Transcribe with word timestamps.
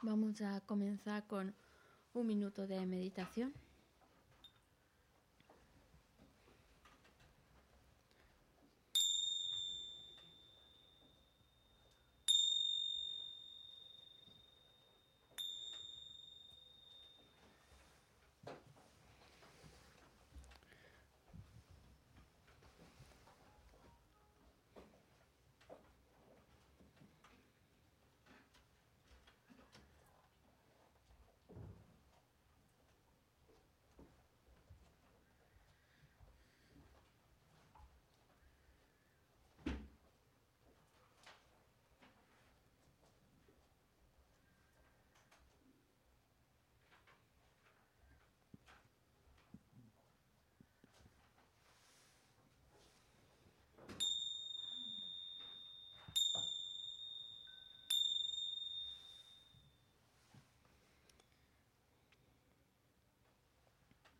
Vamos 0.00 0.40
a 0.42 0.60
comenzar 0.60 1.26
con 1.26 1.56
un 2.14 2.26
minuto 2.26 2.68
de 2.68 2.86
meditación. 2.86 3.52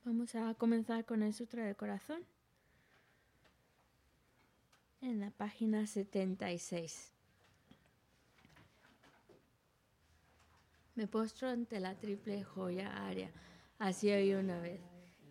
Vamos 0.09 0.35
a 0.37 0.55
comenzar 0.55 1.05
con 1.05 1.23
el 1.23 1.35
Sutra 1.35 1.67
del 1.67 1.77
Corazón. 1.77 2.25
En 5.03 5.21
la 5.21 5.31
página 5.31 5.87
76. 5.87 7.13
Me 10.95 11.07
postro 11.09 11.51
ante 11.51 11.79
la 11.79 11.95
triple 11.95 12.43
joya 12.43 13.07
área. 13.07 13.31
Así 13.79 14.11
hoy 14.11 14.33
una 14.33 14.59
vez. 14.61 14.81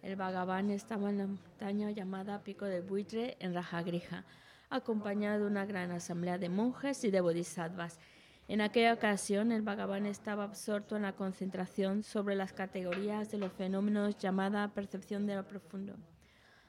El 0.03 0.15
Bhagavan 0.15 0.69
estaba 0.69 1.09
en 1.09 1.17
la 1.17 1.25
montaña 1.25 1.89
llamada 1.89 2.43
Pico 2.43 2.65
del 2.65 2.83
Buitre 2.83 3.35
en 3.39 3.55
Rajagrija, 3.55 4.25
acompañado 4.69 5.39
de 5.39 5.47
una 5.47 5.65
gran 5.65 5.89
asamblea 5.89 6.37
de 6.37 6.49
monjes 6.49 7.03
y 7.03 7.09
de 7.09 7.21
bodhisattvas 7.21 7.99
en 8.47 8.61
aquella 8.61 8.93
ocasión, 8.93 9.51
el 9.51 9.61
Bhagavan 9.61 10.05
estaba 10.05 10.45
absorto 10.45 10.95
en 10.95 11.01
la 11.01 11.13
concentración 11.13 12.03
sobre 12.03 12.35
las 12.35 12.53
categorías 12.53 13.29
de 13.29 13.37
los 13.37 13.51
fenómenos 13.51 14.17
llamada 14.17 14.73
percepción 14.73 15.25
de 15.25 15.35
lo 15.35 15.45
profundo. 15.45 15.95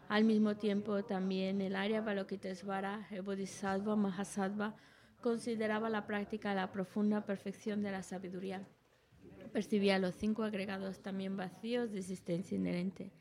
Al 0.09 0.25
mismo 0.25 0.57
tiempo, 0.57 1.05
también 1.05 1.61
el 1.61 1.77
Arya 1.77 2.01
Balokitesvara, 2.01 3.07
el 3.11 3.23
Bodhisattva 3.23 3.95
Mahasattva, 3.95 4.75
consideraba 5.21 5.89
la 5.89 6.07
práctica 6.07 6.55
la 6.55 6.73
profunda 6.73 7.25
perfección 7.25 7.83
de 7.83 7.93
la 7.93 8.03
sabiduría. 8.03 8.67
Percibía 9.53 9.99
los 9.99 10.15
cinco 10.15 10.43
agregados 10.43 11.01
también 11.01 11.37
vacíos 11.37 11.93
de 11.93 11.99
existencia 11.99 12.57
inherente. 12.57 13.13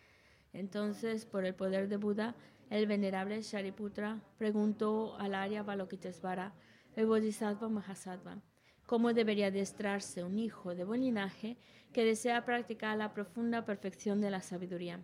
Entonces, 0.53 1.25
por 1.25 1.45
el 1.45 1.53
poder 1.53 1.89
de 1.89 1.97
Buda, 1.97 2.35
el 2.69 2.87
venerable 2.87 3.41
Shariputra 3.41 4.19
preguntó 4.37 5.15
al 5.19 5.35
Arya 5.35 5.61
Balokitesvara, 5.61 6.53
el 6.97 7.05
Bodhisattva 7.05 7.69
Mahasattva, 7.69 8.41
cómo 8.87 9.13
debería 9.13 9.47
adestrarse 9.47 10.23
un 10.23 10.39
hijo 10.39 10.73
de 10.73 10.83
buen 10.83 11.01
linaje 11.01 11.55
que 11.93 12.03
desea 12.03 12.43
practicar 12.43 12.97
la 12.97 13.13
profunda 13.13 13.65
perfección 13.65 14.19
de 14.19 14.31
la 14.31 14.41
sabiduría. 14.41 14.99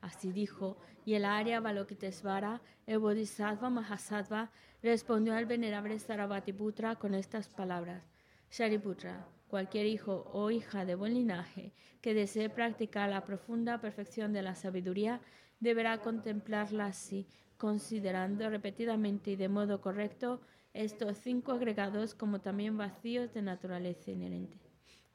Así 0.00 0.32
dijo, 0.32 0.78
y 1.04 1.14
el 1.14 1.24
Arya 1.24 1.60
Balokitesvara, 1.60 2.60
el 2.88 2.98
Bodhisattva 2.98 3.70
Mahasattva, 3.70 4.50
respondió 4.82 5.32
al 5.36 5.46
venerable 5.46 5.96
Sarabhatiputra 6.00 6.96
con 6.96 7.14
estas 7.14 7.46
palabras. 7.46 8.02
Shariputra, 8.50 9.24
cualquier 9.46 9.86
hijo 9.86 10.28
o 10.32 10.50
hija 10.50 10.84
de 10.84 10.96
buen 10.96 11.14
linaje 11.14 11.72
que 12.00 12.14
desee 12.14 12.50
practicar 12.50 13.10
la 13.10 13.24
profunda 13.24 13.80
perfección 13.80 14.32
de 14.32 14.42
la 14.42 14.56
sabiduría, 14.56 15.20
deberá 15.60 15.98
contemplarla 15.98 16.86
así, 16.86 17.28
considerando 17.56 18.50
repetidamente 18.50 19.30
y 19.30 19.36
de 19.36 19.48
modo 19.48 19.80
correcto 19.80 20.40
estos 20.72 21.18
cinco 21.18 21.52
agregados 21.52 22.14
como 22.14 22.40
también 22.40 22.76
vacíos 22.76 23.32
de 23.34 23.42
naturaleza 23.42 24.10
inherente. 24.10 24.58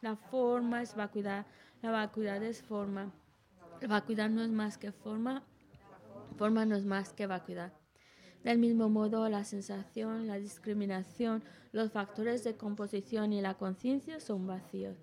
La 0.02 0.16
forma 0.16 0.81
es 0.81 0.96
vacuidad, 0.96 1.46
la 1.81 1.91
vacuidad 1.91 2.44
es 2.44 2.62
forma, 2.62 3.14
la 3.81 3.88
vacuidad 3.88 4.30
no 4.30 4.44
es 4.44 4.50
más 4.50 4.78
que 4.78 4.91
forma, 4.91 5.44
forma 6.38 6.66
no 6.66 6.75
es 6.75 6.86
más 6.86 7.14
que 7.14 7.28
vacuidad. 7.28 7.74
Del 8.44 8.59
mismo 8.59 8.90
modo, 8.90 9.30
la 9.30 9.46
sensación, 9.46 10.28
la 10.28 10.38
discriminación, 10.38 11.44
los 11.72 11.91
factores 11.91 12.44
de 12.44 12.58
composición 12.58 13.31
y 13.31 13.41
la 13.41 13.53
conciencia 13.53 14.20
son 14.20 14.46
vacíos. 14.46 14.97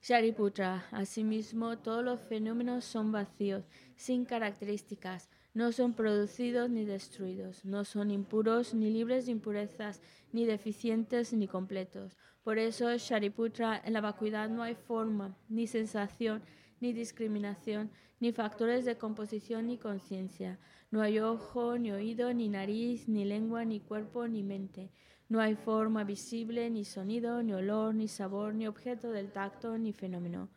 Shariputra, 0.00 0.86
asimismo, 0.92 1.78
todos 1.78 2.02
los 2.04 2.20
fenómenos 2.20 2.84
son 2.84 3.12
vacíos, 3.12 3.64
sin 3.96 4.24
características, 4.24 5.28
no 5.56 5.72
son 5.72 5.94
producidos 5.94 6.68
ni 6.68 6.84
destruidos, 6.84 7.64
no 7.64 7.86
son 7.86 8.10
impuros 8.10 8.74
ni 8.74 8.90
libres 8.90 9.24
de 9.24 9.32
impurezas, 9.32 10.02
ni 10.30 10.44
deficientes 10.44 11.32
ni 11.32 11.48
completos. 11.48 12.18
Por 12.44 12.58
eso, 12.58 12.94
Shariputra, 12.94 13.80
en 13.82 13.94
la 13.94 14.02
vacuidad 14.02 14.50
no 14.50 14.62
hay 14.62 14.74
forma, 14.74 15.34
ni 15.48 15.66
sensación, 15.66 16.42
ni 16.78 16.92
discriminación, 16.92 17.90
ni 18.20 18.32
factores 18.32 18.84
de 18.84 18.98
composición 18.98 19.68
ni 19.68 19.78
conciencia. 19.78 20.58
No 20.90 21.00
hay 21.00 21.20
ojo, 21.20 21.78
ni 21.78 21.90
oído, 21.90 22.34
ni 22.34 22.50
nariz, 22.50 23.08
ni 23.08 23.24
lengua, 23.24 23.64
ni 23.64 23.80
cuerpo, 23.80 24.28
ni 24.28 24.42
mente. 24.42 24.90
No 25.30 25.40
hay 25.40 25.54
forma 25.54 26.04
visible, 26.04 26.68
ni 26.68 26.84
sonido, 26.84 27.42
ni 27.42 27.54
olor, 27.54 27.94
ni 27.94 28.08
sabor, 28.08 28.54
ni 28.54 28.66
objeto 28.66 29.10
del 29.10 29.32
tacto, 29.32 29.78
ni 29.78 29.94
fenómeno 29.94 30.50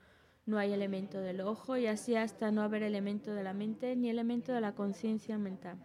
no 0.46 0.58
hay 0.58 0.74
elemento 0.74 1.20
del 1.20 1.42
ojo 1.42 1.78
y 1.78 1.86
así 1.86 2.16
hasta 2.16 2.52
no 2.52 2.62
haber 2.62 2.84
elemento 2.84 3.34
de 3.34 3.44
la 3.44 3.54
mente 3.54 3.96
ni 3.96 4.10
elemento 4.10 4.52
de 4.54 4.62
la 4.62 4.74
conciencia 4.74 5.38
mental. 5.38 5.78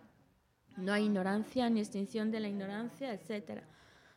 No 0.76 0.92
hay 0.92 1.04
ignorancia 1.04 1.70
ni 1.70 1.80
extinción 1.80 2.30
de 2.30 2.40
la 2.40 2.48
ignorancia, 2.48 3.12
etc. 3.12 3.62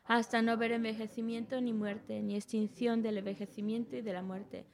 Hasta 0.06 0.42
no 0.42 0.54
haber 0.54 0.72
envejecimiento 0.72 1.62
ni 1.62 1.74
muerte, 1.74 2.22
ni 2.22 2.36
extinción 2.36 3.02
del 3.02 3.18
envejecimiento 3.18 3.96
y 3.96 4.02
de 4.02 4.14
la 4.14 4.24
muerte. 4.24 4.66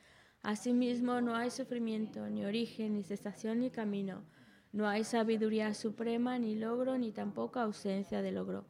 Asimismo, 0.42 1.22
no 1.22 1.36
hay 1.36 1.50
sufrimiento, 1.52 2.30
ni 2.30 2.46
origen, 2.46 2.96
ni 2.96 3.04
cesación, 3.04 3.60
ni 3.60 3.70
camino. 3.70 4.24
No 4.72 4.88
hay 4.88 5.04
sabiduría 5.04 5.74
suprema, 5.74 6.40
ni 6.40 6.56
logro, 6.56 6.98
ni 6.98 7.12
tampoco 7.12 7.60
ausencia 7.60 8.22
de 8.22 8.32
logro. 8.32 8.66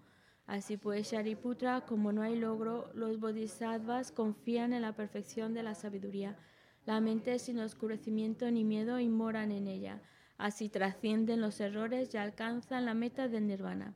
Así 0.46 0.78
pues, 0.78 1.12
Shariputra, 1.12 1.82
como 1.82 2.12
no 2.12 2.22
hay 2.22 2.36
logro, 2.36 2.92
los 2.94 3.20
bodhisattvas 3.20 4.12
confían 4.12 4.74
en 4.74 4.82
la 4.82 4.96
perfección 4.96 5.54
de 5.54 5.64
la 5.64 5.76
sabiduría 5.76 6.38
la 6.86 7.00
mente 7.00 7.40
sin 7.40 7.60
oscurecimiento 7.60 8.50
ni 8.52 8.64
miedo 8.64 9.00
y 9.00 9.08
moran 9.10 9.52
en 9.52 9.68
ella. 9.68 10.02
Así 10.38 10.70
trascienden 10.70 11.42
los 11.42 11.60
errores 11.60 12.14
y 12.14 12.18
alcanzan 12.18 12.86
la 12.86 12.94
meta 12.94 13.28
del 13.28 13.48
nirvana. 13.48 13.96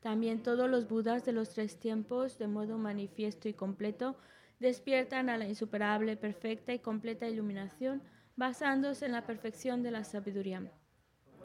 También 0.00 0.42
todos 0.42 0.68
los 0.68 0.88
budas 0.88 1.24
de 1.24 1.32
los 1.32 1.50
tres 1.50 1.80
tiempos, 1.80 2.38
de 2.38 2.46
modo 2.46 2.78
manifiesto 2.78 3.48
y 3.48 3.54
completo, 3.54 4.16
despiertan 4.58 5.28
a 5.28 5.38
la 5.38 5.48
insuperable, 5.48 6.16
perfecta 6.16 6.72
y 6.72 6.78
completa 6.78 7.28
iluminación, 7.28 8.02
basándose 8.36 9.06
en 9.06 9.12
la 9.12 9.26
perfección 9.26 9.82
de 9.82 9.90
la 9.90 10.04
sabiduría. 10.04 10.70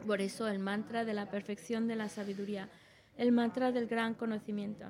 Por 0.05 0.21
eso 0.21 0.47
el 0.47 0.59
mantra 0.59 1.05
de 1.05 1.13
la 1.13 1.29
perfección 1.29 1.87
de 1.87 1.95
la 1.95 2.09
sabiduría, 2.09 2.69
el 3.17 3.31
mantra 3.31 3.71
del 3.71 3.87
gran 3.87 4.13
conocimiento, 4.13 4.87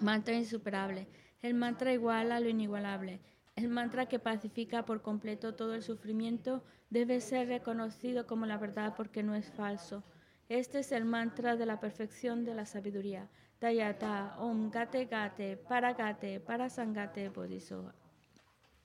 mantra 0.00 0.34
insuperable, 0.34 1.08
el 1.42 1.54
mantra 1.54 1.92
igual 1.92 2.32
a 2.32 2.40
lo 2.40 2.48
inigualable, 2.48 3.20
el 3.58 3.68
mantra 3.68 4.06
que 4.06 4.20
pacifica 4.20 4.84
por 4.84 5.02
completo 5.02 5.56
todo 5.56 5.74
el 5.74 5.82
sufrimiento 5.82 6.62
debe 6.90 7.20
ser 7.20 7.48
reconocido 7.48 8.24
como 8.24 8.46
la 8.46 8.56
verdad 8.56 8.94
porque 8.96 9.24
no 9.24 9.34
es 9.34 9.50
falso. 9.50 10.04
Este 10.48 10.78
es 10.78 10.92
el 10.92 11.04
mantra 11.04 11.56
de 11.56 11.66
la 11.66 11.80
perfección 11.80 12.44
de 12.44 12.54
la 12.54 12.66
sabiduría. 12.66 13.28
Tayata 13.58 14.36
Om 14.38 14.70
Gate 14.70 15.06
Gate 15.06 15.56
Paragate 15.56 16.38
Parasangate 16.38 17.30
Bodhisattva. 17.30 17.92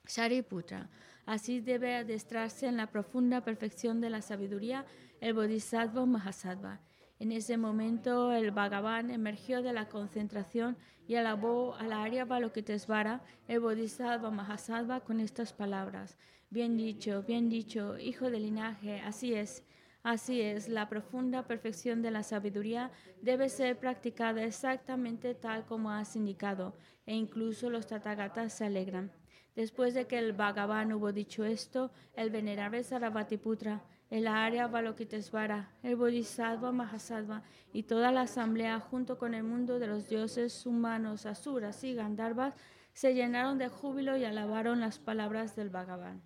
Shariputra. 0.08 0.90
Así 1.24 1.60
debe 1.60 1.94
adestrarse 1.94 2.66
en 2.66 2.76
la 2.76 2.88
profunda 2.88 3.42
perfección 3.42 4.00
de 4.00 4.10
la 4.10 4.22
sabiduría 4.22 4.86
el 5.20 5.34
Bodhisattva 5.34 6.04
Mahasattva. 6.04 6.80
En 7.20 7.30
ese 7.30 7.56
momento 7.56 8.32
el 8.32 8.50
Bhagavan 8.50 9.12
emergió 9.12 9.62
de 9.62 9.72
la 9.72 9.88
concentración 9.88 10.76
y 11.06 11.16
alabó 11.16 11.74
a 11.74 12.02
Arya 12.02 12.24
Balokitesvara, 12.24 13.22
el 13.48 13.60
Bodhisattva 13.60 14.30
Mahasattva, 14.30 15.00
con 15.00 15.20
estas 15.20 15.52
palabras. 15.52 16.16
Bien 16.50 16.76
dicho, 16.76 17.22
bien 17.22 17.48
dicho, 17.48 17.98
hijo 17.98 18.30
del 18.30 18.42
linaje, 18.42 19.00
así 19.00 19.34
es. 19.34 19.64
Así 20.02 20.42
es, 20.42 20.68
la 20.68 20.88
profunda 20.88 21.46
perfección 21.46 22.02
de 22.02 22.10
la 22.10 22.22
sabiduría 22.22 22.90
debe 23.22 23.48
ser 23.48 23.78
practicada 23.78 24.44
exactamente 24.44 25.34
tal 25.34 25.64
como 25.64 25.90
has 25.90 26.14
indicado, 26.14 26.76
e 27.06 27.14
incluso 27.14 27.70
los 27.70 27.86
Tathagatas 27.86 28.52
se 28.52 28.66
alegran. 28.66 29.10
Después 29.54 29.94
de 29.94 30.06
que 30.06 30.18
el 30.18 30.32
Bhagavan 30.32 30.92
hubo 30.92 31.12
dicho 31.12 31.44
esto, 31.44 31.90
el 32.14 32.30
venerable 32.30 32.82
Sarabhatiputra, 32.82 33.82
el 34.14 34.28
Arya 34.28 34.68
Balokitesvara, 34.68 35.70
el 35.82 35.96
Bodhisattva 35.96 36.70
Mahasattva 36.70 37.42
y 37.72 37.82
toda 37.82 38.12
la 38.12 38.20
asamblea 38.20 38.78
junto 38.78 39.18
con 39.18 39.34
el 39.34 39.42
mundo 39.42 39.80
de 39.80 39.88
los 39.88 40.08
dioses 40.08 40.66
humanos, 40.66 41.26
asuras 41.26 41.82
y 41.82 41.94
gandharvas 41.94 42.54
se 42.92 43.12
llenaron 43.12 43.58
de 43.58 43.66
júbilo 43.66 44.16
y 44.16 44.24
alabaron 44.24 44.78
las 44.78 45.00
palabras 45.00 45.56
del 45.56 45.68
Bhagavan. 45.68 46.22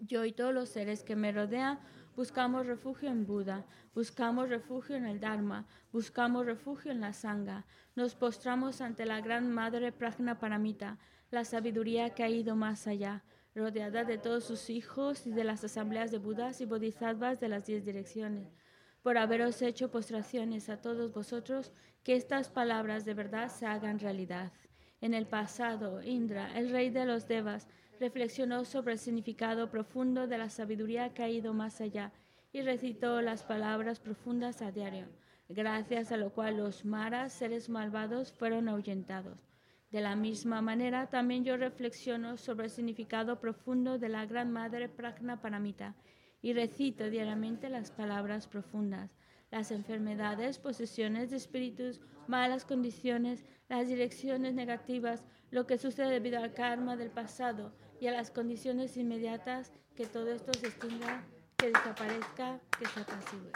Yo 0.00 0.24
y 0.24 0.32
todos 0.32 0.52
los 0.52 0.70
seres 0.70 1.04
que 1.04 1.14
me 1.14 1.30
rodean 1.30 1.78
buscamos 2.16 2.66
refugio 2.66 3.10
en 3.10 3.26
Buda, 3.26 3.64
buscamos 3.94 4.48
refugio 4.48 4.96
en 4.96 5.06
el 5.06 5.20
Dharma, 5.20 5.68
buscamos 5.92 6.46
refugio 6.46 6.90
en 6.90 7.00
la 7.00 7.12
Sangha. 7.12 7.64
Nos 7.94 8.16
postramos 8.16 8.80
ante 8.80 9.06
la 9.06 9.20
gran 9.20 9.52
Madre 9.52 9.92
Prajna 9.92 10.40
Paramita, 10.40 10.98
la 11.30 11.44
sabiduría 11.44 12.10
que 12.10 12.24
ha 12.24 12.28
ido 12.28 12.56
más 12.56 12.88
allá, 12.88 13.22
rodeada 13.58 14.04
de 14.04 14.16
todos 14.16 14.44
sus 14.44 14.70
hijos 14.70 15.26
y 15.26 15.32
de 15.32 15.44
las 15.44 15.64
asambleas 15.64 16.10
de 16.10 16.18
Budas 16.18 16.60
y 16.60 16.64
Bodhisattvas 16.64 17.40
de 17.40 17.48
las 17.48 17.66
diez 17.66 17.84
direcciones. 17.84 18.54
Por 19.02 19.18
haberos 19.18 19.60
hecho 19.60 19.90
postraciones 19.90 20.68
a 20.68 20.80
todos 20.80 21.12
vosotros, 21.12 21.72
que 22.04 22.14
estas 22.14 22.48
palabras 22.48 23.04
de 23.04 23.14
verdad 23.14 23.48
se 23.48 23.66
hagan 23.66 23.98
realidad. 23.98 24.52
En 25.00 25.12
el 25.12 25.26
pasado, 25.26 26.02
Indra, 26.02 26.56
el 26.56 26.70
rey 26.70 26.90
de 26.90 27.04
los 27.04 27.28
Devas, 27.28 27.68
reflexionó 28.00 28.64
sobre 28.64 28.94
el 28.94 28.98
significado 28.98 29.70
profundo 29.70 30.26
de 30.26 30.38
la 30.38 30.48
sabiduría 30.48 31.12
que 31.12 31.22
ha 31.22 31.28
ido 31.28 31.52
más 31.52 31.80
allá 31.80 32.12
y 32.52 32.62
recitó 32.62 33.20
las 33.20 33.42
palabras 33.42 34.00
profundas 34.00 34.62
a 34.62 34.72
diario, 34.72 35.06
gracias 35.48 36.12
a 36.12 36.16
lo 36.16 36.30
cual 36.30 36.56
los 36.56 36.84
maras, 36.84 37.32
seres 37.32 37.68
malvados, 37.68 38.32
fueron 38.32 38.68
ahuyentados. 38.68 39.47
De 39.90 40.02
la 40.02 40.16
misma 40.16 40.60
manera, 40.60 41.08
también 41.08 41.44
yo 41.44 41.56
reflexiono 41.56 42.36
sobre 42.36 42.66
el 42.66 42.70
significado 42.70 43.40
profundo 43.40 43.98
de 43.98 44.10
la 44.10 44.26
Gran 44.26 44.52
Madre 44.52 44.88
Prajna 44.88 45.40
Paramita 45.40 45.94
y 46.42 46.52
recito 46.52 47.08
diariamente 47.08 47.70
las 47.70 47.90
palabras 47.90 48.46
profundas. 48.46 49.16
Las 49.50 49.70
enfermedades, 49.70 50.58
posesiones 50.58 51.30
de 51.30 51.36
espíritus, 51.36 52.00
malas 52.26 52.66
condiciones, 52.66 53.46
las 53.70 53.88
direcciones 53.88 54.52
negativas, 54.52 55.24
lo 55.50 55.66
que 55.66 55.78
sucede 55.78 56.10
debido 56.10 56.38
al 56.38 56.52
karma 56.52 56.96
del 56.96 57.10
pasado 57.10 57.72
y 57.98 58.08
a 58.08 58.12
las 58.12 58.30
condiciones 58.30 58.98
inmediatas, 58.98 59.72
que 59.96 60.06
todo 60.06 60.30
esto 60.30 60.52
se 60.52 60.66
extinga, 60.66 61.24
que 61.56 61.68
desaparezca, 61.68 62.60
que 62.78 62.86
se 62.86 63.00
apacigüe. 63.00 63.52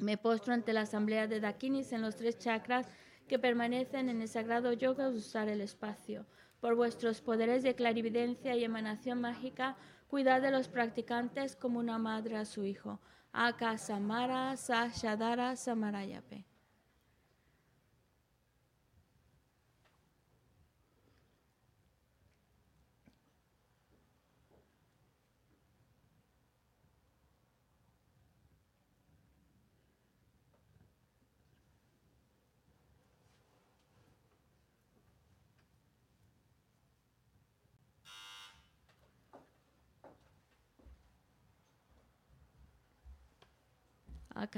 Me 0.00 0.16
postro 0.16 0.52
ante 0.52 0.72
la 0.72 0.82
asamblea 0.82 1.28
de 1.28 1.38
Dakinis 1.38 1.92
en 1.92 2.02
los 2.02 2.16
tres 2.16 2.38
chakras 2.38 2.88
que 3.28 3.38
permanecen 3.38 4.08
en 4.08 4.20
el 4.20 4.28
sagrado 4.28 4.72
yoga 4.72 5.08
usar 5.08 5.48
el 5.48 5.60
espacio. 5.60 6.26
Por 6.60 6.74
vuestros 6.74 7.20
poderes 7.20 7.62
de 7.62 7.76
clarividencia 7.76 8.56
y 8.56 8.64
emanación 8.64 9.20
mágica, 9.20 9.76
cuidad 10.08 10.42
de 10.42 10.50
los 10.50 10.66
practicantes 10.66 11.54
como 11.54 11.78
una 11.78 11.98
madre 11.98 12.36
a 12.36 12.44
su 12.44 12.64
hijo. 12.64 12.98
Aka 13.32 13.78
Samara 13.78 14.56
Sashadara 14.56 15.54
Samarayape. 15.54 16.47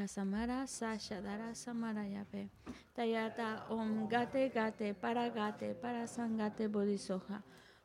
Akasamara 0.00 0.66
Sashadara 0.66 1.54
Samarayape. 1.54 2.48
Tayata 2.96 3.66
Om 3.68 4.08
Gate 4.08 4.48
Gate 4.48 4.94
Para 4.94 5.28
Gate 5.28 5.74
Para 5.74 6.06
Sangate 6.06 6.68
Bodhisoja. 6.68 7.42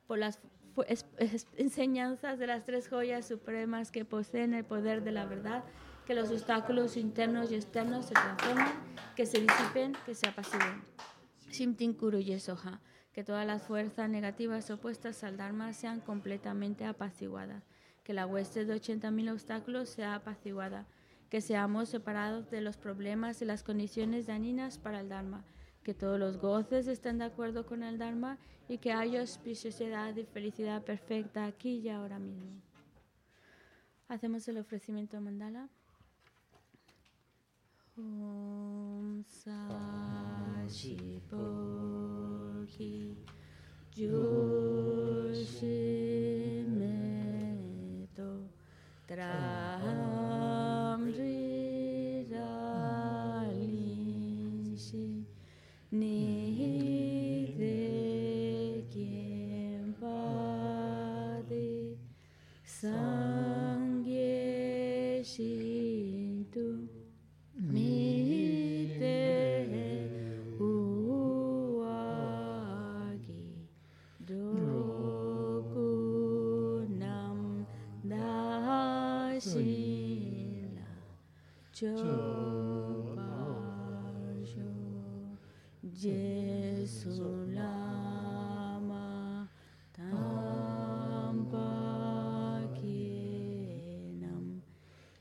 Por 0.08 0.20
las 0.20 0.40
enseñanzas 1.58 2.40
de 2.40 2.48
las 2.48 2.64
tres 2.64 2.88
joyas 2.88 3.28
supremas 3.28 3.92
que 3.92 4.06
poseen 4.06 4.54
el 4.54 4.64
poder 4.64 5.04
de 5.04 5.12
la 5.12 5.26
verdad, 5.26 5.66
que 6.06 6.16
los 6.16 6.32
obstáculos 6.32 6.96
internos 6.96 7.52
y 7.52 7.56
externos 7.56 8.06
se 8.06 8.14
transformen, 8.14 8.68
que 9.18 9.26
se 9.26 9.42
disipen, 9.42 9.94
que 10.06 10.16
se 10.16 10.30
apaciguen. 10.30 10.84
Shimtin 11.52 11.94
Kuru 11.94 12.20
Yesoja. 12.20 12.80
Que 13.12 13.26
todas 13.26 13.46
las 13.46 13.64
fuerzas 13.64 14.10
negativas 14.10 14.70
opuestas 14.70 15.22
al 15.26 15.36
Dharma 15.36 15.74
sean 15.74 16.00
completamente 16.00 16.86
apaciguadas. 16.86 17.64
Que 18.06 18.14
la 18.14 18.26
hueste 18.26 18.64
de 18.64 18.74
80.000 18.74 19.34
obstáculos 19.34 19.90
sea 19.90 20.16
apaciguada 20.16 20.86
que 21.30 21.42
seamos 21.42 21.90
separados 21.90 22.50
de 22.50 22.62
los 22.62 22.78
problemas 22.78 23.42
y 23.42 23.46
las 23.46 23.64
condiciones 23.64 24.28
dañinas 24.28 24.78
para 24.78 25.02
el 25.02 25.10
Dharma, 25.10 25.44
que 25.84 25.94
todos 25.94 26.20
los 26.20 26.38
goces 26.38 26.88
estén 26.88 27.18
de 27.18 27.26
acuerdo 27.26 27.66
con 27.66 27.84
el 27.84 27.98
Dharma 27.98 28.38
y 28.68 28.78
que 28.78 28.94
haya 28.94 29.22
auspiciosidad 29.22 30.16
y 30.16 30.24
felicidad 30.24 30.84
perfecta 30.84 31.46
aquí 31.46 31.80
y 31.80 31.90
ahora 31.90 32.20
mismo. 32.20 32.62
Hacemos 34.08 34.48
el 34.48 34.58
ofrecimiento 34.58 35.20
mandala. 35.20 35.70
Ni 50.98 51.55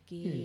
que 0.06 0.43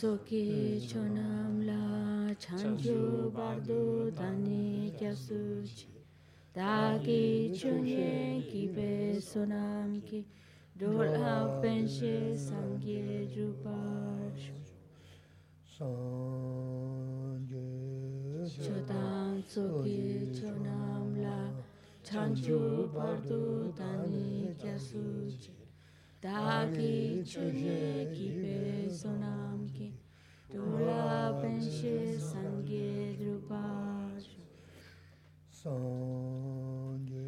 soki 0.00 0.80
chonam 0.88 1.60
la 1.68 2.34
chanju 2.42 3.30
bardo 3.36 4.10
dani 4.18 4.90
kyasuchi 4.98 5.86
Dagi 6.54 7.52
chunye 7.52 8.40
ki 8.50 8.62
be 8.74 9.20
sonam 9.20 10.00
ki 10.08 10.24
dola 10.78 11.60
penshe 11.60 12.16
sangye 12.46 13.28
drupash 13.32 14.46
Sangye 15.76 16.08
Chodan 18.64 19.44
soki 19.52 20.32
chonam 20.32 21.08
la 21.22 21.38
chanchu 22.02 22.58
pardu 22.96 23.42
tani 23.76 24.56
kyasuchi. 24.60 25.52
Dagi 26.22 27.22
chunye 27.30 27.80
kipe 28.14 28.88
sonam 29.00 29.49
she 31.60 32.16
sangye 32.16 33.16
drupa 33.18 33.60
sangye 35.50 37.26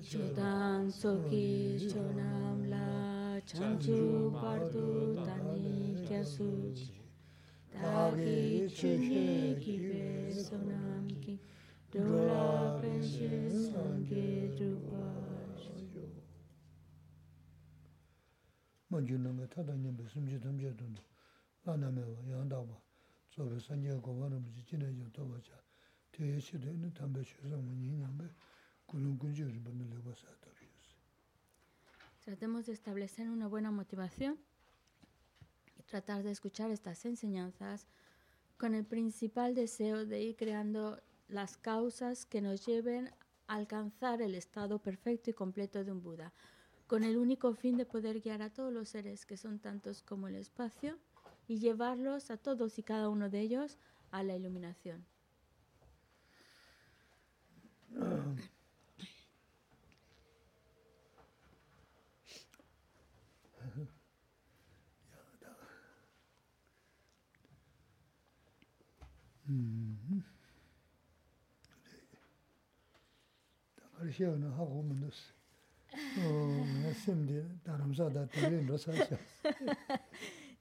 chodan 0.00 0.90
soki 0.90 1.76
chonam 1.92 2.70
la 2.70 3.40
chanchu 3.44 4.32
pardu 4.32 5.14
tani 5.26 6.00
kyasu 6.08 6.72
taki 7.72 8.66
chunye 8.76 9.54
kibe 9.60 10.32
sonam 10.32 11.06
ki 11.20 11.38
drola 11.92 12.80
penshe 12.80 13.50
sangye 13.50 14.56
drupa 14.56 15.20
먼저 18.92 19.16
넘어 19.16 19.46
타다니 19.46 19.88
무슨 19.92 20.26
좀 20.26 20.58
좀도 20.58 21.00
나나면 21.62 22.28
양다고 22.28 22.89
yusi. 30.64 30.96
Tratemos 32.24 32.66
de 32.66 32.72
establecer 32.72 33.30
una 33.30 33.46
buena 33.46 33.70
motivación 33.70 34.38
y 35.78 35.82
tratar 35.84 36.22
de 36.22 36.32
escuchar 36.32 36.70
estas 36.70 37.04
enseñanzas 37.04 37.86
con 38.58 38.74
el 38.74 38.84
principal 38.84 39.54
deseo 39.54 40.04
de 40.04 40.20
ir 40.22 40.36
creando 40.36 41.00
las 41.28 41.56
causas 41.56 42.26
que 42.26 42.42
nos 42.42 42.66
lleven 42.66 43.08
a 43.46 43.54
alcanzar 43.54 44.20
el 44.20 44.34
estado 44.34 44.80
perfecto 44.80 45.30
y 45.30 45.34
completo 45.34 45.84
de 45.84 45.92
un 45.92 46.02
Buda, 46.02 46.32
con 46.86 47.04
el 47.04 47.16
único 47.16 47.54
fin 47.54 47.76
de 47.76 47.86
poder 47.86 48.20
guiar 48.20 48.42
a 48.42 48.52
todos 48.52 48.72
los 48.72 48.88
seres 48.88 49.24
que 49.24 49.36
son 49.36 49.60
tantos 49.60 50.02
como 50.02 50.26
el 50.26 50.34
espacio 50.34 50.98
y 51.50 51.58
llevarlos 51.58 52.30
a 52.30 52.36
todos 52.36 52.78
y 52.78 52.84
cada 52.84 53.08
uno 53.08 53.28
de 53.28 53.40
ellos 53.40 53.76
a 54.12 54.22
la 54.22 54.36
iluminación. 54.36 55.04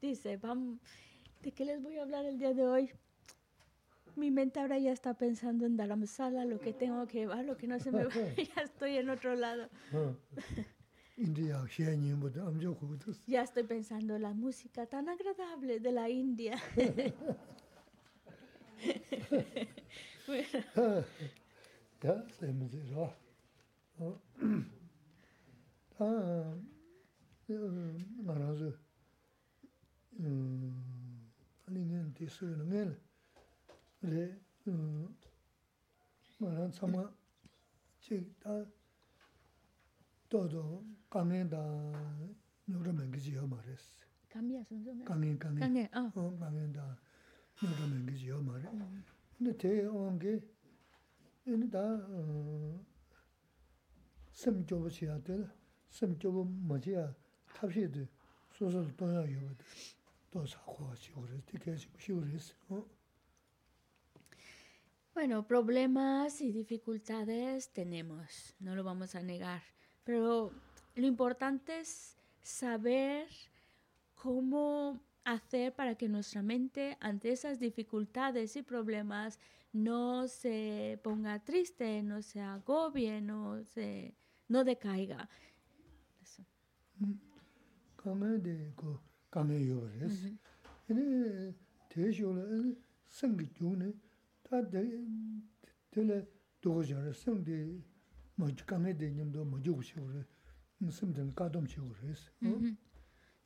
Dice, 0.02 0.40
"Vam- 0.40 0.80
¿de 1.44 1.52
qué 1.52 1.66
les 1.66 1.82
voy 1.82 1.98
a 1.98 2.04
hablar 2.04 2.26
el 2.26 2.38
día 2.38 2.54
de 2.54 2.66
hoy? 2.66 2.90
Mi 4.16 4.32
mente 4.32 4.60
ahora 4.60 4.78
ya 4.78 4.92
está 4.92 5.14
pensando 5.14 5.66
en 5.66 5.78
Dharamsala, 5.78 6.44
lo 6.46 6.60
que 6.60 6.74
tengo 6.74 7.06
que 7.08 7.20
llevar, 7.20 7.46
lo 7.46 7.56
que 7.58 7.68
no 7.68 7.80
se 7.80 7.92
me 7.92 8.06
va, 8.06 8.12
ya 8.56 8.62
estoy 8.64 8.98
en 8.98 9.10
otro 9.10 9.36
lado. 9.36 9.70
Khugudus. 12.76 13.26
Ya 13.28 13.44
estoy 13.44 13.64
pensando 13.64 14.16
en 14.16 14.22
la 14.22 14.34
música 14.34 14.86
tan 14.86 15.10
agradable 15.10 15.80
de 15.80 15.92
la 15.92 16.10
India. 16.10 16.58
Ya, 30.19 30.29
semzi 30.29 30.31
ra. 30.31 31.55
Ta 31.65 31.71
nga 31.71 31.79
razu 31.79 31.79
ani 31.81 31.81
ngen 31.85 32.13
di 32.15 32.27
suyo 32.29 32.57
na 32.57 32.65
ngen 32.65 32.97
le 34.03 34.41
nga 36.39 36.51
ran 36.55 36.71
tsama 36.71 37.13
chik 38.01 38.39
ta 38.41 38.65
todo 40.29 40.83
kangen 41.11 41.49
da 41.49 41.63
nyura 42.69 42.93
mengi 42.93 43.19
jiyo 43.21 43.47
ma 43.47 43.61
res. 43.67 43.83
Cambia, 44.29 44.65
son- 44.65 44.83
son- 44.85 45.05
Kangen, 45.05 45.39
kangen. 45.39 45.61
Kange, 45.61 45.89
ah. 45.93 46.11
어, 46.15 46.37
강연다. 46.39 46.99
너도 47.63 47.87
mengi지요 47.87 48.43
말이야. 48.43 48.71
근데 49.39 49.57
대원게 49.57 50.41
얘는 51.47 51.71
다 51.71 51.79
어. 51.79 52.85
섬조부지야 54.33 55.23
돼. 55.23 55.47
섬조부 55.89 56.45
뭐지야? 56.67 57.15
탑시도 57.55 58.07
소소 58.51 58.91
또야 58.97 59.23
요거든. 59.23 59.65
¿no? 62.70 62.88
Bueno, 65.14 65.46
problemas 65.46 66.40
y 66.40 66.52
dificultades 66.52 67.74
tenemos, 67.74 68.56
no 68.60 68.76
lo 68.76 68.84
vamos 68.84 69.16
a 69.16 69.22
negar, 69.22 69.64
pero 70.04 70.52
lo 70.96 71.08
importante 71.08 71.80
es 71.80 72.16
saber 72.42 73.28
cómo 74.16 75.02
hacer 75.26 75.74
para 75.74 75.96
que 75.96 76.08
nuestra 76.08 76.42
mente 76.42 76.98
ante 77.00 77.32
esas 77.32 77.60
dificultades 77.60 78.56
y 78.56 78.62
problemas 78.62 79.40
no 79.74 80.28
se 80.28 81.00
ponga 81.04 81.44
triste, 81.44 82.02
no 82.02 82.22
se 82.22 82.42
agobie, 82.42 83.22
no 83.22 83.64
se 83.64 84.16
no 84.48 84.64
decaiga. 84.64 85.30
Eso. 86.22 86.44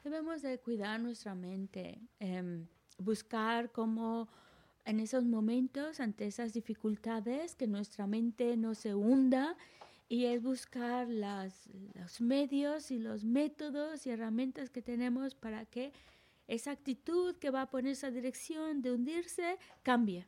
Debemos 0.03 0.41
mm-hmm. 0.43 0.47
de 0.47 0.59
cuidar 0.59 0.99
mm-hmm. 0.99 1.03
nuestra 1.03 1.35
mente, 1.35 2.01
em, 2.19 2.67
buscar 2.97 3.71
cómo 3.71 4.27
en 4.85 4.99
esos 4.99 5.25
momentos, 5.25 5.99
ante 5.99 6.27
esas 6.27 6.53
dificultades, 6.53 7.55
que 7.55 7.67
nuestra 7.67 8.05
mente 8.05 8.57
no 8.57 8.75
se 8.75 8.93
hunda, 8.93 9.55
y 10.09 10.25
es 10.25 10.41
buscar 10.41 11.07
las, 11.07 11.69
los 11.93 12.21
medios 12.21 12.91
y 12.91 12.99
los 12.99 13.23
métodos 13.23 14.05
y 14.05 14.11
herramientas 14.11 14.69
que 14.69 14.81
tenemos 14.81 15.35
para 15.35 15.65
que 15.65 15.91
esa 16.47 16.71
actitud 16.71 17.35
que 17.37 17.49
va 17.51 17.69
por 17.69 17.85
esa 17.85 18.11
dirección 18.11 18.81
de 18.81 18.91
hundirse 18.91 19.57
cambie. 19.81 20.27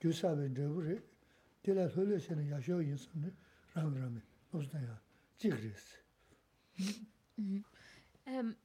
교사베 0.00 0.52
되부리 0.52 1.00
tila 1.61 1.89
soli 1.89 2.19
sini 2.19 2.49
yashio 2.49 2.81
yinsani 2.81 3.31
rami 3.73 3.99
rami, 3.99 4.21
nosna 4.53 4.81
ya, 4.81 5.01
chigris. 5.37 5.85
Em, 8.25 8.55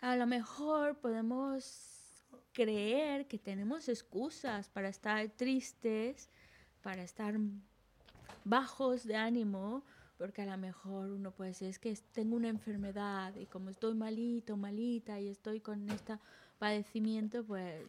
a 0.00 0.16
lo 0.16 0.26
mejor 0.26 0.96
podemos 0.98 1.96
creer 2.52 3.26
que 3.26 3.38
tenemos 3.38 3.88
excusas 3.88 4.68
para 4.68 4.88
estar 4.88 5.28
tristes, 5.36 6.30
para 6.82 7.02
estar 7.02 7.34
bajos 8.44 9.04
de 9.04 9.16
ánimo, 9.16 9.82
porque 10.16 10.42
a 10.42 10.46
lo 10.46 10.56
mejor 10.56 11.10
uno 11.10 11.30
puede 11.30 11.50
decir, 11.50 11.68
es 11.68 11.78
que 11.78 11.94
tengo 12.12 12.36
una 12.36 12.48
enfermedad 12.48 13.34
y 13.36 13.46
como 13.46 13.70
estoy 13.70 13.94
malito, 13.94 14.56
malita 14.56 15.20
y 15.20 15.28
estoy 15.28 15.60
con 15.60 15.88
este 15.90 16.18
padecimiento, 16.58 17.44
pues, 17.44 17.84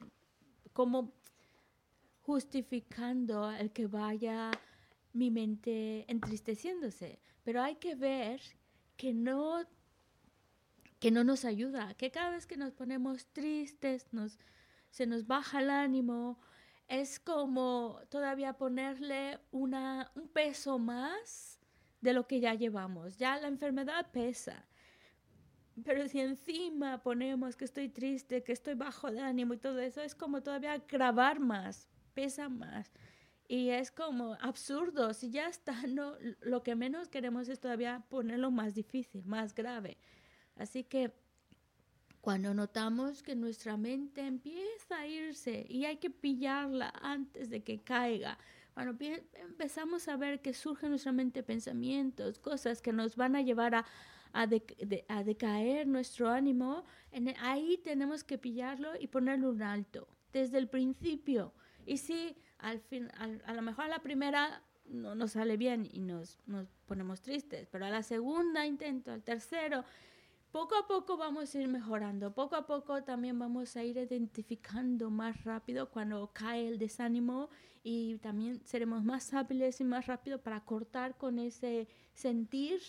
¿cómo 0.74 1.14
justificando 2.28 3.50
el 3.52 3.72
que 3.72 3.88
vaya 3.88 4.52
mi 5.14 5.32
mente 5.32 6.04
entristeciéndose. 6.12 7.22
Pero 7.46 7.62
hay 7.62 7.76
que 7.76 7.96
ver 7.96 8.42
que 8.98 9.14
no, 9.14 9.66
que 11.00 11.10
no 11.10 11.24
nos 11.24 11.46
ayuda, 11.46 11.94
que 11.94 12.12
cada 12.12 12.32
vez 12.32 12.46
que 12.46 12.58
nos 12.58 12.74
ponemos 12.74 13.28
tristes, 13.28 14.08
nos, 14.12 14.38
se 14.90 15.08
nos 15.08 15.26
baja 15.26 15.62
el 15.62 15.70
ánimo, 15.70 16.38
es 16.90 17.18
como 17.18 18.02
todavía 18.10 18.58
ponerle 18.58 19.40
una, 19.52 20.12
un 20.16 20.28
peso 20.28 20.78
más 20.80 21.58
de 22.02 22.12
lo 22.12 22.28
que 22.28 22.42
ya 22.42 22.54
llevamos. 22.56 23.16
Ya 23.16 23.38
la 23.38 23.48
enfermedad 23.48 24.12
pesa. 24.12 24.66
Pero 25.82 26.10
si 26.10 26.20
encima 26.20 27.02
ponemos 27.02 27.56
que 27.56 27.64
estoy 27.64 27.88
triste, 27.88 28.44
que 28.44 28.52
estoy 28.52 28.74
bajo 28.74 29.10
de 29.12 29.22
ánimo 29.22 29.54
y 29.54 29.58
todo 29.58 29.80
eso, 29.80 30.02
es 30.02 30.14
como 30.14 30.44
todavía 30.44 30.78
grabar 30.90 31.40
más, 31.40 31.88
pesa 32.18 32.50
más. 32.50 32.92
Y 33.48 33.70
es 33.70 33.92
como 33.92 34.34
absurdo. 34.42 35.14
Si 35.14 35.30
ya 35.30 35.48
está, 35.48 35.74
no, 35.88 36.16
lo 36.42 36.64
que 36.64 36.76
menos 36.76 37.10
queremos 37.10 37.48
es 37.48 37.60
todavía 37.60 38.04
ponerlo 38.10 38.50
más 38.50 38.74
difícil, 38.74 39.24
más 39.26 39.54
grave. 39.54 39.98
Así 40.56 40.84
que 40.84 41.14
cuando 42.20 42.56
notamos 42.56 43.22
que 43.22 43.36
nuestra 43.36 43.78
mente 43.78 44.26
empieza 44.26 44.98
a 44.98 45.08
irse 45.08 45.66
y 45.70 45.86
hay 45.86 45.98
que 45.98 46.10
pillarla 46.10 46.92
antes 47.02 47.52
de 47.52 47.64
que 47.64 47.84
caiga, 47.84 48.40
cuando 48.74 48.98
empezamos 49.50 50.08
a 50.08 50.18
ver 50.18 50.42
que 50.42 50.54
surgen 50.54 50.88
en 50.88 50.92
nuestra 50.94 51.12
mente 51.12 51.44
pensamientos, 51.44 52.40
cosas 52.40 52.82
que 52.82 52.94
nos 52.94 53.16
van 53.16 53.36
a 53.36 53.44
llevar 53.44 53.76
a, 53.76 53.86
a, 54.34 54.48
a 55.08 55.24
decaer 55.24 55.88
nuestro 55.88 56.30
ánimo, 56.30 56.84
en, 57.12 57.36
ahí 57.40 57.80
tenemos 57.84 58.24
que 58.24 58.40
pillarlo 58.40 58.90
y 59.00 59.08
ponerle 59.08 59.48
un 59.48 59.62
alto 59.62 60.08
desde 60.34 60.58
el 60.58 60.68
principio. 60.68 61.54
Y 61.88 61.98
si 61.98 62.36
al 62.60 62.80
fin, 62.82 63.10
a 63.18 63.54
lo 63.54 63.62
mejor 63.62 63.86
a 63.86 63.88
la 63.88 64.00
primera 64.00 64.62
no 64.86 65.16
nos 65.16 65.32
sale 65.32 65.58
bien 65.58 65.88
y 65.92 66.02
nos, 66.02 66.38
nos 66.46 66.68
ponemos 66.86 67.22
tristes, 67.22 67.68
pero 67.72 67.86
a 67.86 67.90
la 67.90 68.04
segunda 68.04 68.66
intento, 68.66 69.12
al 69.12 69.24
tercero, 69.24 69.84
poco 70.52 70.76
a 70.76 70.88
poco 70.88 71.18
vamos 71.18 71.54
a 71.54 71.62
ir 71.62 71.68
mejorando, 71.68 72.34
poco 72.34 72.56
a 72.56 72.66
poco 72.66 73.04
también 73.04 73.38
vamos 73.40 73.76
a 73.76 73.84
ir 73.84 73.98
identificando 73.98 75.10
más 75.10 75.44
rápido 75.44 75.90
cuando 75.90 76.32
cae 76.34 76.68
el 76.68 76.78
desánimo 76.78 77.50
y 77.84 78.18
también 78.18 78.62
seremos 78.66 79.04
más 79.04 79.34
hábiles 79.34 79.80
y 79.80 79.84
más 79.84 80.08
rápido 80.08 80.42
para 80.42 80.62
cortar 80.62 81.18
con 81.18 81.40
ese 81.40 81.88
sentir. 82.14 82.82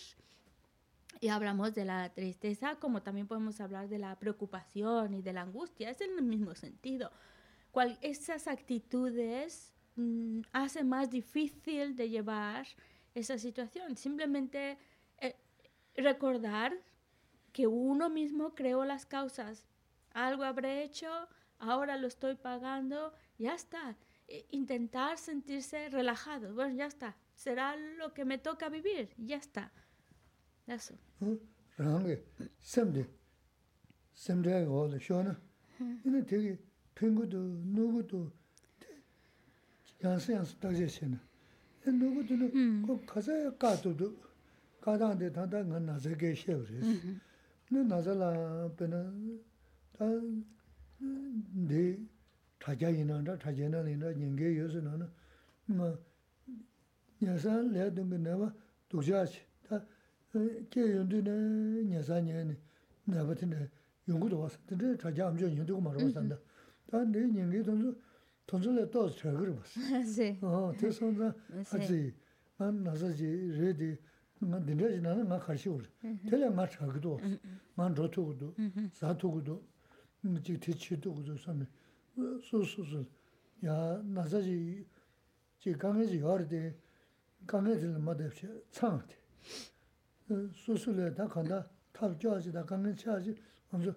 Y 1.21 1.29
hablamos 1.29 1.73
de 1.73 1.85
la 1.85 2.09
tristeza, 2.13 2.75
como 2.75 3.01
también 3.01 3.27
podemos 3.27 3.59
hablar 3.59 3.89
de 3.89 3.99
la 3.99 4.17
preocupación 4.17 5.13
y 5.13 5.21
de 5.21 5.33
la 5.33 5.41
angustia, 5.41 5.89
es 5.89 6.01
en 6.01 6.17
el 6.17 6.23
mismo 6.23 6.55
sentido. 6.55 7.11
Cual, 7.71 7.97
esas 8.01 8.47
actitudes 8.47 9.73
mm, 9.95 10.41
hacen 10.51 10.89
más 10.89 11.09
difícil 11.09 11.95
de 11.95 12.09
llevar 12.09 12.67
esa 13.13 13.37
situación. 13.37 13.95
Simplemente 13.95 14.77
eh, 15.17 15.35
recordar 15.95 16.73
que 17.51 17.67
uno 17.67 18.09
mismo 18.09 18.55
creó 18.55 18.85
las 18.85 19.05
causas. 19.05 19.65
Algo 20.11 20.43
habré 20.43 20.83
hecho, 20.83 21.09
ahora 21.59 21.97
lo 21.97 22.07
estoy 22.07 22.35
pagando, 22.35 23.13
ya 23.37 23.53
está. 23.53 23.97
E, 24.27 24.45
intentar 24.51 25.17
sentirse 25.17 25.89
relajado, 25.89 26.53
bueno, 26.53 26.75
ya 26.75 26.85
está. 26.85 27.17
Será 27.35 27.75
lo 27.75 28.13
que 28.13 28.25
me 28.25 28.37
toca 28.37 28.69
vivir, 28.69 29.13
ya 29.17 29.37
está. 29.37 29.71
Eso. 30.67 30.95
펭구도 36.99 37.37
누구도 37.37 38.29
양스 40.03 40.33
양스 40.33 40.55
따제시나 40.57 41.17
누구도 41.85 42.35
꼭 42.85 43.05
가서 43.05 43.55
가도도 43.57 44.13
가다한테 44.81 45.31
다다 45.31 45.63
나서 45.63 46.13
계셔 46.15 46.57
그래서 46.57 46.75
너 47.71 47.83
나자라 47.83 48.69
배는 48.75 49.41
다네 49.97 51.97
타자이나다 52.59 53.37
타제나이나 53.37 54.11
인게 54.11 54.57
요소는 54.57 55.07
뭐 55.67 55.97
야산 57.23 57.71
내던 57.71 58.09
게 58.09 58.17
내가 58.17 58.53
독자치 58.89 59.41
다 59.69 59.81
개연드네 60.69 61.83
녀산년이 61.95 62.57
나버티네 63.05 63.69
연구도 64.09 64.39
왔어. 64.39 64.57
근데 64.67 64.97
자자 64.97 65.27
함정 65.27 65.49
연구도 65.49 65.79
말아 65.79 66.03
왔단다. 66.03 66.37
다 66.89 67.03
내년에 67.03 67.61
돈 67.61 67.95
돈을 68.47 68.89
또 68.89 69.09
저거 69.11 69.53
봐. 69.55 69.63
네. 70.17 70.39
어, 70.41 70.73
대선자 70.77 71.33
같이 71.69 72.13
난 72.57 72.83
나서지 72.83 73.23
레디 73.53 73.95
난 74.39 74.65
된다지 74.65 74.99
나는 75.01 75.27
나 75.27 75.37
같이 75.37 75.69
오래. 75.69 75.85
대략 76.27 76.55
나 76.55 76.67
저거도 76.67 77.19
난 77.75 77.93
저쪽도 77.93 78.55
사쪽도 78.91 79.63
이제 80.39 80.57
대치도 80.59 81.13
그저 81.13 81.35
섬에 81.37 81.65
소소소. 82.41 83.05
야 83.65 84.01
나서지 84.03 84.85
지 85.59 85.73
강해지 85.73 86.19
열대 86.19 86.75
강해지는 87.45 88.03
못 88.03 88.19
없이 88.19 88.47
창한테 88.71 89.15
소소를 90.55 91.13
다 91.13 91.27
간다. 91.27 91.63
탑 91.91 92.19
줘야지 92.19 92.51
다 92.51 92.65
강해 92.65 92.95
쳐야지. 92.95 93.35
먼저 93.69 93.93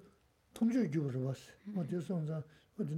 통제 0.53 0.87
규율을 0.91 1.25
봤어. 1.25 1.41
뭐 1.67 1.87
대선자 1.87 2.43
rī 2.79 2.97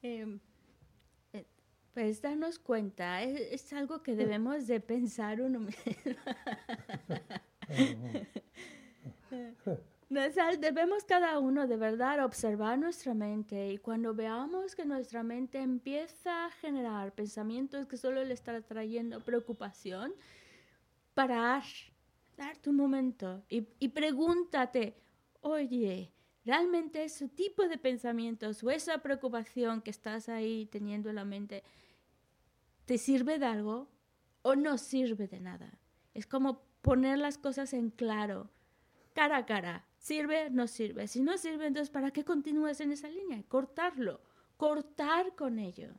sī, 0.00 0.02
Pues 1.92 2.22
darnos 2.22 2.58
cuenta, 2.58 3.22
es, 3.22 3.72
algo 3.72 4.02
que 4.02 4.14
debemos 4.14 4.66
de 4.68 4.80
pensar 4.80 5.40
uno 5.40 5.60
mismo. 5.60 5.82
Debemos 10.60 11.04
cada 11.04 11.38
uno 11.38 11.66
de 11.66 11.76
verdad 11.76 12.24
observar 12.24 12.78
nuestra 12.78 13.14
mente 13.14 13.72
y 13.72 13.78
cuando 13.78 14.14
veamos 14.14 14.74
que 14.74 14.84
nuestra 14.84 15.22
mente 15.22 15.60
empieza 15.60 16.46
a 16.46 16.50
generar 16.50 17.12
pensamientos 17.12 17.86
que 17.86 17.96
solo 17.96 18.24
le 18.24 18.34
están 18.34 18.62
trayendo 18.62 19.20
preocupación, 19.20 20.12
parar, 21.14 21.62
darte 22.40 22.70
un 22.70 22.76
momento 22.76 23.44
y, 23.50 23.68
y 23.78 23.88
pregúntate, 23.88 24.96
oye, 25.42 26.10
¿realmente 26.44 27.04
ese 27.04 27.28
tipo 27.28 27.68
de 27.68 27.76
pensamientos 27.76 28.64
o 28.64 28.70
esa 28.70 28.98
preocupación 28.98 29.82
que 29.82 29.90
estás 29.90 30.30
ahí 30.30 30.66
teniendo 30.66 31.10
en 31.10 31.16
la 31.16 31.26
mente, 31.26 31.62
¿te 32.86 32.96
sirve 32.96 33.38
de 33.38 33.44
algo 33.44 33.88
o 34.40 34.56
no 34.56 34.78
sirve 34.78 35.28
de 35.28 35.38
nada? 35.38 35.78
Es 36.14 36.26
como 36.26 36.62
poner 36.80 37.18
las 37.18 37.36
cosas 37.36 37.74
en 37.74 37.90
claro, 37.90 38.50
cara 39.12 39.36
a 39.36 39.46
cara. 39.46 39.86
¿Sirve? 39.98 40.48
No 40.48 40.66
sirve. 40.66 41.08
Si 41.08 41.20
no 41.20 41.36
sirve, 41.36 41.66
entonces 41.66 41.90
¿para 41.90 42.10
qué 42.10 42.24
continúas 42.24 42.80
en 42.80 42.90
esa 42.90 43.08
línea? 43.10 43.42
Cortarlo, 43.48 44.22
cortar 44.56 45.34
con 45.36 45.58
ello. 45.58 45.90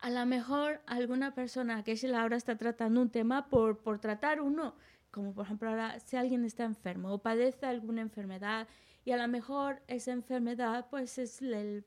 A 0.00 0.10
lo 0.10 0.24
mejor 0.24 0.80
alguna 0.86 1.34
persona 1.34 1.84
que 1.84 1.96
si 1.96 2.12
ahora 2.12 2.36
está 2.36 2.56
tratando 2.56 3.02
un 3.02 3.10
tema 3.10 3.48
por, 3.48 3.78
por 3.78 3.98
tratar 3.98 4.40
uno, 4.40 4.74
como 5.10 5.34
por 5.34 5.44
ejemplo 5.44 5.68
ahora 5.68 5.98
si 6.00 6.16
alguien 6.16 6.44
está 6.44 6.64
enfermo 6.64 7.12
o 7.12 7.18
padece 7.18 7.66
alguna 7.66 8.00
enfermedad 8.00 8.66
y 9.04 9.12
a 9.12 9.16
lo 9.18 9.28
mejor 9.28 9.82
esa 9.88 10.12
enfermedad 10.12 10.86
pues 10.90 11.18
es 11.18 11.42
el, 11.42 11.84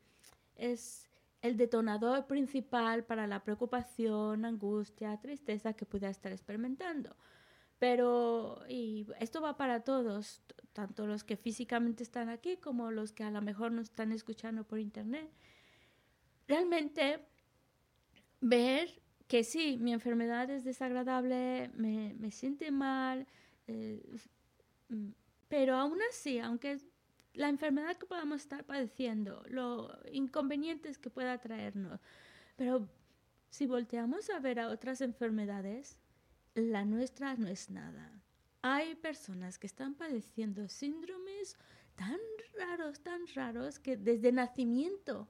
es 0.56 1.10
el 1.41 1.58
detonador 1.58 2.28
principal 2.28 3.04
para 3.04 3.28
la 3.28 3.43
preocupación, 3.43 4.45
angustia, 4.45 5.19
tristeza 5.19 5.73
que 5.73 5.86
pueda 5.86 6.10
estar 6.10 6.32
experimentando. 6.32 7.15
Pero, 7.80 8.63
y 8.69 9.08
esto 9.19 9.41
va 9.41 9.58
para 9.58 9.84
todos, 9.84 10.41
tanto 10.71 11.06
los 11.06 11.26
que 11.26 11.36
físicamente 11.36 12.04
están 12.04 12.30
aquí 12.30 12.56
como 12.58 12.91
los 12.91 13.12
que 13.12 13.26
a 13.26 13.32
lo 13.32 13.41
mejor 13.41 13.73
nos 13.73 13.89
están 13.89 14.13
escuchando 14.13 14.63
por 14.63 14.80
internet. 14.80 15.30
Realmente, 16.47 17.19
ver 18.43 19.01
que 19.27 19.43
sí, 19.43 19.77
mi 19.79 19.93
enfermedad 19.93 20.49
es 20.49 20.63
desagradable, 20.63 21.71
me, 21.75 22.13
me 22.19 22.29
siente 22.29 22.71
mal, 22.71 23.25
eh, 23.67 24.03
mm, 24.89 25.10
pero 25.47 25.75
aún 25.75 25.97
así, 26.10 26.39
aunque 26.39 26.77
la 27.34 27.49
enfermedad 27.49 27.97
que 27.97 28.06
podamos 28.06 28.41
estar 28.41 28.63
padeciendo, 28.65 29.43
los 29.47 29.91
inconvenientes 30.12 30.97
que 30.97 31.10
pueda 31.10 31.39
traernos. 31.39 31.99
Pero 32.56 32.88
si 33.49 33.65
volteamos 33.65 34.29
a 34.29 34.39
ver 34.39 34.60
a 34.60 34.67
otras 34.67 35.01
enfermedades, 35.01 35.97
la 36.53 36.86
nuestra 36.86 37.36
no 37.36 37.47
es 37.47 37.69
nada. 37.69 38.12
Hay 38.62 38.95
personas 38.95 39.58
que 39.58 39.67
están 39.67 39.95
padeciendo 39.95 40.67
síndromes 40.69 41.58
tan 41.95 42.19
raros, 42.58 42.99
tan 42.99 43.21
raros, 43.34 43.79
que 43.79 43.97
desde 43.97 44.32
nacimiento, 44.32 45.27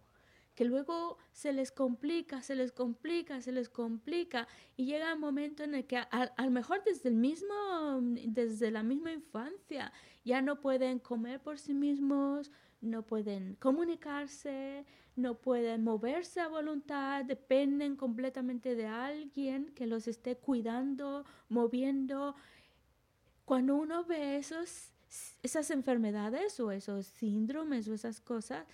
que 0.56 0.66
luego 0.66 1.18
se 1.32 1.52
les 1.52 1.72
complica, 1.72 2.42
se 2.42 2.56
les 2.56 2.72
complica, 2.72 3.42
se 3.42 3.52
les 3.52 3.70
complica 3.70 4.48
y 4.78 4.86
llega 4.86 5.14
un 5.14 5.20
momento 5.20 5.64
en 5.64 5.76
el 5.76 5.86
que 5.86 5.98
a, 5.98 6.32
lo 6.38 6.52
mejor 6.52 6.84
desde 6.84 7.10
el 7.10 7.16
mismo, 7.16 8.00
desde 8.28 8.72
la 8.72 8.84
misma 8.84 9.12
infancia 9.12 9.92
ya 10.24 10.42
no 10.42 10.60
pueden 10.60 11.00
comer 11.00 11.42
por 11.42 11.58
sí 11.58 11.74
mismos, 11.74 12.52
no 12.82 13.04
pueden 13.04 13.56
comunicarse, 13.56 14.86
no 15.16 15.36
pueden 15.36 15.84
moverse 15.84 16.40
a 16.40 16.48
voluntad, 16.48 17.26
dependen 17.26 17.96
completamente 17.96 18.76
de 18.76 18.88
alguien 18.88 19.74
que 19.74 19.88
los 19.88 20.08
esté 20.08 20.36
cuidando, 20.36 21.26
moviendo. 21.50 22.36
Cuando 23.46 23.76
uno 23.76 24.04
ve 24.06 24.38
esos, 24.38 24.92
esas 25.42 25.70
enfermedades 25.72 26.60
o 26.60 26.72
esos 26.72 27.08
síndromes 27.08 27.88
o 27.88 27.94
esas 27.94 28.20
cosas, 28.20 28.66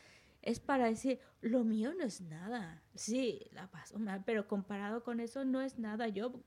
es 0.49 0.59
para 0.59 0.85
decir, 0.85 1.19
lo 1.41 1.63
mío 1.63 1.93
no 1.93 2.03
es 2.03 2.21
nada. 2.21 2.81
Sí, 2.95 3.47
la 3.51 3.69
paso 3.69 3.99
mal, 3.99 4.23
pero 4.25 4.47
comparado 4.47 5.03
con 5.03 5.19
eso 5.19 5.45
no 5.45 5.61
es 5.61 5.77
nada. 5.77 6.07
Yo 6.07 6.43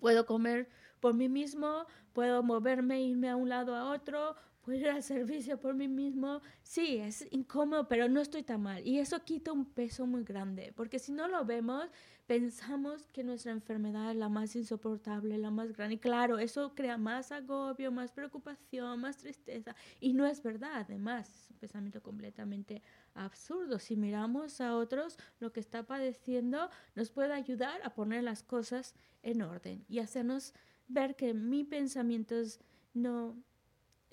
puedo 0.00 0.26
comer 0.26 0.68
por 1.00 1.14
mí 1.14 1.28
mismo, 1.28 1.86
puedo 2.12 2.42
moverme, 2.42 3.02
irme 3.02 3.28
a 3.28 3.36
un 3.36 3.48
lado 3.48 3.74
a 3.74 3.90
otro, 3.90 4.36
puedo 4.64 4.78
ir 4.78 4.88
al 4.88 5.02
servicio 5.02 5.60
por 5.60 5.74
mí 5.74 5.88
mismo. 5.88 6.40
Sí, 6.62 6.96
es 6.96 7.26
incómodo, 7.30 7.86
pero 7.86 8.08
no 8.08 8.20
estoy 8.20 8.42
tan 8.42 8.62
mal. 8.62 8.86
Y 8.86 8.98
eso 8.98 9.22
quita 9.24 9.52
un 9.52 9.66
peso 9.66 10.06
muy 10.06 10.24
grande, 10.24 10.72
porque 10.74 10.98
si 10.98 11.12
no 11.12 11.28
lo 11.28 11.44
vemos, 11.44 11.86
pensamos 12.26 13.06
que 13.08 13.22
nuestra 13.22 13.52
enfermedad 13.52 14.10
es 14.10 14.16
la 14.16 14.28
más 14.28 14.56
insoportable, 14.56 15.36
la 15.36 15.50
más 15.50 15.72
grande. 15.72 15.96
Y 15.96 15.98
claro, 15.98 16.38
eso 16.38 16.74
crea 16.74 16.96
más 16.96 17.30
agobio, 17.30 17.92
más 17.92 18.12
preocupación, 18.12 19.00
más 19.00 19.18
tristeza. 19.18 19.76
Y 20.00 20.14
no 20.14 20.26
es 20.26 20.42
verdad, 20.42 20.76
además, 20.76 21.28
es 21.28 21.50
un 21.50 21.58
pensamiento 21.58 22.02
completamente 22.02 22.82
absurdo. 23.12 23.78
Si 23.78 23.96
miramos 23.96 24.60
a 24.60 24.76
otros, 24.76 25.18
lo 25.40 25.52
que 25.52 25.60
está 25.60 25.82
padeciendo 25.82 26.70
nos 26.94 27.10
puede 27.10 27.34
ayudar 27.34 27.80
a 27.84 27.94
poner 27.94 28.24
las 28.24 28.42
cosas 28.42 28.94
en 29.22 29.42
orden 29.42 29.84
y 29.88 29.98
hacernos 29.98 30.54
ver 30.88 31.16
que 31.16 31.34
mis 31.34 31.66
pensamientos 31.66 32.60
no 32.94 33.36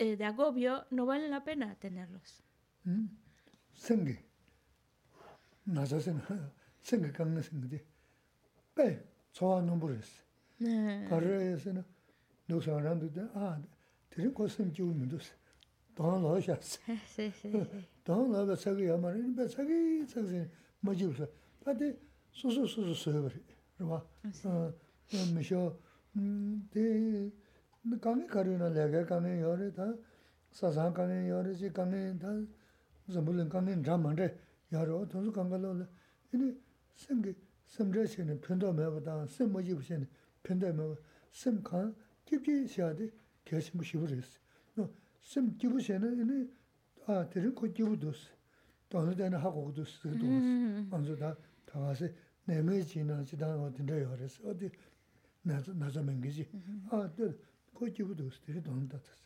eh, 0.02 0.18
de 0.18 0.26
agobio 0.26 0.86
no 0.90 1.06
vale 1.06 1.30
la 1.30 1.44
pena 1.44 1.76
tenerlos. 1.76 2.44
De, 26.72 27.08
kāni 27.82 28.28
kārī 28.30 28.58
na 28.58 28.70
lēgā 28.70 29.06
kāni 29.10 29.42
yōre 29.42 29.72
tā 29.74 29.88
sāsā 30.54 30.86
kāni 30.94 31.28
yōre 31.30 31.54
chī 31.58 31.72
kāni 31.74 32.14
tā 32.22 32.30
zambulīn 33.10 33.50
kāni 33.50 33.74
rā 33.82 33.98
māndē 33.98 34.30
yōre 34.72 34.92
wā 34.94 35.06
tōnsu 35.10 35.34
kāngā 35.34 35.58
lō 35.58 35.72
lē 35.80 35.86
inī 36.38 36.54
sēm 36.96 37.24
kī 37.26 37.34
sēm 37.74 37.92
rē 37.96 38.06
shēni 38.06 38.38
pēntō 38.46 38.70
mē 38.78 38.86
bā 38.94 39.02
tā 39.02 39.18
sēm 39.34 39.50
mō 39.56 39.60
jīb 39.66 39.82
shēni 39.82 40.06
pēntō 40.46 40.74
mē 40.78 40.86
bā 40.92 40.96
sēm 41.34 41.62
kān 41.66 41.94
jīb 42.30 42.42
jī 42.46 42.56
shēdi 42.70 43.10
kē 43.50 43.62
shēm 43.66 43.82
bū 43.82 43.90
shību 43.90 44.06
rēs 44.14 44.30
nō 44.78 44.88
sēm 45.34 45.50
jību 45.58 45.82
shēni 45.82 46.14
inī 46.22 46.40
ā 47.10 47.26
tērī 47.34 47.50
kō 47.58 47.66
jību 47.74 47.98
dōs 48.06 48.22
tōnsu 48.94 49.18
tēne 49.18 49.42
hā 49.42 49.50
kō 49.58 49.62
dōs 49.82 49.92
tī 50.06 50.14
dōs 50.22 50.46
ānsu 50.94 51.18
tā 51.18 51.34
tā 51.66 51.82
wā 51.82 51.92
sē 51.98 52.14
nē 52.46 52.62
mē 52.62 52.76
jī 52.86 53.02
nā 53.10 53.24
jī 53.26 53.42
tā 53.42 53.50
wā 53.58 53.74
tīndē 53.74 54.04
yōre 54.06 54.30
sē 54.30 54.46
wā 54.46 54.54
tī 54.62 54.70
nā 55.50 55.58
ko 57.82 57.88
jibu 57.90 58.14
dosi 58.14 58.40
tiri 58.46 58.62
dono 58.62 58.86
datasi. 58.86 59.26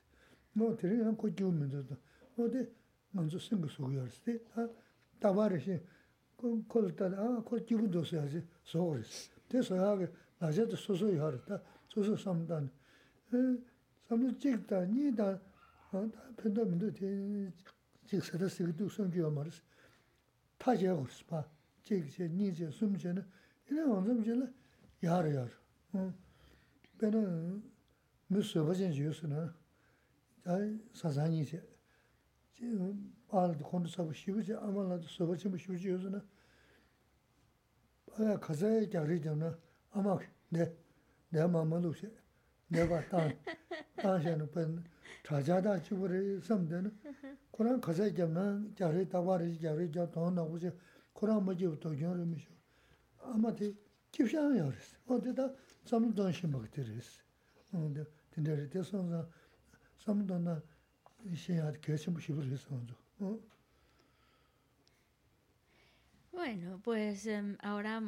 Mo 0.53 0.75
tiri 0.75 0.95
yang 0.99 1.17
ko 1.17 1.27
jibu 1.29 1.51
mendo 1.51 1.81
do. 1.81 1.95
O 2.37 2.47
de 2.47 2.71
nganzu 3.13 3.39
singa 3.39 3.67
sugu 3.67 3.91
yorisi. 3.91 4.21
De 4.23 4.41
ta 4.53 4.69
tabari 5.19 5.59
shi 5.59 5.75
ko 6.37 6.79
lo 6.79 6.89
tada 6.93 7.17
a 7.17 7.41
ko 7.41 7.59
jibu 7.59 7.87
dosi 7.87 8.15
yasi 8.15 8.41
sogo 8.63 8.95
risi. 8.95 9.29
De 9.49 9.61
soya 9.61 9.97
ge 9.97 10.07
naja 10.39 10.65
de 10.65 10.75
soso 10.77 11.07
yori 11.07 11.39
ta 11.45 11.61
soso 11.89 12.15
samdani. 12.15 12.69
Samdo 14.07 14.31
jik 14.39 14.65
ta 14.67 14.85
nyi 14.85 15.13
ta 15.13 15.37
pendo 16.37 16.65
mendo 16.65 16.89
te 16.91 17.51
jik 18.07 18.23
sada 18.23 18.47
sigi 18.47 18.73
du 18.73 18.87
sungi 18.87 19.17
yo 19.17 19.29
marisi. 19.29 19.61
Ta 20.57 20.73
je 20.75 20.87
gorisi 20.87 21.23
pa. 21.25 21.43
Jik 21.83 22.05
je, 22.15 22.29
nyi 22.29 22.53
je, 22.53 22.71
sum 22.71 22.95
je 22.97 23.13
na. 23.13 23.23
Ile 23.69 23.81
wanzam 23.83 24.23
je 24.23 24.33
la 24.33 24.47
yari 25.01 25.33
yari. 25.33 25.55
Bena 26.97 27.21
mī 28.35 28.43
sūpa 28.43 28.75
chīn 28.75 28.91
chī 28.91 29.05
yu 29.05 29.13
sū 29.15 29.29
nā, 29.31 29.43
chā 30.43 30.55
sā 30.99 31.11
sā 31.15 31.27
nī 31.31 31.43
chī, 31.47 31.59
chī 32.57 32.71
ā 33.31 33.43
rā 33.47 33.55
tu 33.55 33.63
khundu 33.63 33.91
sāpa 33.91 34.11
shīpa 34.11 34.43
chī, 34.43 34.55
ā 34.55 34.67
mā 34.75 34.83
rā 34.89 34.97
tu 34.99 35.07
sūpa 35.11 35.37
chīn 35.39 35.55
shīpa 35.55 35.79
chī 35.79 35.93
yu 35.93 35.99
sū 36.03 36.11
nā, 36.11 36.21
ā 38.17 38.27
yā 38.29 38.35
khasā 38.43 38.71
yā 38.75 38.89
kia 38.91 39.03
rī 39.07 39.21
chīm 39.23 39.39
nā, 39.39 39.51
ā 39.95 40.03
mā 40.03 40.17
kī, 40.19 40.27
nē, 40.57 40.67
nē 41.31 41.47
mā 41.53 41.63
mā 41.71 41.79
lū 41.83 41.93
chī, 41.95 42.09
nē 42.75 42.87
bā 42.91 42.99
tāng, 43.11 43.31
tāng 44.01 44.19
shā 44.25 44.35
nū 44.41 44.49
pēn, 44.51 44.75
chā 45.27 45.39
chā 45.47 45.61
tā 45.63 45.77
chī 45.87 45.95
pū 45.95 46.11
rī 46.11 46.23
sām 46.43 46.67
tē 46.67 46.83
nā, 46.87 46.91
Kurāng 47.55 47.79
khasā 47.79 48.09
yā 48.11 48.27
nā, 48.27 48.43
kia 48.75 48.91
rī 48.91 49.05
tā 49.07 49.21
wā 49.23 49.39
rī 49.39 49.53
chī, 49.53 49.61
kia 49.63 49.75
rī 49.77 49.87
kia 49.87 50.09
tōng 50.11 50.35
nā 50.35 50.43
gu 50.49 50.59
chī, 50.59 50.73
Kurāng 51.15 51.39
mā 51.39 51.55
chī 51.55 51.71
tō 51.71 51.93
kiñ 51.95 52.11
rī 52.19 52.25
mī 52.27 52.41
shū, 52.43 52.51
ā 53.31 53.37
mā 53.39 53.55
tī, 53.55 53.71
kīp 54.11 54.27
shā 54.27 54.43
yā 54.57 54.67
rī 54.67 54.81
sī, 54.83 54.99
wā 55.07 55.21
tī 55.23 55.31
tā, 55.39 55.47
sām 55.87 56.09
lū 56.09 56.11
tōng 56.19 56.35
shī 56.35 56.51
mā 56.51 56.59
kī 56.65 56.73
tī 56.75 56.83
rī 56.89 56.99
sī, 56.99 57.23
Bueno, 66.31 66.81
pues 66.83 67.25
em, 67.27 67.57
ahora 67.61 68.03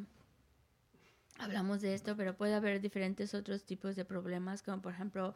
hablamos 1.40 1.82
de 1.82 1.94
esto, 1.94 2.16
pero 2.18 2.36
puede 2.36 2.56
haber 2.56 2.82
diferentes 2.82 3.34
otros 3.34 3.64
tipos 3.64 3.96
de 3.96 4.06
problemas, 4.06 4.64
como 4.64 4.82
por 4.82 4.94
ejemplo 4.94 5.34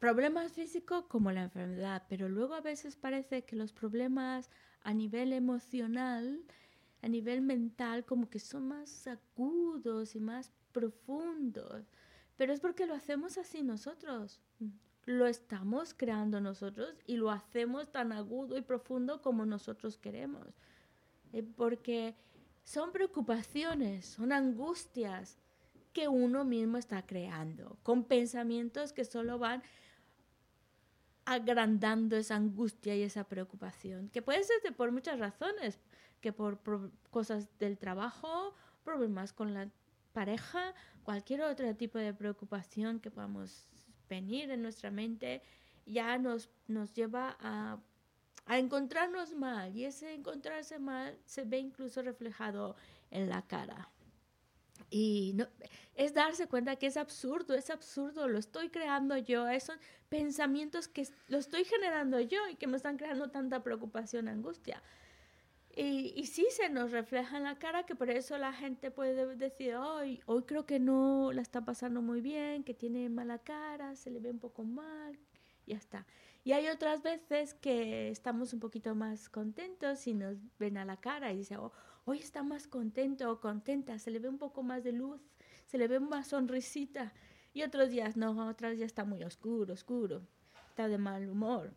problemas 0.00 0.52
físicos 0.52 1.04
como 1.04 1.30
la 1.30 1.42
enfermedad, 1.42 2.04
pero 2.08 2.28
luego 2.28 2.54
a 2.54 2.60
veces 2.60 2.96
parece 2.96 3.44
que 3.44 3.56
los 3.56 3.72
problemas 3.72 4.50
a 4.82 4.94
nivel 4.94 5.32
emocional, 5.32 6.42
a 7.02 7.08
nivel 7.08 7.42
mental, 7.42 8.04
como 8.04 8.30
que 8.30 8.38
son 8.38 8.68
más 8.68 9.06
agudos 9.06 10.14
y 10.14 10.20
más 10.20 10.52
profundos. 10.72 11.84
Pero 12.42 12.54
es 12.54 12.58
porque 12.58 12.86
lo 12.86 12.94
hacemos 12.94 13.38
así 13.38 13.62
nosotros. 13.62 14.40
Lo 15.04 15.28
estamos 15.28 15.94
creando 15.94 16.40
nosotros 16.40 16.92
y 17.06 17.14
lo 17.14 17.30
hacemos 17.30 17.92
tan 17.92 18.10
agudo 18.10 18.58
y 18.58 18.62
profundo 18.62 19.22
como 19.22 19.46
nosotros 19.46 19.96
queremos. 19.96 20.48
Eh, 21.32 21.44
porque 21.44 22.16
son 22.64 22.90
preocupaciones, 22.90 24.06
son 24.06 24.32
angustias 24.32 25.38
que 25.92 26.08
uno 26.08 26.44
mismo 26.44 26.78
está 26.78 27.06
creando, 27.06 27.78
con 27.84 28.02
pensamientos 28.02 28.92
que 28.92 29.04
solo 29.04 29.38
van 29.38 29.62
agrandando 31.24 32.16
esa 32.16 32.34
angustia 32.34 32.96
y 32.96 33.02
esa 33.02 33.22
preocupación, 33.22 34.08
que 34.08 34.20
puede 34.20 34.42
ser 34.42 34.74
por 34.74 34.90
muchas 34.90 35.20
razones, 35.20 35.78
que 36.20 36.32
por 36.32 36.58
cosas 37.10 37.56
del 37.60 37.78
trabajo, 37.78 38.52
problemas 38.82 39.32
con 39.32 39.54
la 39.54 39.70
pareja, 40.12 40.74
cualquier 41.02 41.42
otro 41.42 41.74
tipo 41.74 41.98
de 41.98 42.14
preocupación 42.14 43.00
que 43.00 43.10
podamos 43.10 43.66
venir 44.08 44.50
en 44.50 44.62
nuestra 44.62 44.90
mente, 44.90 45.42
ya 45.86 46.18
nos, 46.18 46.50
nos 46.68 46.92
lleva 46.92 47.36
a, 47.40 47.78
a 48.46 48.58
encontrarnos 48.58 49.34
mal. 49.34 49.76
Y 49.76 49.84
ese 49.84 50.14
encontrarse 50.14 50.78
mal 50.78 51.18
se 51.24 51.44
ve 51.44 51.58
incluso 51.58 52.02
reflejado 52.02 52.76
en 53.10 53.28
la 53.28 53.42
cara. 53.42 53.90
Y 54.90 55.32
no, 55.34 55.48
es 55.94 56.12
darse 56.12 56.46
cuenta 56.48 56.76
que 56.76 56.86
es 56.86 56.96
absurdo, 56.96 57.54
es 57.54 57.70
absurdo, 57.70 58.28
lo 58.28 58.38
estoy 58.38 58.68
creando 58.68 59.16
yo, 59.16 59.48
esos 59.48 59.76
pensamientos 60.08 60.88
que 60.88 61.08
lo 61.28 61.38
estoy 61.38 61.64
generando 61.64 62.20
yo 62.20 62.46
y 62.48 62.56
que 62.56 62.66
me 62.66 62.76
están 62.76 62.98
creando 62.98 63.30
tanta 63.30 63.62
preocupación, 63.62 64.28
angustia. 64.28 64.82
Y, 65.74 66.12
y, 66.16 66.26
sí 66.26 66.46
se 66.50 66.68
nos 66.68 66.90
refleja 66.90 67.38
en 67.38 67.44
la 67.44 67.58
cara 67.58 67.84
que 67.84 67.94
por 67.94 68.10
eso 68.10 68.36
la 68.36 68.52
gente 68.52 68.90
puede 68.90 69.36
decir, 69.36 69.74
hoy, 69.76 70.20
hoy 70.26 70.42
creo 70.42 70.66
que 70.66 70.78
no 70.78 71.32
la 71.32 71.40
está 71.40 71.64
pasando 71.64 72.02
muy 72.02 72.20
bien, 72.20 72.62
que 72.62 72.74
tiene 72.74 73.08
mala 73.08 73.38
cara, 73.38 73.96
se 73.96 74.10
le 74.10 74.20
ve 74.20 74.30
un 74.30 74.38
poco 74.38 74.64
mal, 74.64 75.18
ya 75.66 75.78
está. 75.78 76.06
Y 76.44 76.52
hay 76.52 76.68
otras 76.68 77.02
veces 77.02 77.54
que 77.54 78.10
estamos 78.10 78.52
un 78.52 78.60
poquito 78.60 78.94
más 78.94 79.30
contentos 79.30 80.06
y 80.06 80.12
nos 80.12 80.36
ven 80.58 80.76
a 80.76 80.84
la 80.84 80.98
cara 80.98 81.32
y 81.32 81.38
dicen, 81.38 81.58
oh, 81.58 81.72
hoy 82.04 82.18
está 82.18 82.42
más 82.42 82.66
contento 82.66 83.30
o 83.30 83.40
contenta, 83.40 83.98
se 83.98 84.10
le 84.10 84.18
ve 84.18 84.28
un 84.28 84.38
poco 84.38 84.62
más 84.62 84.84
de 84.84 84.92
luz, 84.92 85.22
se 85.66 85.78
le 85.78 85.88
ve 85.88 86.00
más 86.00 86.28
sonrisita. 86.28 87.14
Y 87.54 87.62
otros 87.62 87.90
días 87.90 88.16
no, 88.16 88.48
otros 88.48 88.76
días 88.76 88.86
está 88.86 89.04
muy 89.04 89.22
oscuro, 89.22 89.72
oscuro, 89.72 90.22
está 90.68 90.88
de 90.88 90.98
mal 90.98 91.28
humor. 91.28 91.72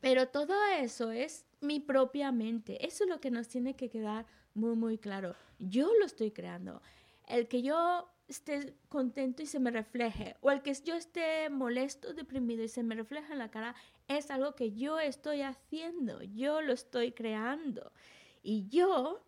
Pero 0.00 0.28
todo 0.28 0.54
eso 0.78 1.10
es 1.10 1.44
mi 1.60 1.80
propia 1.80 2.32
mente. 2.32 2.84
Eso 2.86 3.04
es 3.04 3.10
lo 3.10 3.20
que 3.20 3.30
nos 3.30 3.48
tiene 3.48 3.74
que 3.74 3.90
quedar 3.90 4.26
muy, 4.54 4.76
muy 4.76 4.98
claro. 4.98 5.34
Yo 5.58 5.90
lo 5.98 6.06
estoy 6.06 6.30
creando. 6.30 6.82
El 7.26 7.48
que 7.48 7.62
yo 7.62 8.08
esté 8.28 8.74
contento 8.88 9.42
y 9.42 9.46
se 9.46 9.60
me 9.60 9.70
refleje, 9.70 10.36
o 10.40 10.50
el 10.50 10.62
que 10.62 10.72
yo 10.84 10.94
esté 10.94 11.50
molesto, 11.50 12.14
deprimido 12.14 12.62
y 12.62 12.68
se 12.68 12.82
me 12.82 12.94
refleja 12.94 13.32
en 13.32 13.38
la 13.40 13.50
cara, 13.50 13.74
es 14.08 14.30
algo 14.30 14.54
que 14.54 14.72
yo 14.72 14.98
estoy 15.00 15.42
haciendo, 15.42 16.22
yo 16.22 16.62
lo 16.62 16.72
estoy 16.72 17.12
creando. 17.12 17.92
Y 18.42 18.68
yo 18.68 19.24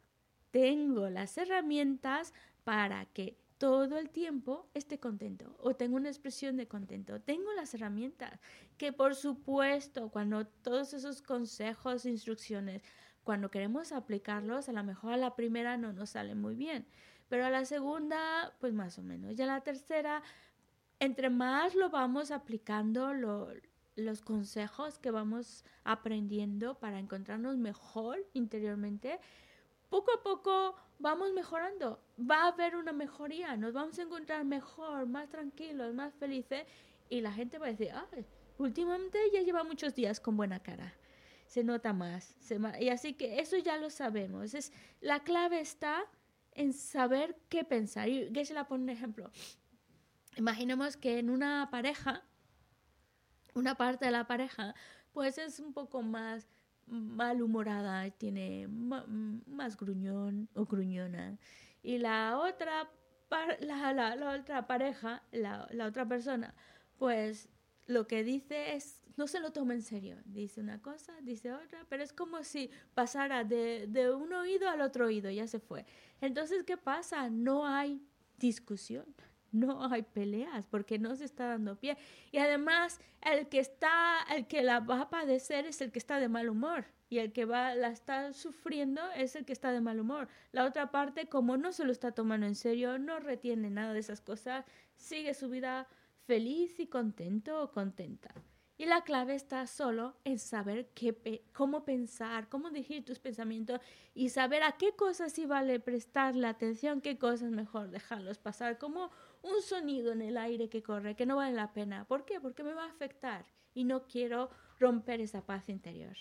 tengo 0.51 1.11
las 1.11 1.37
herramientas 1.37 2.33
para 2.64 3.07
que 3.07 3.41
todo 3.62 3.96
el 3.96 4.11
tiempo 4.11 4.68
esté 4.75 4.98
contento 4.98 5.55
o 5.61 5.77
tengo 5.77 5.94
una 5.94 6.09
expresión 6.09 6.57
de 6.57 6.66
contento. 6.66 7.20
Tengo 7.20 7.53
las 7.53 7.72
herramientas 7.75 8.40
que 8.77 8.92
por 8.92 9.14
supuesto 9.14 10.09
cuando 10.09 10.44
todos 10.48 10.94
esos 10.94 11.22
consejos, 11.22 12.05
instrucciones, 12.05 12.83
cuando 13.22 13.53
queremos 13.53 13.92
aplicarlos, 13.92 14.68
a 14.68 14.72
lo 14.72 14.83
mejor 14.83 15.12
a 15.12 15.16
la 15.16 15.37
primera 15.37 15.77
no 15.77 15.92
nos 15.92 16.11
sale 16.11 16.35
muy 16.35 16.57
bien, 16.57 16.88
pero 17.29 17.46
a 17.46 17.51
la 17.51 17.64
segunda, 17.64 18.53
pues 18.59 18.72
más 18.72 18.98
o 18.98 19.05
menos. 19.05 19.38
Y 19.38 19.42
a 19.42 19.46
la 19.46 19.61
tercera, 19.61 20.25
entre 20.98 21.31
más 21.31 21.77
lo 21.77 21.88
vamos 21.88 22.33
aplicando, 22.33 23.12
los 23.94 24.22
consejos 24.22 24.98
que 24.98 25.12
vamos 25.12 25.64
aprendiendo 25.85 26.81
para 26.81 26.98
encontrarnos 26.98 27.59
mejor 27.59 28.27
interiormente, 28.33 29.20
poco 29.92 30.11
a 30.11 30.22
poco 30.22 30.74
vamos 30.98 31.33
mejorando. 31.35 32.02
Va 32.18 32.44
a 32.44 32.48
haber 32.48 32.76
una 32.76 32.92
mejoría, 32.92 33.57
nos 33.57 33.74
vamos 33.74 33.98
a 33.98 34.02
encontrar 34.02 34.42
mejor, 34.44 35.07
más 35.07 35.28
tranquilos, 35.28 35.94
más 35.94 36.14
felices 36.14 36.64
y 37.11 37.20
la 37.20 37.31
gente 37.31 37.59
va 37.59 37.66
a 37.66 37.72
decir, 37.72 37.90
ah, 37.92 38.07
últimamente 38.57 39.18
ya 39.35 39.42
lleva 39.42 39.64
muchos 39.64 39.94
días 39.94 40.18
con 40.18 40.35
buena 40.37 40.61
cara. 40.61 40.94
Se 41.46 41.62
nota 41.62 41.92
más. 41.92 42.35
y 42.81 42.88
así 42.88 43.12
que 43.12 43.38
eso 43.38 43.59
ya 43.59 43.76
lo 43.76 43.90
sabemos. 43.90 44.55
Es, 44.55 44.72
la 45.02 45.20
clave 45.20 45.61
está 45.61 46.07
en 46.52 46.72
saber 46.72 47.37
qué 47.50 47.62
pensar. 47.62 48.09
Y 48.09 48.31
la 48.31 48.66
pone 48.66 48.85
un 48.85 48.88
ejemplo. 48.88 49.31
Imaginemos 50.37 50.96
que 50.96 51.18
en 51.18 51.28
una 51.28 51.68
pareja, 51.70 52.24
una 53.52 53.74
parte 53.74 54.07
de 54.07 54.11
la 54.12 54.26
pareja, 54.26 54.74
pues 55.12 55.37
es 55.37 55.61
un 55.61 55.74
poco 55.74 56.00
más 56.00 56.48
malhumorada, 56.87 58.11
tiene 58.11 58.68
más 58.68 59.77
gruñón 59.77 60.49
o 60.55 60.66
gruñona. 60.66 61.38
Y 61.83 61.99
la 61.99 62.38
otra, 62.38 62.90
la, 63.61 63.92
la, 63.92 64.38
otra 64.38 64.66
pareja, 64.66 65.23
la, 65.33 65.68
la, 65.73 65.87
otra 65.87 66.07
persona, 66.07 66.55
pues 66.99 67.49
lo 67.87 68.07
que 68.07 68.23
dice 68.25 68.75
es, 68.75 69.03
no 69.16 69.27
se 69.27 69.40
lo 69.40 69.53
toma 69.53 69.75
en 69.75 69.83
serio. 69.83 70.16
Dice 70.25 70.61
una 70.61 70.81
cosa, 70.81 71.12
dice 71.23 71.53
otra, 71.53 71.85
pero 71.88 72.03
es 72.03 72.12
como 72.12 72.45
si 72.45 72.71
pasara 72.95 73.45
de, 73.45 73.87
de 73.88 74.12
un 74.12 74.33
oído 74.33 74.68
al 74.68 74.81
otro 74.81 75.07
oído, 75.07 75.31
ya 75.31 75.47
se 75.47 75.59
fue. 75.59 75.85
Entonces, 76.21 76.64
¿qué 76.64 76.77
pasa? 76.77 77.29
No 77.31 77.66
hay 77.66 78.01
discusión, 78.38 79.07
no 79.53 79.85
hay 79.91 80.03
peleas 80.03 80.67
porque 80.67 80.99
no 80.99 81.15
se 81.15 81.25
está 81.25 81.47
dando 81.47 81.77
pie. 81.77 81.97
Y 82.31 82.38
además, 82.38 83.01
el 83.21 83.49
que 83.49 83.61
está, 83.61 84.19
el 84.35 84.47
que 84.47 84.62
la 84.62 84.81
va 84.81 85.03
a 85.03 85.11
padecer 85.11 85.67
es 85.67 85.81
el 85.81 85.93
que 85.93 85.99
está 85.99 86.19
de 86.19 86.29
mal 86.29 86.49
humor. 86.49 86.87
Y 87.09 87.19
el 87.19 87.33
que 87.33 87.45
va, 87.45 87.75
la 87.75 87.88
está 87.88 88.33
sufriendo 88.33 89.03
es 89.15 89.37
el 89.37 89.45
que 89.45 89.53
está 89.53 89.71
de 89.71 89.83
mal 89.83 90.01
humor. 90.01 90.29
La 90.51 90.65
otra 90.65 90.91
parte, 90.91 91.29
como 91.29 91.59
no 91.59 91.73
se 91.73 91.85
lo 91.85 91.93
está 91.93 92.12
tomando 92.12 92.47
en 92.47 92.55
serio, 92.55 92.99
no 92.99 93.21
retiene 93.21 93.69
nada 93.69 93.93
de 93.93 94.01
esas 94.01 94.23
cosas, 94.23 94.65
sigue 94.97 95.35
su 95.35 95.51
vida 95.51 95.87
feliz 96.27 96.81
y 96.81 96.87
contento 96.87 97.62
o 97.62 97.71
contenta. 97.71 98.35
Y 98.79 98.87
la 98.87 99.03
clave 99.03 99.35
está 99.35 99.67
solo 99.67 100.17
en 100.25 100.38
saber 100.38 100.88
qué, 100.95 101.45
cómo 101.53 101.85
pensar, 101.85 102.49
cómo 102.49 102.71
dirigir 102.71 103.05
tus 103.05 103.19
pensamientos 103.19 103.81
y 104.15 104.31
saber 104.31 104.62
a 104.62 104.73
qué 104.73 104.97
cosas 104.97 105.33
sí 105.33 105.47
vale 105.47 105.79
prestarle 105.79 106.47
atención, 106.47 107.01
qué 107.01 107.19
cosas 107.19 107.51
mejor 107.51 107.91
dejarlos 107.91 108.38
pasar, 108.38 108.79
como 108.79 109.11
un 109.42 109.62
sonido 109.62 110.12
en 110.12 110.22
el 110.22 110.37
aire 110.37 110.68
que 110.68 110.83
corre, 110.83 111.16
que 111.16 111.26
no 111.26 111.37
vale 111.37 111.55
la 111.55 111.72
pena. 111.72 112.05
¿Por 112.07 112.24
qué? 112.24 112.40
Porque 112.40 112.62
me 112.62 112.74
va 112.74 112.85
a 112.85 112.90
afectar 112.90 113.44
y 113.74 113.85
no 113.85 114.07
quiero 114.07 114.50
romper 114.78 115.20
esa 115.20 115.44
paz 115.44 115.68
interior. 115.68 116.16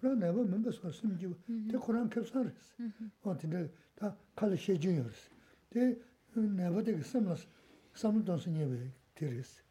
그런 0.00 0.18
내가 0.18 0.32
뭔가 0.32 0.70
소 0.70 0.90
심지 0.90 1.26
대 1.70 1.76
코란 1.78 2.08
캡사르스 2.10 2.74
어 3.22 3.36
근데 3.36 3.70
다 3.96 4.16
칼 4.36 4.56
셰준이었어 4.56 5.30
대 5.70 5.96
내가 6.34 6.82
되게 6.82 7.00
섬나스 7.02 7.46
섬도 7.94 8.36
선이에 8.36 8.90
되리스 9.14 9.62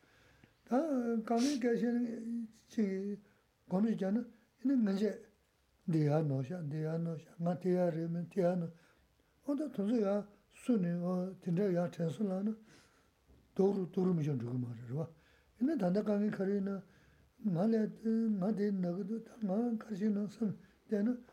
다 0.63 0.77
가면 1.25 1.59
계시는 1.59 2.47
지 2.67 3.19
거미잖아 3.67 4.23
이는 4.63 4.95
이제 4.95 5.21
내가 5.85 6.21
노샤 6.21 6.61
내가 6.61 6.97
노샤 6.97 7.25
마티아 7.37 7.89
레면 7.91 8.29
티아노 8.29 8.69
어다 9.45 9.71
도저야 9.71 10.25
순이 10.55 10.87
어 11.03 11.35
근데 11.41 11.75
야 11.75 11.89
텐슬라는 11.91 12.55
도루 13.53 13.91
도루미 13.91 14.23
좀 14.23 14.39
주고 14.39 14.53
말이야 14.57 14.95
봐 14.95 15.07
이는 15.61 15.77
단다 15.77 16.01
가면 16.03 16.31
거리는 16.31 16.81
말에 17.38 17.88
나데 18.40 18.70
나고도 18.72 19.24
다 19.24 19.34
가시는 19.78 20.26
섬 20.28 20.56
되는 20.88 21.24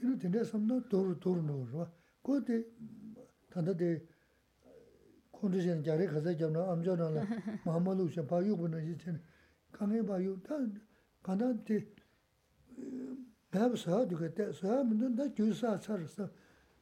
이로 0.00 0.18
된데 0.18 0.42
섬도 0.42 0.88
도로 0.88 1.18
도로 1.18 1.42
넣어 1.42 1.90
그때 2.22 2.64
단다데 3.50 4.02
콘디션 5.30 5.84
자리 5.84 6.06
가서 6.06 6.36
잡나 6.36 6.72
암전하나 6.72 7.22
마마루 7.64 8.10
샤바유 8.10 8.56
보는 8.56 8.92
이제 8.92 9.14
강에 9.70 10.02
봐요 10.02 10.40
다 10.42 10.56
간다데 11.22 11.86
답서 13.50 14.06
되게 14.08 14.52
사람들 14.52 15.16
다 15.16 15.34
주사 15.34 15.78
살서 15.78 16.28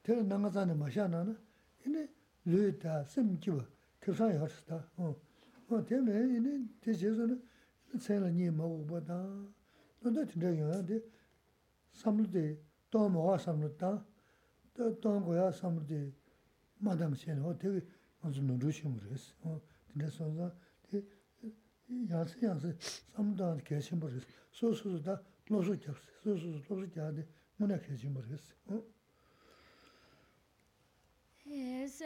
대 0.02 0.22
나가자는 0.22 0.78
마샤나나 0.78 1.36
이네 1.86 2.08
르다 2.44 3.04
심기와 3.04 3.66
급사에 4.00 4.36
하스다 4.36 4.90
어 4.96 5.16
어, 5.68 5.84
때문에 5.84 6.36
이네 6.36 6.66
대제서는 6.80 7.42
tsayla 7.98 8.28
nyi 8.30 8.50
ma 8.50 8.64
uba 8.64 9.00
taa, 9.00 9.46
nanda 10.00 10.24
tinda 10.26 10.50
yuwa 10.50 10.82
di 10.82 11.00
samlu 11.92 12.26
di 12.26 12.56
tong 12.90 13.12
mawa 13.12 13.38
samlu 13.38 13.74
taa, 13.76 14.04
tong 15.00 15.24
goya 15.24 15.50
samlu 15.52 15.84
di 15.84 16.12
madang 16.78 17.14
shen, 17.14 17.40
o 17.42 17.54
tegi 17.56 17.80
anzu 18.22 18.42
nundu 18.42 18.70
shimu 18.70 18.98
res, 19.10 19.34
tinda 19.86 20.08
sonza, 20.10 20.54
di 20.88 21.04
yansi 22.08 22.38
yansi 22.44 22.74
samlu 23.14 23.36
taa 23.36 23.56
kaya 23.62 23.80
shimu 23.80 24.06
res, 24.08 24.24
su 24.50 24.72
su 24.74 24.90
su 24.96 25.00
taa 25.02 25.20
losu 25.48 25.76
kyab, 25.78 25.96
su 26.22 26.36
su 26.36 26.52
su 26.62 26.74
losu 26.74 26.88
kyaa 26.90 27.10
di 27.12 27.22
muna 27.58 27.78
kaya 27.78 27.96
shimu 27.96 28.20
res. 28.20 28.54
Es, 31.46 32.02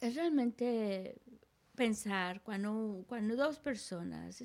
realmente 0.00 1.20
pensar 1.80 2.42
cuando, 2.42 3.06
cuando 3.08 3.34
dos 3.36 3.58
personas, 3.58 4.38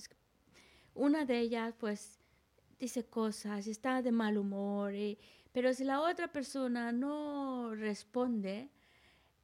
una 0.93 1.25
de 1.25 1.37
ellas 1.37 1.73
pues 1.77 2.17
dice 2.79 3.03
cosas, 3.03 3.67
está 3.67 4.01
de 4.01 4.13
mal 4.13 4.37
humor, 4.37 4.93
pero 5.51 5.73
si 5.73 5.83
la 5.83 5.99
otra 5.99 6.31
persona 6.31 6.93
no 6.93 7.75
responde, 7.75 8.69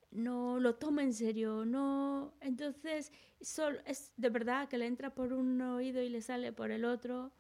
no 0.10 0.58
lo 0.62 0.76
toma 0.76 1.04
en 1.04 1.14
serio, 1.14 1.66
no, 1.66 2.34
entonces 2.40 3.12
solo, 3.42 3.78
es 3.86 4.14
de 4.16 4.30
verdad 4.30 4.70
que 4.70 4.78
le 4.78 4.86
entra 4.86 5.14
por 5.14 5.34
un 5.34 5.60
oído 5.60 6.02
y 6.02 6.08
le 6.08 6.22
sale 6.22 6.54
por 6.54 6.72
el 6.72 6.86
otro. 6.86 7.34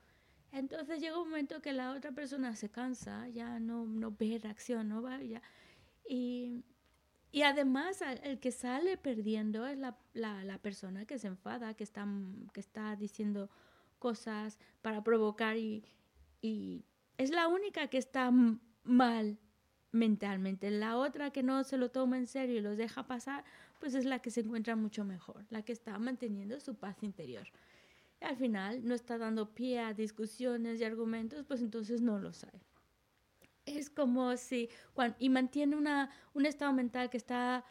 Entonces 0.51 0.99
llega 0.99 1.17
un 1.17 1.29
momento 1.29 1.61
que 1.61 1.71
la 1.71 1.93
otra 1.93 2.11
persona 2.11 2.57
se 2.57 2.69
cansa, 2.69 3.29
ya 3.29 3.57
no, 3.57 3.85
no 3.85 4.11
ve 4.11 4.37
reacción, 4.37 4.89
no 4.89 5.01
va, 5.01 5.23
ya, 5.23 5.41
y 6.05 6.65
y 7.31 7.43
además 7.43 8.01
el 8.23 8.39
que 8.39 8.51
sale 8.51 8.97
perdiendo 8.97 9.65
es 9.65 9.77
la, 9.77 9.97
la, 10.13 10.57
persona 10.57 11.05
que 11.05 11.17
se 11.17 11.27
enfada, 11.27 11.73
que 11.75 11.83
está, 11.83 12.05
que 12.53 12.59
está 12.59 12.95
diciendo 12.97 13.49
cosas 13.99 14.59
para 14.81 15.01
provocar 15.03 15.55
y, 15.55 15.83
y 16.41 16.83
es 17.17 17.31
la 17.31 17.47
única 17.47 17.87
que 17.87 17.97
está 17.97 18.31
mal 18.83 19.37
mentalmente. 19.91 20.71
La 20.71 20.97
otra 20.97 21.31
que 21.31 21.41
no 21.41 21.63
se 21.63 21.77
lo 21.77 21.89
toma 21.89 22.17
en 22.17 22.27
serio 22.27 22.57
y 22.57 22.61
los 22.61 22.75
deja 22.75 23.07
pasar, 23.07 23.45
pues 23.79 23.93
es 23.93 24.03
la 24.03 24.19
que 24.19 24.31
se 24.31 24.41
encuentra 24.41 24.75
mucho 24.75 25.05
mejor, 25.05 25.45
la 25.49 25.61
que 25.61 25.71
está 25.71 25.97
manteniendo 25.99 26.59
su 26.59 26.75
paz 26.75 27.01
interior. 27.01 27.47
Y 28.21 28.25
al 28.25 28.35
final 28.35 28.85
no 28.85 28.93
está 28.93 29.17
dando 29.17 29.53
pie 29.53 29.79
a 29.79 29.93
discusiones 29.93 30.81
y 30.81 30.83
argumentos, 30.83 31.45
pues 31.45 31.61
entonces 31.61 32.01
no 32.01 32.19
lo 32.19 32.33
sabe 32.33 32.59
es 33.65 33.89
como 33.89 34.35
si, 34.37 34.69
y 35.19 35.29
mantiene 35.29 35.75
una, 35.75 36.09
un 36.33 36.45
estado 36.45 36.73
mental 36.73 37.09
que 37.09 37.17
está 37.17 37.65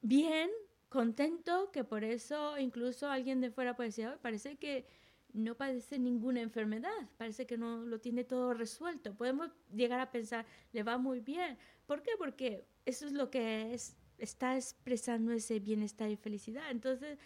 bien 0.00 0.50
contento, 0.88 1.70
que 1.72 1.84
por 1.84 2.04
eso 2.04 2.58
incluso 2.58 3.08
alguien 3.08 3.40
de 3.40 3.50
fuera 3.50 3.74
puede 3.74 3.88
decir, 3.88 4.10
parece 4.20 4.56
que 4.56 4.86
no 5.32 5.56
padece 5.56 5.98
ninguna 5.98 6.40
enfermedad, 6.40 6.90
parece 7.16 7.46
que 7.46 7.56
no 7.56 7.84
lo 7.84 8.00
tiene 8.00 8.24
todo 8.24 8.52
resuelto. 8.52 9.14
Podemos 9.14 9.50
llegar 9.72 10.00
a 10.00 10.10
pensar, 10.10 10.44
le 10.72 10.82
va 10.82 10.98
muy 10.98 11.20
bien. 11.20 11.56
¿Por 11.86 12.02
qué? 12.02 12.10
Porque 12.18 12.66
eso 12.84 13.06
es 13.06 13.12
lo 13.12 13.30
que 13.30 13.72
es, 13.72 13.96
está 14.18 14.56
expresando 14.56 15.32
ese 15.32 15.58
bienestar 15.58 16.10
y 16.10 16.16
felicidad. 16.16 16.70
Entonces, 16.70 17.18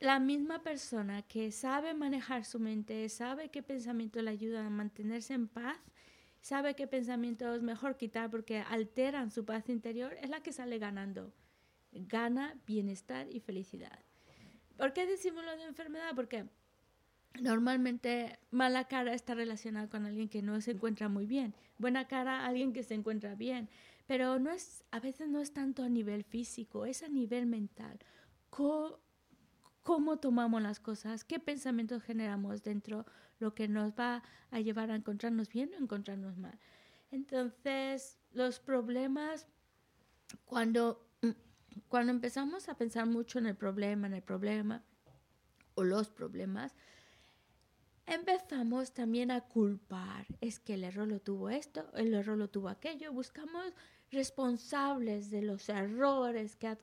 la 0.00 0.18
misma 0.18 0.62
persona 0.62 1.22
que 1.22 1.50
sabe 1.52 1.94
manejar 1.94 2.44
su 2.44 2.58
mente, 2.58 3.08
sabe 3.08 3.50
qué 3.50 3.62
pensamiento 3.62 4.20
le 4.20 4.30
ayuda 4.30 4.66
a 4.66 4.70
mantenerse 4.70 5.32
en 5.32 5.48
paz, 5.48 5.78
sabe 6.42 6.74
qué 6.74 6.86
pensamiento 6.86 7.54
es 7.54 7.62
mejor 7.62 7.96
quitar 7.96 8.30
porque 8.30 8.58
alteran 8.58 9.30
su 9.30 9.46
paz 9.46 9.70
interior, 9.70 10.14
es 10.20 10.28
la 10.28 10.42
que 10.42 10.52
sale 10.52 10.78
ganando. 10.78 11.32
Gana 11.92 12.60
bienestar 12.66 13.26
y 13.30 13.40
felicidad. 13.40 13.98
¿Por 14.76 14.92
qué 14.92 15.06
decimos 15.06 15.44
lo 15.44 15.56
de 15.56 15.64
enfermedad? 15.64 16.12
Porque 16.14 16.46
Normalmente 17.40 18.38
mala 18.50 18.88
cara 18.88 19.14
está 19.14 19.34
relacionada 19.34 19.88
con 19.88 20.04
alguien 20.04 20.28
que 20.28 20.42
no 20.42 20.60
se 20.60 20.72
encuentra 20.72 21.08
muy 21.08 21.26
bien, 21.26 21.54
buena 21.78 22.06
cara 22.06 22.44
alguien 22.44 22.72
que 22.72 22.82
se 22.82 22.94
encuentra 22.94 23.34
bien, 23.34 23.70
pero 24.06 24.38
no 24.38 24.50
es 24.50 24.84
a 24.90 25.00
veces 25.00 25.28
no 25.28 25.40
es 25.40 25.52
tanto 25.52 25.82
a 25.82 25.88
nivel 25.88 26.24
físico, 26.24 26.84
es 26.84 27.02
a 27.02 27.08
nivel 27.08 27.46
mental. 27.46 27.98
¿Cómo, 28.50 28.98
cómo 29.82 30.18
tomamos 30.18 30.62
las 30.62 30.80
cosas? 30.80 31.24
¿Qué 31.24 31.38
pensamientos 31.38 32.02
generamos 32.02 32.62
dentro 32.62 33.06
lo 33.38 33.54
que 33.54 33.68
nos 33.68 33.92
va 33.92 34.22
a 34.50 34.60
llevar 34.60 34.90
a 34.90 34.96
encontrarnos 34.96 35.48
bien 35.48 35.70
o 35.74 35.82
encontrarnos 35.82 36.36
mal? 36.38 36.58
Entonces, 37.10 38.18
los 38.32 38.60
problemas 38.60 39.46
cuando 40.46 41.06
cuando 41.88 42.12
empezamos 42.12 42.68
a 42.68 42.76
pensar 42.76 43.06
mucho 43.06 43.38
en 43.38 43.46
el 43.46 43.56
problema, 43.56 44.06
en 44.06 44.14
el 44.14 44.22
problema 44.22 44.82
o 45.74 45.84
los 45.84 46.10
problemas, 46.10 46.74
empezamos 48.06 48.92
también 48.92 49.30
a 49.30 49.42
culpar. 49.42 50.26
Es 50.40 50.58
que 50.58 50.74
el 50.74 50.84
error 50.84 51.08
lo 51.08 51.20
tuvo 51.20 51.50
esto, 51.50 51.90
el 51.94 52.14
error 52.14 52.36
lo 52.36 52.48
tuvo 52.48 52.68
aquello. 52.68 53.12
Buscamos 53.12 53.72
responsables 54.10 55.30
de 55.30 55.42
los 55.42 55.68
errores 55.68 56.56
que 56.56 56.68
ha 56.68 56.78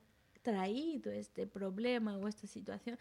traído 0.50 1.12
este 1.12 1.46
problema 1.46 2.18
o 2.18 2.28
esta 2.28 2.48
situación. 2.48 2.98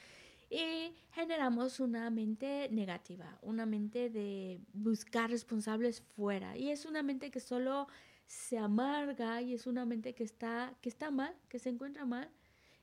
Y 0.50 0.94
generamos 1.12 1.80
una 1.80 2.08
mente 2.11 2.68
negativa, 2.70 3.38
una 3.42 3.66
mente 3.66 4.11
de 4.11 4.61
buscar 4.72 5.30
responsables 5.30 6.00
fuera. 6.00 6.56
Y 6.56 6.70
es 6.70 6.87
una 6.87 7.02
mente 7.02 7.30
que 7.30 7.40
solo 7.40 7.88
se 8.26 8.58
amarga 8.58 9.40
y 9.42 9.54
es 9.54 9.66
una 9.66 9.84
mente 9.84 10.14
que 10.14 10.24
está, 10.24 10.74
que 10.80 10.88
está 10.88 11.11
mal, 11.11 11.34
que 11.48 11.58
se 11.58 11.70
encuentra 11.70 12.04
mal 12.04 12.30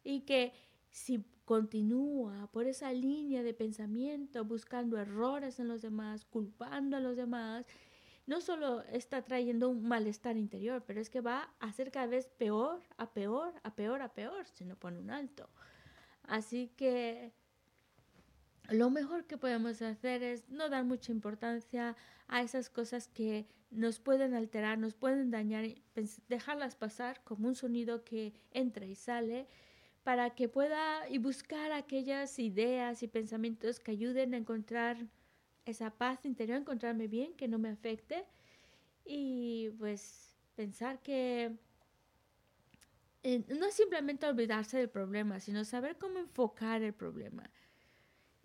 y 0.04 0.22
que 0.22 0.54
si 0.90 1.24
continúa 1.46 2.48
por 2.52 2.66
esa 2.66 2.92
línea 2.92 3.44
de 3.44 3.54
pensamiento, 3.54 4.44
buscando 4.46 4.98
errores 4.98 5.60
en 5.60 5.68
los 5.68 5.82
demás, 5.82 6.26
culpando 6.26 6.98
a 6.98 7.00
los 7.00 7.16
demás, 7.16 7.66
no 8.28 8.42
solo 8.42 8.82
está 8.92 9.22
trayendo 9.22 9.70
un 9.70 9.88
malestar 9.88 10.38
interior, 10.38 10.84
pero 10.86 11.00
es 11.00 11.10
que 11.10 11.22
va 11.22 11.54
a 11.60 11.72
ser 11.72 11.92
cada 11.92 12.08
vez 12.08 12.28
peor, 12.28 12.82
a 12.98 13.14
peor, 13.14 13.54
a 13.64 13.76
peor, 13.76 14.02
a 14.02 14.14
peor, 14.14 14.48
si 14.48 14.66
no 14.66 14.76
pone 14.76 15.00
un 15.00 15.12
alto. 15.12 15.50
Así 16.24 16.72
que 16.76 17.34
lo 18.70 18.90
mejor 18.90 19.26
que 19.26 19.38
podemos 19.38 19.82
hacer 19.82 20.24
es 20.24 20.50
no 20.50 20.70
dar 20.70 20.84
mucha 20.86 21.12
importancia 21.12 21.96
a 22.28 22.42
esas 22.42 22.70
cosas 22.70 23.08
que 23.08 23.48
nos 23.70 24.00
pueden 24.00 24.34
alterar, 24.34 24.78
nos 24.78 24.96
pueden 24.96 25.30
dañar, 25.30 25.66
dejarlas 26.28 26.76
pasar 26.76 27.22
como 27.24 27.48
un 27.48 27.56
sonido 27.56 28.04
que 28.04 28.34
entra 28.52 28.86
y 28.86 28.96
sale 28.96 29.48
para 30.04 30.32
que 30.32 30.48
pueda 30.48 31.10
y 31.10 31.18
buscar 31.18 31.72
aquellas 31.72 32.40
ideas 32.40 33.04
y 33.04 33.08
pensamientos 33.08 33.80
que 33.80 33.92
ayuden 33.92 34.34
a 34.34 34.38
encontrar 34.38 34.98
esa 35.66 35.92
paz 35.92 36.26
interior, 36.26 36.58
encontrarme 36.58 37.08
bien, 37.08 37.34
que 37.36 37.48
no 37.48 37.58
me 37.58 37.70
afecte 37.70 38.26
y 39.04 39.70
pues 39.78 40.38
pensar 40.56 41.02
que 41.02 41.58
eh, 43.24 43.44
no 43.60 43.66
es 43.66 43.74
simplemente 43.74 44.28
olvidarse 44.28 44.78
del 44.78 44.90
problema, 44.90 45.40
sino 45.40 45.66
saber 45.66 45.98
cómo 45.98 46.20
enfocar 46.20 46.82
el 46.82 46.94
problema 46.94 47.50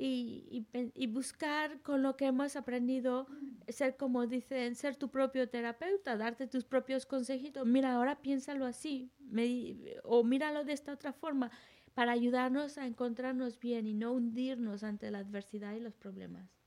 y, 0.03 0.67
y, 0.95 1.07
buscar 1.09 1.83
con 1.83 2.03
lo 2.03 2.17
que 2.17 2.25
hemos 2.25 2.57
aprendido, 2.57 3.27
ser 3.69 3.99
como 3.99 4.27
dicen, 4.27 4.75
ser 4.75 4.97
tu 4.97 5.11
propio 5.11 5.51
terapeuta, 5.51 6.17
darte 6.17 6.47
tus 6.47 6.65
propios 6.65 7.05
consejitos. 7.05 7.67
Mira, 7.67 7.93
ahora 7.93 8.23
piénsalo 8.23 8.65
así, 8.65 9.11
o 10.05 10.25
míralo 10.25 10.65
de 10.65 10.73
esta 10.73 10.95
otra 10.95 11.13
forma, 11.13 11.51
para 11.93 12.13
ayudarnos 12.13 12.79
a 12.79 12.87
encontrarnos 12.87 13.61
bien 13.61 13.87
y 13.87 13.93
no 13.93 14.13
hundirnos 14.13 14.85
ante 14.85 15.11
la 15.11 15.19
adversidad 15.19 15.75
y 15.75 15.81
los 15.81 15.95
problemas. 15.97 16.60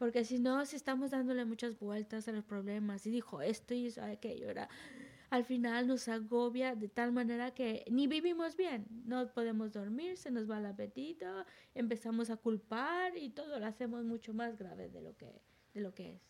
Porque 0.00 0.24
si 0.24 0.38
no, 0.38 0.64
si 0.64 0.76
estamos 0.76 1.10
dándole 1.10 1.44
muchas 1.44 1.78
vueltas 1.78 2.26
a 2.26 2.32
los 2.32 2.42
problemas 2.42 3.06
y 3.06 3.10
dijo 3.10 3.42
esto 3.42 3.74
y 3.74 3.88
eso, 3.88 4.02
aquello, 4.02 4.48
era 4.48 4.66
al 5.28 5.44
final 5.44 5.86
nos 5.86 6.08
agobia 6.08 6.74
de 6.74 6.88
tal 6.88 7.12
manera 7.12 7.52
que 7.52 7.84
ni 7.90 8.06
vivimos 8.06 8.56
bien, 8.56 8.86
no 9.04 9.30
podemos 9.34 9.74
dormir, 9.74 10.16
se 10.16 10.30
nos 10.30 10.50
va 10.50 10.58
el 10.58 10.64
apetito, 10.64 11.26
empezamos 11.74 12.30
a 12.30 12.38
culpar 12.38 13.14
y 13.14 13.28
todo 13.28 13.60
lo 13.60 13.66
hacemos 13.66 14.02
mucho 14.06 14.32
más 14.32 14.56
grave 14.56 14.88
de 14.88 15.02
lo 15.02 15.14
que, 15.18 15.42
de 15.74 15.80
lo 15.82 15.94
que 15.94 16.14
es. 16.14 16.22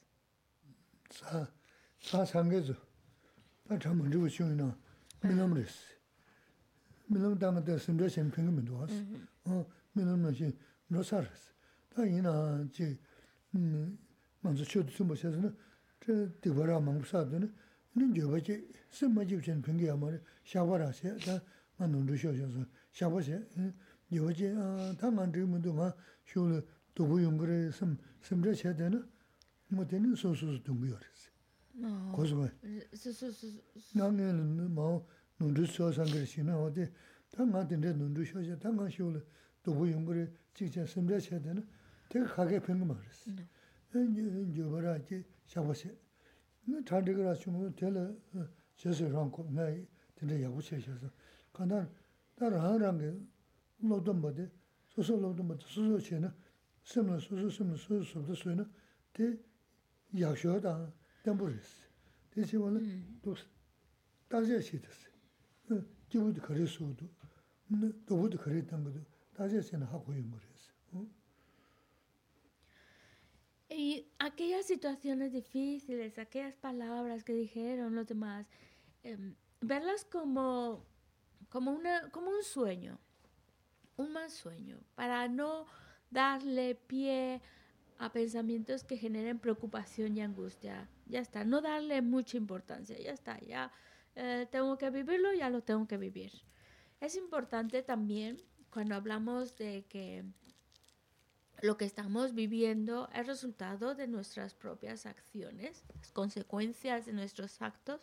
먼저 13.53 14.65
쳐도 14.65 14.91
좀 14.93 15.09
보셔서는 15.09 15.57
저 16.05 16.29
디바라 16.41 16.81
망사도는 16.81 17.53
는 17.93 18.15
저버지 18.15 18.69
심마집 18.91 19.43
전 19.43 19.61
변기야 19.61 19.97
뭐 19.97 20.17
샤바라세 20.45 21.17
다 21.19 21.43
만능도 21.77 22.17
쇼셔서 22.17 22.65
샤바세 22.93 23.43
요제 24.13 24.55
아 24.57 24.95
당한 24.99 25.33
질문도 25.33 25.75
막 25.75 25.97
쇼를 26.25 26.65
도부 26.95 27.23
용거래 27.23 27.71
심 27.73 27.97
심제 28.23 28.55
제대로 28.55 29.03
뭐 29.69 29.87
되는 29.87 30.15
소소스 30.15 30.63
동거였어. 30.63 31.31
고스마. 32.13 32.49
소소스. 32.95 33.63
나는 33.95 34.73
뭐 34.73 35.07
눈도 35.39 35.65
쇼상 35.67 36.05
그러시나 36.07 36.59
어디 36.59 36.87
당한테 37.33 37.77
눈도 37.77 38.25
쇼셔 38.25 38.57
당한 38.59 38.89
쇼를 38.91 39.25
도부 39.63 39.91
용거래 39.91 40.31
직접 40.55 40.87
심제 40.87 41.19
제대로 41.19 41.63
되게 42.11 42.27
가게 42.27 42.61
팽거 42.61 42.85
말았어. 42.85 43.31
이 43.31 44.55
저버라지 44.55 45.25
샤버세. 45.47 45.97
너 46.67 46.83
탄데그라 46.83 47.35
주면 47.35 47.75
될어 47.75 48.13
제세랑 48.77 49.31
거 49.31 49.45
나이 49.51 49.87
근데 50.17 50.43
야구 50.43 50.61
쳐셔서 50.61 51.11
간단 51.53 51.91
따라 52.35 52.63
하는 52.63 52.99
게 52.99 53.87
로던 53.89 54.21
버데 54.21 54.51
소소 54.89 55.17
로던 55.17 55.49
버데 55.49 55.65
소소 55.67 55.99
쳐나 55.99 56.35
심나 56.83 57.19
소소 57.19 57.49
심나 57.49 57.77
소소 57.77 58.03
소도 58.03 58.35
소나 58.35 58.69
데 59.13 59.39
야셔다 60.19 60.93
담부리스. 61.23 61.89
대신 62.31 62.59
원래 62.61 62.81
또 63.23 63.35
다시 64.29 64.61
시켰어. 64.61 65.11
기부도 66.09 66.43
그랬어도 66.43 67.09
너도 67.69 68.37
그랬던 68.37 68.83
것도 68.83 69.01
다시 69.33 69.77
하고 69.77 70.13
있는 70.13 70.31
거래. 70.31 70.50
Y 73.71 74.09
aquellas 74.19 74.67
situaciones 74.67 75.33
difíciles, 75.33 76.19
aquellas 76.19 76.57
palabras 76.57 77.23
que 77.23 77.33
dijeron 77.33 77.95
los 77.95 78.07
demás, 78.07 78.49
em, 79.05 79.37
verlas 79.61 80.05
como, 80.05 80.85
como, 81.49 81.71
una, 81.71 82.11
como 82.11 82.31
un 82.31 82.43
sueño, 82.43 82.99
un 83.97 84.13
mal 84.13 84.29
sueño, 84.31 84.81
para 84.97 85.29
no 85.29 85.67
darle 86.11 86.75
pie 86.75 87.41
a 87.99 88.11
pensamientos 88.11 88.83
que 88.83 88.97
generen 88.97 89.39
preocupación 89.39 90.17
y 90.17 90.23
angustia. 90.23 90.89
Ya 91.07 91.21
está, 91.21 91.45
no 91.45 91.61
darle 91.61 92.03
mucha 92.03 92.37
importancia, 92.37 92.99
ya 92.99 93.13
está, 93.13 93.39
ya 93.41 93.71
eh, 94.17 94.49
tengo 94.51 94.79
que 94.79 94.91
vivirlo, 94.91 95.33
ya 95.35 95.49
lo 95.49 95.63
tengo 95.63 95.87
que 95.87 95.97
vivir. 95.97 96.33
Es 97.01 97.15
importante 97.15 97.83
también 97.83 98.43
cuando 98.71 98.95
hablamos 98.95 99.57
de 99.57 99.85
que 99.89 100.25
lo 101.63 101.77
que 101.77 101.85
estamos 101.85 102.35
viviendo 102.35 103.09
es 103.15 103.27
resultado 103.27 103.95
de 103.95 104.07
nuestras 104.07 104.55
propias 104.55 105.07
acciones, 105.07 105.85
las 105.95 106.11
consecuencias 106.13 107.07
de 107.07 107.13
nuestros 107.13 107.61
actos. 107.61 108.01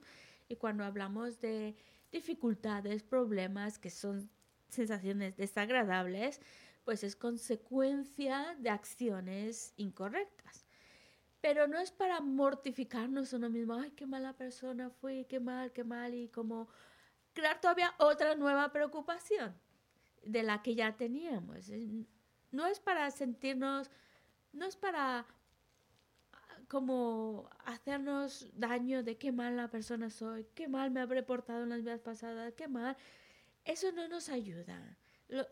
Y 0.47 0.55
cuando 0.55 0.83
hablamos 0.83 1.39
de 1.39 1.75
dificultades, 2.11 3.03
problemas, 3.03 3.79
que 3.79 3.89
son 3.89 4.29
sensaciones 4.69 5.35
desagradables, 5.37 6.41
pues 6.83 7.03
es 7.03 7.15
consecuencia 7.15 8.55
de 8.59 8.69
acciones 8.69 9.73
incorrectas. 9.77 10.65
Pero 11.41 11.67
no 11.67 11.79
es 11.79 11.91
para 11.91 12.21
mortificarnos 12.21 13.33
uno 13.33 13.49
mismo, 13.49 13.75
ay, 13.75 13.91
qué 13.91 14.05
mala 14.05 14.33
persona 14.33 14.89
fui, 14.89 15.25
qué 15.25 15.39
mal, 15.39 15.71
qué 15.71 15.83
mal, 15.83 16.13
y 16.13 16.29
como 16.29 16.69
crear 17.33 17.59
todavía 17.61 17.93
otra 17.99 18.35
nueva 18.35 18.71
preocupación 18.71 19.55
de 20.23 20.43
la 20.43 20.61
que 20.61 20.75
ya 20.75 20.95
teníamos. 20.95 21.69
No 22.51 22.65
es 22.67 22.79
para 22.79 23.09
sentirnos, 23.11 23.89
no 24.53 24.65
es 24.65 24.75
para 24.75 25.19
ah, 25.19 26.59
como 26.67 27.49
hacernos 27.65 28.49
daño 28.53 29.03
de 29.03 29.17
qué 29.17 29.31
mal 29.31 29.57
la 29.57 29.69
persona 29.69 30.09
soy, 30.09 30.45
qué 30.55 30.67
mal 30.67 30.91
me 30.91 31.01
habré 31.01 31.23
portado 31.23 31.63
en 31.63 31.69
las 31.69 31.81
vidas 31.81 32.01
pasadas, 32.01 32.53
qué 32.53 32.67
mal. 32.67 32.95
Eso 33.65 33.91
no 33.91 34.07
nos 34.07 34.29
ayuda. 34.29 34.97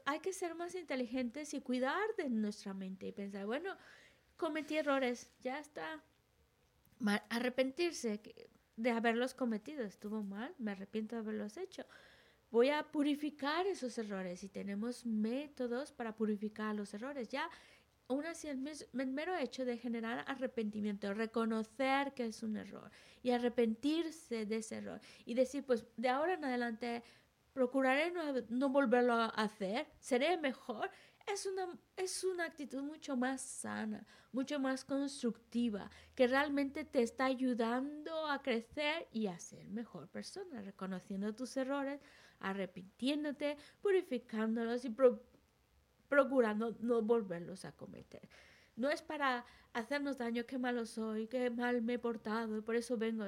hay 0.06 0.20
que 0.20 0.32
ser 0.32 0.56
más 0.56 0.74
inteligentes 0.76 1.54
y 1.54 1.62
cuidar 1.62 2.16
de 2.18 2.30
nuestra 2.30 2.74
mente 2.74 3.08
y 3.08 3.12
pensar, 3.12 3.46
bueno, 3.46 3.76
cometí 4.38 4.78
errores, 4.78 5.30
ya 5.42 5.60
está. 5.60 6.02
Arrepentirse 7.30 8.22
de 8.78 8.92
haberlos 8.92 9.34
cometido, 9.34 9.84
estuvo 9.84 10.24
mal, 10.24 10.54
me 10.58 10.72
arrepiento 10.72 11.16
de 11.16 11.22
haberlos 11.22 11.58
hecho. 11.58 11.86
Voy 12.52 12.70
a 12.70 12.84
purificar 12.84 13.68
esos 13.68 13.98
errores 13.98 14.44
y 14.44 14.50
tenemos 14.50 15.06
métodos 15.06 15.92
para 15.92 16.16
purificar 16.16 16.76
los 16.76 16.94
errores. 16.94 17.28
Ya, 17.30 17.50
aún 18.08 18.26
así, 18.26 18.48
el, 18.48 18.60
mero 18.94 19.36
hecho 19.36 19.66
de 19.66 19.78
generar 19.78 20.24
arrepentimiento, 20.28 21.14
reconocer 21.14 22.14
que 22.14 22.28
es 22.28 22.44
un 22.44 22.58
error 22.58 22.92
y 23.24 23.32
arrepentirse 23.32 24.46
de 24.46 24.58
ese 24.58 24.78
error 24.78 25.02
y 25.26 25.34
decir, 25.34 25.66
pues 25.66 25.86
de 25.98 26.10
ahora 26.10 26.36
en 26.36 26.46
adelante 26.46 27.04
procuraré 27.54 28.12
no, 28.12 28.34
no 28.50 28.70
volverlo 28.70 29.14
a 29.14 29.28
hacer, 29.28 29.88
seré 30.00 30.38
mejor, 30.38 30.92
es 31.28 31.46
una, 31.46 31.68
es 31.98 32.24
una 32.24 32.46
actitud 32.46 32.84
mucho 32.84 33.18
más 33.18 33.42
sana, 33.42 34.06
mucho 34.32 34.60
más 34.60 34.86
constructiva, 34.86 35.90
que 36.14 36.28
realmente 36.28 36.84
te 36.84 37.02
está 37.02 37.26
ayudando 37.26 38.28
a 38.28 38.42
crecer 38.42 39.08
y 39.12 39.28
a 39.28 39.40
ser 39.40 39.68
mejor 39.70 40.08
persona, 40.10 40.62
reconociendo 40.62 41.34
tus 41.34 41.58
errores, 41.58 42.00
arrepintiéndote, 42.46 43.58
purificándolos 43.82 44.86
y 44.86 44.96
procurando 46.08 46.76
no 46.80 47.02
volverlos 47.02 47.66
a 47.66 47.72
cometer. 47.72 48.30
No 48.76 48.90
es 48.90 49.02
para 49.02 49.46
hacernos 49.74 50.18
daño, 50.18 50.46
qué 50.46 50.58
malo 50.58 50.86
soy, 50.86 51.28
qué 51.28 51.50
mal 51.50 51.82
me 51.82 51.94
he 51.94 52.00
portado, 52.00 52.58
y 52.58 52.62
por 52.62 52.76
eso 52.76 52.98
vengo, 52.98 53.26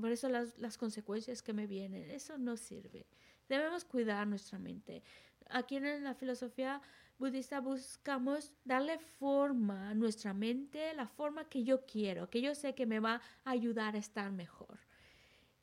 por 0.00 0.10
eso 0.10 0.28
las, 0.28 0.58
las 0.58 0.76
consecuencias 0.76 1.42
que 1.42 1.52
me 1.52 1.66
vienen, 1.66 2.10
eso 2.10 2.38
no 2.38 2.56
sirve. 2.56 3.06
Debemos 3.48 3.84
cuidar 3.84 4.26
nuestra 4.26 4.58
mente. 4.58 5.02
Aquí 5.48 5.76
en 5.76 6.02
la 6.02 6.14
filosofía 6.14 6.80
budista 7.18 7.60
buscamos 7.60 8.52
darle 8.64 8.98
forma 8.98 9.90
a 9.90 9.94
nuestra 9.94 10.34
mente, 10.34 10.92
la 10.94 11.06
forma 11.06 11.48
que 11.48 11.62
yo 11.62 11.86
quiero, 11.86 12.28
que 12.28 12.40
yo 12.40 12.54
sé 12.54 12.74
que 12.74 12.86
me 12.86 13.00
va 13.00 13.20
a 13.44 13.50
ayudar 13.50 13.94
a 13.94 13.98
estar 13.98 14.32
mejor. 14.32 14.80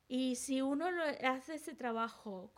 Y 0.08 0.36
si 0.36 0.62
uno 0.62 0.86
hace 1.22 1.54
ese 1.54 1.74
trabajo 1.74 2.52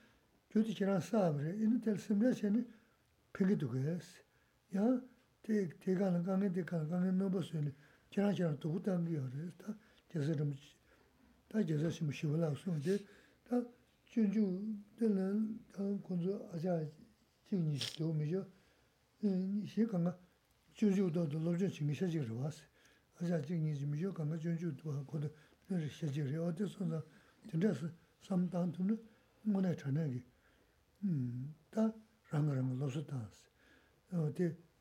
교디 0.50 0.74
지난 0.74 1.00
싸브레 1.00 1.56
이는 1.56 1.80
텔 1.80 1.96
심레션이 1.98 2.62
팽기도 3.32 3.68
그랬어 3.70 4.20
야 4.76 5.00
대, 5.42 5.68
대가는 5.78 6.22
강에 6.22 6.52
대가는 6.52 6.88
강에 6.88 7.10
넘어서니 7.12 7.72
지난 8.10 8.34
지난 8.34 8.58
또 8.60 8.72
붙은 8.72 9.04
게 9.04 9.18
어res다 9.18 9.74
제서름 10.10 10.54
다 11.48 11.64
제서 11.64 11.90
심 11.90 12.10
쉬불라 12.10 12.54
소데 12.54 12.98
다 13.48 13.62
준주 14.06 14.62
되는 14.96 15.60
다 15.72 15.82
군주 16.02 16.50
아자 16.52 16.84
진이 17.48 17.78
도미죠 17.98 18.46
음 19.24 19.62
이게 19.64 19.86
강가 19.86 20.16
junju 20.74 21.10
do 21.12 21.26
do 21.26 21.38
lo 21.38 21.54
jun 21.56 21.70
ching 21.70 21.92
xie 21.92 22.08
ji 22.08 22.18
ru 22.20 22.34
was 22.42 22.62
a 23.20 23.26
ja 23.26 23.38
jing 23.40 23.62
ni 23.62 23.74
ji 23.74 23.86
mi 23.86 23.98
jo 23.98 24.12
gang 24.12 24.30
ge 24.30 24.38
junju 24.38 24.72
do 24.74 24.90
ha 24.90 25.02
ko 25.04 25.18
de 25.18 25.30
ne 25.68 25.76
ri 25.78 25.88
xie 25.88 26.08
ji 26.10 26.22
ri 26.22 26.36
o 26.38 26.50
de 26.50 26.66
so 26.66 26.84
na 26.84 27.02
de 27.46 27.58
de 27.58 27.74
si 27.74 27.86
sam 28.20 28.48
dang 28.48 28.72
tu 28.72 28.82
ne 28.82 28.96
mo 29.42 29.60
ne 29.60 29.74
chen 29.74 29.92
ne 29.92 30.08
gi 30.08 30.24
hm 31.00 31.54
da 31.70 31.92
rang 32.30 32.48
rang 32.48 32.78
lo 32.78 32.88
su 32.88 33.02
da 33.04 33.28
si 33.30 33.44
어 34.13 34.33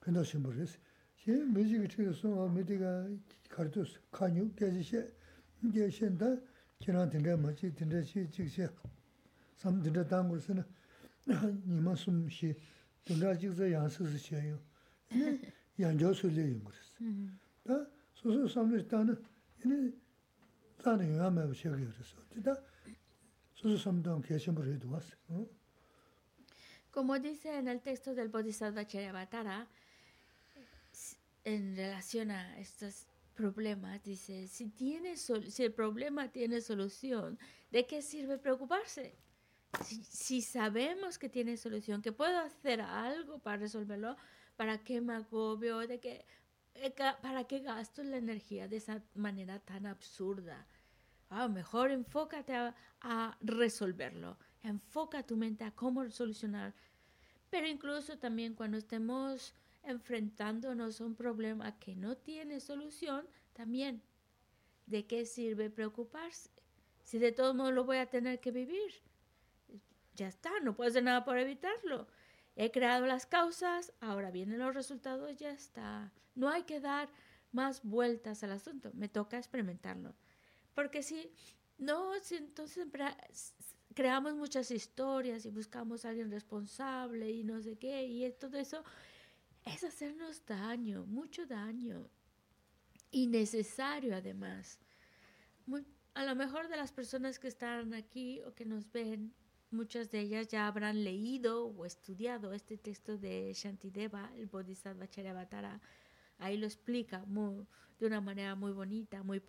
penda 0.07 0.22
shimbo 0.22 0.51
res. 0.53 0.79
She 1.16 1.33
mejiki 1.33 1.89
chika 1.89 2.12
sunwa 2.12 2.49
mediga 2.49 3.11
kardos 3.49 3.99
kanyu 4.12 4.55
gaji 4.55 4.85
she, 4.85 5.03
ge 5.72 5.91
shen 5.91 6.16
da 6.16 6.37
kiran 6.81 7.11
tinda 7.11 7.37
machi 7.37 7.72
tinda 7.74 8.01
chi 8.03 8.29
chik 8.31 8.49
she, 8.49 8.68
sam 9.57 9.83
tinda 9.83 10.05
dangur 10.05 10.41
sana 10.41 10.64
nima 11.27 11.97
sum 11.97 12.29
she, 12.29 12.55
tinda 13.05 13.37
chik 13.37 13.53
za 13.53 13.64
yansi 13.64 14.07
si 14.12 14.18
she 14.18 14.37
yung, 14.37 14.61
ine 15.11 15.41
yanjo 15.77 16.14
su 16.14 16.29
le 16.29 16.43
yung 16.43 16.62
res. 16.64 16.93
Da 17.64 17.85
susu 18.14 18.47
samlish 18.49 18.87
dana, 18.87 19.18
ine 19.64 19.93
dana 20.85 21.03
yuwa 21.03 21.31
maiwa 21.31 21.55
she 21.55 21.68
ge 21.68 21.93
res. 21.99 22.14
Da 22.43 22.55
susu 23.57 23.77
samdang 23.77 24.22
ke 24.22 24.39
shimbo 24.39 24.62
re 24.62 24.79
duwas. 24.79 25.16
Como 26.97 27.18
dice 27.18 27.59
en 27.59 27.68
el 27.68 27.82
texto 27.82 28.14
del 28.14 28.30
Bodhisattva 28.30 28.86
Charyavatara, 28.86 29.68
en 31.44 31.76
relación 31.76 32.30
a 32.30 32.59
estos 32.59 33.07
problemas, 33.34 34.03
dice, 34.03 34.49
si, 34.49 34.70
tiene 34.70 35.18
si 35.18 35.62
el 35.62 35.74
problema 35.74 36.32
tiene 36.32 36.62
solución, 36.62 37.38
¿de 37.70 37.86
qué 37.86 38.01
sirve 38.01 38.38
preocuparse? 38.38 39.14
Si, 39.84 40.03
si, 40.05 40.40
sabemos 40.40 41.18
que 41.18 41.28
tiene 41.28 41.59
solución, 41.59 42.01
que 42.01 42.12
puedo 42.12 42.38
hacer 42.38 42.80
algo 42.80 43.40
para 43.40 43.59
resolverlo, 43.59 44.16
¿Para 44.57 44.78
qué 44.78 45.03
me 45.03 45.12
agobio? 45.12 45.86
¿De 45.86 46.01
qué, 46.01 46.24
eh, 46.76 46.94
¿Para 47.20 47.44
qué 47.44 47.59
gasto 47.59 48.03
la 48.03 48.16
energía 48.16 48.68
de 48.68 48.76
esa 48.76 49.03
manera 49.14 49.59
tan 49.59 49.84
absurda? 49.84 50.66
Ah, 51.28 51.49
mejor 51.49 51.90
enfócate 51.90 52.55
a, 52.55 53.36
resolverlo. 53.40 54.38
Enfoca 54.66 55.22
tu 55.22 55.36
mente 55.36 55.64
a 55.64 55.70
cómo 55.70 56.08
solucionar. 56.10 56.74
Pero 57.50 57.68
incluso 57.68 58.18
también 58.18 58.54
cuando 58.54 58.76
estemos 58.76 59.54
enfrentándonos 59.84 61.00
a 61.00 61.04
un 61.04 61.14
problema 61.14 61.78
que 61.78 61.94
no 61.94 62.16
tiene 62.16 62.58
solución, 62.58 63.26
también, 63.52 64.02
¿de 64.86 65.06
qué 65.06 65.24
sirve 65.24 65.70
preocuparse? 65.70 66.50
Si 67.04 67.18
de 67.18 67.30
todo 67.30 67.54
modo 67.54 67.70
lo 67.70 67.84
voy 67.84 67.98
a 67.98 68.10
tener 68.10 68.40
que 68.40 68.50
vivir. 68.50 68.92
Ya 70.14 70.26
está, 70.26 70.50
no 70.60 70.74
puedo 70.74 70.90
hacer 70.90 71.04
nada 71.04 71.24
por 71.24 71.38
evitarlo. 71.38 72.08
He 72.56 72.72
creado 72.72 73.06
las 73.06 73.26
causas, 73.26 73.92
ahora 74.00 74.30
vienen 74.30 74.58
los 74.58 74.74
resultados, 74.74 75.36
ya 75.36 75.50
está. 75.50 76.12
No 76.34 76.48
hay 76.48 76.64
que 76.64 76.80
dar 76.80 77.08
más 77.52 77.84
vueltas 77.84 78.42
al 78.42 78.52
asunto, 78.52 78.90
me 78.94 79.08
toca 79.08 79.38
experimentarlo. 79.38 80.14
Porque 80.74 81.02
si 81.02 81.30
no, 81.78 82.18
si 82.20 82.36
entonces 82.36 82.86
creamos 83.97 84.34
muchas 84.34 84.70
historias 84.70 85.47
y 85.47 85.51
buscamos 85.51 86.05
a 86.05 86.11
alguien 86.11 86.30
responsable 86.30 87.30
y 87.30 87.42
no 87.42 87.62
sé 87.62 87.78
qué, 87.78 88.05
y 88.05 88.30
todo 88.32 88.59
eso, 88.59 88.84
es 89.64 89.82
hacernos 89.84 90.44
daño, 90.44 91.07
mucho 91.07 91.47
daño, 91.47 92.11
innecesario 93.11 94.14
además. 94.14 94.78
a 96.12 96.24
lo 96.24 96.34
mejor 96.34 96.68
de 96.68 96.76
las 96.76 96.92
personas 96.92 97.38
que 97.38 97.49
están 97.49 97.94
aquí 97.94 98.42
o 98.42 98.55
que 98.55 98.66
nos 98.66 98.92
ven, 98.92 99.32
muchas 99.70 100.11
de 100.11 100.20
ellas 100.20 100.49
ya 100.49 100.66
habrán 100.66 101.03
leído 101.03 101.66
o 101.66 101.86
estudiado 101.86 102.53
este 102.53 102.76
texto 102.76 103.16
de 103.16 103.51
Shantideva, 103.55 104.30
el 104.36 104.47
Bodhisattva 104.47 105.09
Charyavatara. 105.09 105.80
Ahí 106.38 106.59
lo 106.59 106.66
explica 106.66 107.24
de 107.99 108.07
una 108.07 108.20
manera 108.20 108.55
muy 108.55 108.72
bonita, 108.72 109.22
muy 109.22 109.42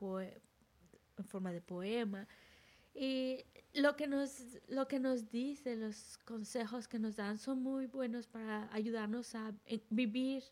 en 1.17 1.25
forma 1.25 1.51
de 1.51 1.61
poema. 1.61 2.25
Y 2.99 3.45
lo 3.75 3.95
que, 3.95 4.07
nos, 4.07 4.41
lo 4.67 4.87
que 4.87 4.99
nos 4.99 5.29
dice, 5.29 5.75
los 5.75 6.17
consejos 6.25 6.87
que 6.87 6.97
nos 6.97 7.15
dan 7.15 7.37
son 7.37 7.61
muy 7.61 7.85
buenos 7.85 8.25
para 8.25 8.73
ayudarnos 8.73 9.35
a 9.35 9.53
vivir 9.91 10.43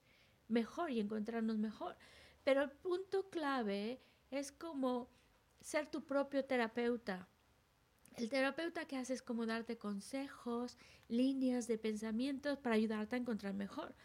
mejor 0.47 0.91
y 0.91 0.99
encontrarnos 0.99 1.57
mejor. 1.57 1.95
Pero 2.43 2.61
el 2.61 2.69
punto 2.69 3.31
clave 3.31 3.99
es 4.29 4.51
como 4.51 5.09
ser 5.59 5.87
tu 5.87 6.05
propio 6.05 6.45
terapeuta. 6.45 7.27
El 8.15 8.29
terapeuta 8.29 8.85
que 8.85 8.97
hace 8.97 9.13
es 9.13 9.23
como 9.23 9.47
darte 9.47 9.79
consejos, 9.79 10.77
líneas 11.07 11.67
de 11.67 11.79
pensamientos 11.79 12.59
para 12.59 12.75
ayudarte 12.75 13.15
a 13.15 13.19
encontrar 13.19 13.55
mejor. 13.55 13.95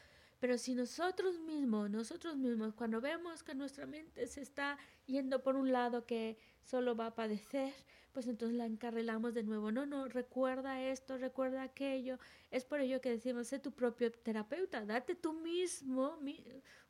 Pero 0.40 0.56
si 0.56 0.74
nosotros 0.74 1.38
mismos, 1.40 1.90
nosotros 1.90 2.38
mismos, 2.38 2.72
cuando 2.72 3.02
vemos 3.02 3.42
que 3.42 3.54
nuestra 3.54 3.84
mente 3.84 4.26
se 4.26 4.40
está 4.40 4.78
yendo 5.04 5.42
por 5.42 5.56
un 5.56 5.70
lado 5.70 6.06
que 6.06 6.38
solo 6.62 6.96
va 6.96 7.08
a 7.08 7.14
padecer, 7.14 7.74
pues 8.12 8.26
entonces 8.26 8.56
la 8.56 8.66
encarrilamos 8.66 9.34
de 9.34 9.42
nuevo. 9.42 9.70
No, 9.70 9.86
no, 9.86 10.08
recuerda 10.08 10.82
esto, 10.82 11.18
recuerda 11.18 11.62
aquello. 11.62 12.18
Es 12.50 12.64
por 12.64 12.80
ello 12.80 13.00
que 13.00 13.10
decimos, 13.10 13.48
sé 13.48 13.58
tu 13.58 13.72
propio 13.72 14.10
terapeuta, 14.12 14.84
date 14.84 15.14
tú 15.14 15.32
mismo, 15.32 16.18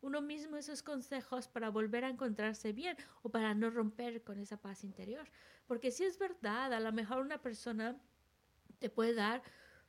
uno 0.00 0.22
mismo 0.22 0.56
esos 0.56 0.82
consejos 0.82 1.48
para 1.48 1.68
volver 1.68 2.04
a 2.04 2.08
encontrarse 2.08 2.72
bien 2.72 2.96
o 3.22 3.30
para 3.30 3.54
no 3.54 3.70
romper 3.70 4.22
con 4.22 4.38
esa 4.38 4.56
paz 4.56 4.84
interior. 4.84 5.30
Porque 5.66 5.90
si 5.90 6.04
es 6.04 6.18
verdad, 6.18 6.72
a 6.72 6.80
lo 6.80 6.92
mejor 6.92 7.22
una 7.22 7.40
persona 7.40 8.00
te 8.78 8.88
puede 8.90 9.14
dar 9.14 9.42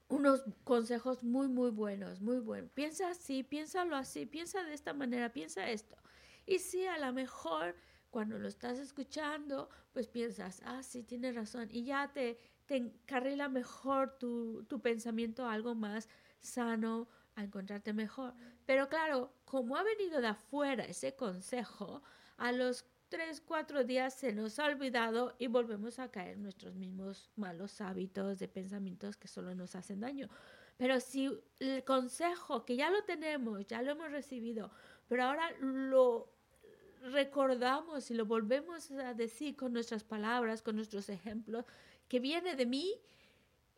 unos 0.09 0.43
consejos 0.65 1.23
muy, 1.23 1.47
muy 1.47 1.71
buenos, 1.71 2.21
muy 2.21 2.39
buenos. 2.39 2.69
Piensa 2.71 3.09
así, 3.09 3.43
piénsalo 3.43 3.95
así, 3.95 4.25
piensa 4.25 4.63
de 4.63 4.73
esta 4.73 4.93
manera, 4.93 5.32
piensa 5.32 5.69
esto. 5.69 5.95
Y 6.45 6.59
sí, 6.59 6.86
a 6.86 6.97
lo 6.97 7.13
mejor 7.13 7.75
cuando 8.12 8.38
lo 8.38 8.47
estás 8.47 8.78
escuchando, 8.78 9.70
pues 9.93 10.07
piensas, 10.07 10.62
ah, 10.66 10.84
sí, 10.84 11.03
tienes 11.03 11.34
razón. 11.34 11.70
Y 11.72 11.86
ya 11.86 12.12
te, 12.12 12.38
te 12.66 12.76
encarrila 12.76 13.49
mejor 13.49 14.18
tu, 14.20 14.66
tu 14.66 14.82
pensamiento 14.82 15.45
a 15.45 15.53
algo 15.53 15.74
más 15.74 16.09
sano, 16.41 17.07
a 17.36 17.43
encontrarte 17.43 17.93
mejor. 17.93 18.34
Pero 18.66 18.89
claro, 18.89 19.34
como 19.45 19.78
ha 19.78 19.84
venido 19.84 20.22
de 20.22 20.28
afuera 20.28 20.84
ese 20.84 21.16
consejo, 21.16 22.03
a 22.38 22.51
los 22.51 22.86
tres, 23.09 23.41
cuatro 23.41 23.84
días 23.84 24.14
se 24.14 24.34
nos 24.34 24.59
ha 24.59 24.66
olvidado 24.66 25.36
y 25.38 25.47
volvemos 25.47 25.99
a 25.99 26.09
caer 26.09 26.36
en 26.36 26.43
nuestros 26.43 26.76
mismos 26.76 27.30
malos 27.36 27.82
hábitos 27.82 28.39
de 28.39 28.47
pensamientos 28.47 29.18
que 29.18 29.28
solo 29.28 29.55
nos 29.55 29.76
hacen 29.76 29.99
daño. 29.99 30.30
Pero 30.78 30.99
si 30.99 31.30
el 31.59 31.84
consejo 31.84 32.66
que 32.66 32.76
ya 32.76 32.89
lo 32.89 33.03
tenemos, 33.03 33.68
ya 33.68 33.82
lo 33.82 33.91
hemos 33.91 34.12
recibido, 34.12 34.72
pero 35.07 35.26
ahora 35.26 35.51
lo 35.59 36.30
recordamos 37.02 38.12
y 38.12 38.14
lo 38.14 38.26
volvemos 38.26 38.91
a 38.91 39.14
decir 39.14 39.56
con 39.56 39.74
nuestras 39.74 40.04
palabras, 40.04 40.62
con 40.62 40.76
nuestros 40.76 41.10
ejemplos, 41.10 41.66
que 42.08 42.20
viene 42.20 42.56
de 42.56 42.66
mí 42.66 42.99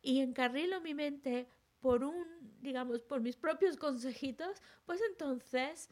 y 0.02 0.20
encarrilo 0.20 0.82
mi 0.82 0.94
mente 0.94 1.48
por 1.80 2.04
un, 2.04 2.26
digamos, 2.62 3.02
por 3.02 3.22
mis 3.22 3.36
propios 3.36 3.78
consejitos, 3.78 4.62
pues 4.86 5.02
entonces 5.10 5.90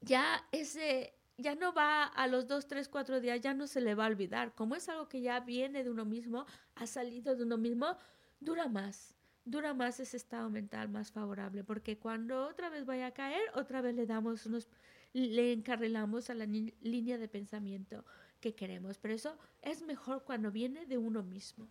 ya 0.00 0.46
ese 0.52 1.14
ya 1.38 1.54
no 1.54 1.72
va 1.72 2.04
a 2.04 2.26
los 2.26 2.48
dos, 2.48 2.66
tres, 2.66 2.88
cuatro 2.88 3.20
días, 3.20 3.40
ya 3.40 3.54
no 3.54 3.68
se 3.68 3.80
le 3.80 3.94
va 3.94 4.04
a 4.04 4.08
olvidar. 4.08 4.54
Como 4.54 4.74
es 4.74 4.88
algo 4.88 5.08
que 5.08 5.20
ya 5.20 5.38
viene 5.40 5.84
de 5.84 5.90
uno 5.90 6.04
mismo, 6.04 6.46
ha 6.74 6.86
salido 6.86 7.36
de 7.36 7.44
uno 7.44 7.56
mismo, 7.56 7.96
dura 8.40 8.66
más. 8.66 9.14
Dura 9.44 9.72
más 9.72 10.00
ese 10.00 10.16
estado 10.16 10.50
mental 10.50 10.88
más 10.88 11.12
favorable, 11.12 11.64
porque 11.64 11.96
cuando 11.96 12.48
otra 12.48 12.68
vez 12.68 12.84
vaya 12.84 13.06
a 13.06 13.10
caer, 13.12 13.40
otra 13.54 13.80
vez 13.80 13.94
le 13.94 14.04
damos 14.04 14.44
unos, 14.46 14.68
le 15.12 15.52
encarrilamos 15.52 16.30
a 16.30 16.34
la 16.34 16.46
línea 16.46 17.18
de 17.18 17.28
pensamiento 17.28 18.04
que 18.40 18.54
queremos. 18.54 18.98
Pero 18.98 19.14
eso 19.14 19.36
es 19.62 19.82
mejor 19.82 20.24
cuando 20.24 20.50
viene 20.50 20.86
de 20.86 20.98
uno 20.98 21.22
mismo. 21.22 21.68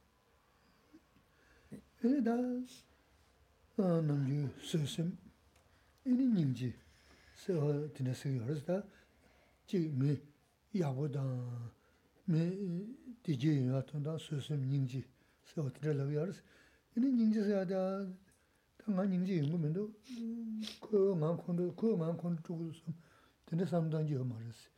근데 23.47 23.65
삼단지 23.65 24.13
말았어. 24.13 24.69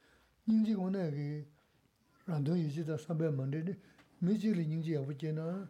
닝지 0.47 0.75
오늘이 0.75 1.45
란도 2.27 2.55
이지다 2.55 2.97
삼배 2.97 3.31
만데니 3.31 3.73
미지리 4.19 4.67
닝지 4.67 4.95
아버지나 4.95 5.67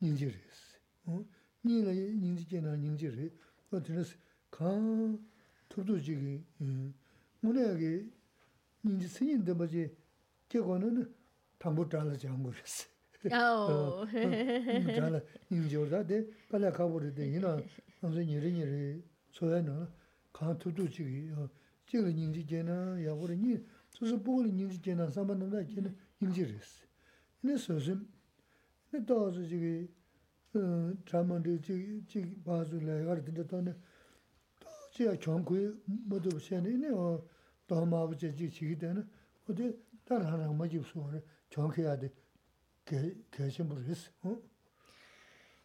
닝지레스. 0.00 0.78
어? 1.06 1.24
니라 1.64 1.90
닝지게나 1.90 2.76
닝지레. 2.76 3.30
어 3.72 3.82
드레스 3.82 4.16
강 4.48 5.18
토도지기 5.68 6.44
오늘이 7.42 8.12
닝지 8.84 9.08
스님데 9.08 9.52
뭐지结果呢 9.52 11.04
담보 11.58 11.88
잘하지 11.88 12.28
안 12.28 12.42
그랬어. 12.44 12.86
어. 13.32 14.06
잘라 14.06 15.20
닝지 15.50 15.76
오다데 15.76 16.28
빨리 16.48 16.70
가버리데 16.70 17.26
이나 17.26 17.58
선생님 18.00 18.38
이리 18.38 18.58
이리 18.58 19.02
소야는 19.32 19.88
강 20.32 20.56
토도지기 20.58 21.32
어 21.34 21.48
chikla 21.86 22.10
nyingzi 22.12 22.44
jena, 22.44 22.98
yagura 22.98 23.34
nyi, 23.34 23.64
susu 23.90 24.18
bukla 24.18 24.48
nyingzi 24.48 24.78
jena, 24.80 25.10
samba 25.10 25.34
namda 25.34 25.64
jena 25.64 25.90
nyingzi 26.20 26.44
resi. 26.44 26.84
Ine 27.42 27.58
susim, 27.58 28.06
ine 28.92 29.04
dazu 29.04 29.42
chigi, 29.46 29.88
chamandu 31.04 31.50
e, 31.50 31.60
chigi, 31.60 32.04
chigi 32.06 32.34
bazu 32.44 32.80
lagar 32.80 33.22
dinda 33.22 33.44
tani, 33.46 33.72
dazu 34.60 35.02
ya 35.04 35.16
kyankui 35.16 35.74
madubu 36.08 36.38
shena, 36.40 36.68
ine 36.68 36.90
o 36.90 37.28
dhammabu 37.68 38.14
che 38.16 38.32
chigi 38.34 38.50
chigi 38.50 38.76
tani, 38.76 39.04
odi 39.48 39.74
tar 40.04 40.22
harang 40.22 40.56
majib 40.56 40.84
suwa 40.84 41.10
re, 41.12 41.22
kyankui 41.48 41.86
adi 41.86 42.10
kachinbu 43.30 43.74
resi. 43.86 44.10
Hm? 44.22 44.36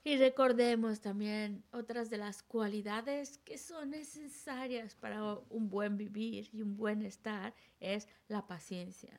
Y 0.03 0.17
recordemos 0.17 0.99
también 0.99 1.63
otras 1.71 2.09
de 2.09 2.17
las 2.17 2.41
cualidades 2.41 3.37
que 3.39 3.57
son 3.59 3.91
necesarias 3.91 4.95
para 4.95 5.35
un 5.49 5.69
buen 5.69 5.95
vivir 5.95 6.49
y 6.51 6.61
un 6.61 6.75
buen 6.75 7.03
estar 7.03 7.53
es 7.79 8.07
la 8.27 8.47
paciencia. 8.47 9.15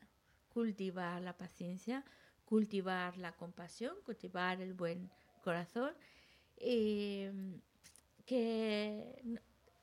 Cultivar 0.49 1.21
la 1.21 1.37
paciencia, 1.37 2.03
cultivar 2.43 3.17
la 3.17 3.31
compasión, 3.31 3.95
cultivar 4.03 4.61
el 4.61 4.73
buen 4.73 5.09
corazón. 5.41 5.93
Y 6.59 7.27
que 8.25 9.39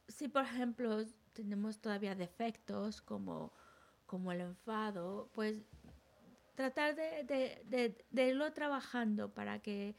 si 0.09 0.29
por 0.29 0.45
ejemplo 0.45 1.05
tenemos 1.33 1.81
todavía 1.81 2.15
defectos 2.15 3.01
como, 3.01 3.53
como 4.07 4.33
el 4.33 4.43
enfado, 4.43 5.31
pues 5.33 5.63
tratar 6.55 6.95
de, 6.95 7.25
de, 7.25 8.05
de, 8.11 8.29
irlo 8.29 8.53
trabajando 8.53 9.33
para 9.33 9.61
que 9.61 9.97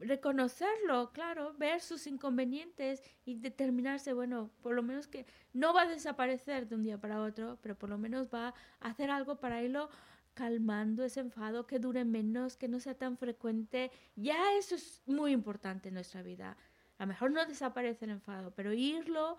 reconocerlo, 0.00 1.12
claro, 1.12 1.54
ver 1.58 1.80
sus 1.80 2.06
inconvenientes 2.06 3.02
y 3.24 3.36
determinarse, 3.36 4.12
bueno, 4.12 4.50
por 4.62 4.74
lo 4.74 4.82
menos 4.82 5.06
que 5.06 5.26
no 5.52 5.72
va 5.72 5.82
a 5.82 5.88
desaparecer 5.88 6.68
de 6.68 6.74
un 6.74 6.82
día 6.82 6.98
para 6.98 7.22
otro, 7.22 7.58
pero 7.62 7.76
por 7.76 7.90
lo 7.90 7.98
menos 7.98 8.28
va 8.32 8.48
a 8.80 8.88
hacer 8.88 9.10
algo 9.10 9.36
para 9.36 9.62
irlo 9.62 9.90
calmando 10.34 11.04
ese 11.04 11.20
enfado, 11.20 11.66
que 11.66 11.78
dure 11.78 12.04
menos, 12.04 12.56
que 12.56 12.68
no 12.68 12.80
sea 12.80 12.94
tan 12.94 13.18
frecuente. 13.18 13.90
Ya 14.16 14.54
eso 14.54 14.74
es 14.74 15.02
muy 15.06 15.32
importante 15.32 15.88
en 15.88 15.94
nuestra 15.94 16.22
vida. 16.22 16.56
A 16.98 17.02
lo 17.04 17.08
mejor 17.08 17.30
no 17.30 17.44
desaparece 17.44 18.06
el 18.06 18.12
enfado, 18.12 18.52
pero 18.54 18.72
irlo 18.72 19.36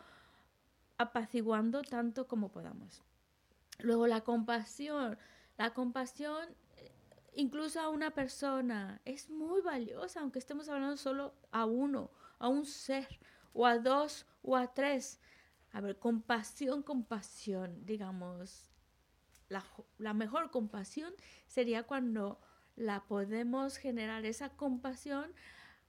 apaciguando 0.98 1.82
tanto 1.82 2.28
como 2.28 2.52
podamos. 2.52 3.02
Luego 3.80 4.08
la 4.08 4.22
compasión. 4.22 5.18
La 5.58 5.74
compasión, 5.74 6.48
incluso 7.34 7.80
a 7.80 7.90
una 7.90 8.12
persona, 8.12 9.02
es 9.06 9.30
muy 9.30 9.62
valiosa, 9.62 10.22
aunque 10.22 10.40
estemos 10.40 10.70
hablando 10.70 10.98
solo 10.98 11.34
a 11.52 11.66
uno, 11.66 12.12
a 12.40 12.48
un 12.48 12.66
ser, 12.66 13.20
o 13.54 13.66
a 13.66 13.78
dos, 13.78 14.26
o 14.42 14.56
a 14.56 14.74
tres. 14.74 15.20
A 15.72 15.82
ver, 15.82 15.98
compasión, 16.00 16.84
compasión, 16.84 17.86
digamos, 17.86 18.70
la, 19.50 19.66
la 19.98 20.14
mejor 20.14 20.52
compasión 20.52 21.14
sería 21.48 21.84
cuando 21.84 22.40
la 22.76 23.06
podemos 23.06 23.78
generar 23.78 24.26
esa 24.26 24.50
compasión 24.50 25.34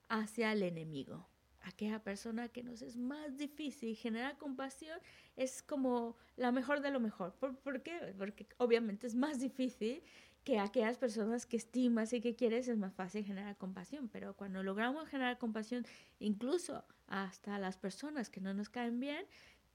hacia 0.09 0.53
el 0.53 0.63
enemigo 0.63 1.29
aquella 1.65 2.03
persona 2.03 2.49
que 2.49 2.63
nos 2.63 2.83
es 2.83 2.97
más 2.97 3.37
difícil. 3.37 3.97
Generar 3.97 4.37
compasión 4.39 4.99
es 5.37 5.63
como 5.63 6.17
la 6.37 6.53
mejor 6.53 6.81
de 6.81 6.91
lo 6.91 7.01
mejor. 7.01 7.35
¿Por, 7.35 7.83
qué? 7.83 8.15
Porque 8.19 8.47
obviamente 8.59 9.07
es 9.07 9.15
más 9.15 9.41
difícil 9.41 10.03
que 10.45 10.59
aquellas 10.59 10.99
personas 10.99 11.47
que 11.47 11.57
estimas 11.57 12.13
y 12.13 12.21
que 12.21 12.35
quieres 12.35 12.69
es 12.69 12.77
más 12.77 12.95
fácil 12.95 13.25
generar 13.25 13.57
compasión. 13.57 14.09
Pero 14.09 14.35
cuando 14.35 14.63
logramos 14.63 15.09
generar 15.09 15.39
compasión, 15.39 15.87
incluso 16.19 16.85
hasta 17.07 17.59
las 17.59 17.77
personas 17.77 18.29
que 18.29 18.41
no 18.41 18.53
nos 18.53 18.69
caen 18.69 18.99
bien, 18.99 19.25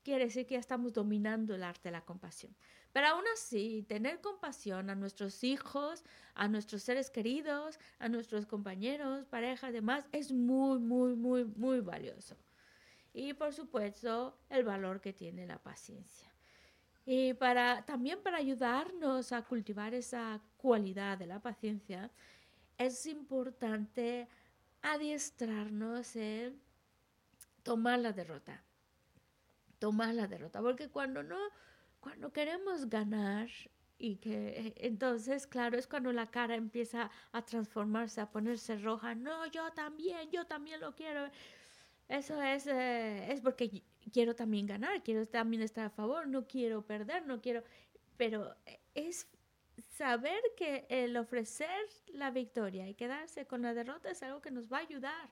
quiere 0.03 0.25
decir 0.25 0.45
que 0.45 0.55
ya 0.55 0.59
estamos 0.59 0.93
dominando 0.93 1.55
el 1.55 1.63
arte 1.63 1.89
de 1.89 1.91
la 1.91 2.05
compasión. 2.05 2.55
Pero 2.93 3.07
aún 3.07 3.25
así, 3.33 3.83
tener 3.87 4.21
compasión 4.21 4.89
a 4.89 4.95
nuestros 4.95 5.43
hijos, 5.43 6.03
a 6.33 6.47
nuestros 6.47 6.83
seres 6.83 7.09
queridos, 7.09 7.79
a 7.99 8.09
nuestros 8.09 8.45
compañeros, 8.45 9.25
parejas, 9.25 9.73
demás, 9.73 10.05
es 10.11 10.31
muy, 10.31 10.79
muy, 10.79 11.15
muy, 11.15 11.45
muy 11.45 11.79
valioso. 11.79 12.35
Y 13.13 13.33
por 13.33 13.53
supuesto, 13.53 14.37
el 14.49 14.63
valor 14.63 15.01
que 15.01 15.13
tiene 15.13 15.45
la 15.45 15.61
paciencia. 15.61 16.36
Y 17.07 17.33
para, 17.33 17.83
también 17.85 18.21
para 18.21 18.37
ayudarnos 18.37 19.31
a 19.31 19.41
cultivar 19.41 19.95
esa 19.95 20.39
cualidad 20.57 21.17
de 21.17 21.25
la 21.25 21.39
paciencia, 21.41 22.11
es 22.77 23.07
importante 23.07 24.27
adiestrarnos 24.83 26.15
en 26.15 26.61
tomar 27.63 27.97
la 27.99 28.11
derrota 28.13 28.61
tomar 29.79 30.13
la 30.15 30.27
derrota, 30.27 30.61
porque 30.61 30.89
cuando 30.89 31.23
no, 31.23 31.37
cuando 31.99 32.31
queremos 32.31 32.89
ganar 32.89 33.49
y 33.99 34.17
que 34.17 34.73
entonces, 34.77 35.47
claro, 35.47 35.77
es 35.77 35.87
cuando 35.87 36.11
la 36.13 36.27
cara 36.29 36.55
empieza 36.55 37.09
a 37.31 37.41
transformarse, 37.43 38.21
a 38.21 38.29
ponerse 38.29 38.77
roja, 38.77 39.15
no, 39.15 39.45
yo 39.47 39.71
también, 39.73 40.29
yo 40.31 40.45
también 40.45 40.79
lo 40.79 40.93
quiero. 40.95 41.29
Eso 42.09 42.41
es, 42.41 42.67
eh, 42.67 43.31
es 43.31 43.41
porque 43.41 43.83
quiero 44.11 44.35
también 44.35 44.65
ganar, 44.65 45.03
quiero 45.03 45.27
también 45.27 45.61
estar 45.61 45.85
a 45.85 45.89
favor, 45.89 46.27
no 46.27 46.47
quiero 46.47 46.85
perder, 46.85 47.25
no 47.25 47.41
quiero, 47.41 47.63
pero 48.15 48.55
es 48.95 49.27
saber 49.97 50.39
que 50.55 50.85
el 50.89 51.17
ofrecer 51.17 51.67
la 52.07 52.31
victoria 52.31 52.87
y 52.87 52.93
quedarse 52.93 53.45
con 53.45 53.61
la 53.61 53.73
derrota 53.73 54.09
es 54.09 54.23
algo 54.23 54.41
que 54.41 54.51
nos 54.51 54.71
va 54.71 54.77
a 54.77 54.81
ayudar 54.81 55.29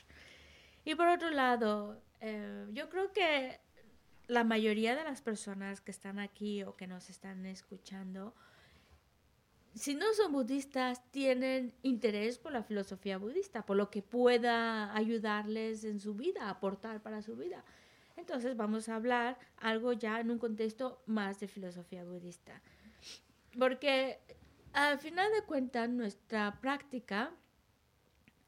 Y 0.84 0.94
por 0.94 1.08
otro 1.08 1.30
lado, 1.30 2.00
eh, 2.20 2.66
yo 2.72 2.88
creo 2.88 3.12
que 3.12 3.60
la 4.26 4.44
mayoría 4.44 4.96
de 4.96 5.04
las 5.04 5.20
personas 5.20 5.80
que 5.80 5.90
están 5.90 6.18
aquí 6.18 6.62
o 6.62 6.76
que 6.76 6.86
nos 6.86 7.10
están 7.10 7.46
escuchando, 7.46 8.34
si 9.74 9.94
no 9.94 10.12
son 10.14 10.32
budistas, 10.32 11.02
tienen 11.10 11.74
interés 11.82 12.38
por 12.38 12.52
la 12.52 12.62
filosofía 12.62 13.18
budista, 13.18 13.66
por 13.66 13.76
lo 13.76 13.90
que 13.90 14.02
pueda 14.02 14.94
ayudarles 14.94 15.84
en 15.84 15.98
su 15.98 16.14
vida, 16.14 16.48
aportar 16.48 17.02
para 17.02 17.22
su 17.22 17.36
vida. 17.36 17.64
Entonces 18.16 18.56
vamos 18.56 18.88
a 18.88 18.94
hablar 18.94 19.38
algo 19.56 19.92
ya 19.92 20.20
en 20.20 20.30
un 20.30 20.38
contexto 20.38 21.02
más 21.06 21.40
de 21.40 21.48
filosofía 21.48 22.04
budista. 22.04 22.62
Porque 23.58 24.20
al 24.72 24.98
final 24.98 25.30
de 25.32 25.42
cuentas, 25.42 25.88
nuestra 25.90 26.60
práctica 26.60 27.32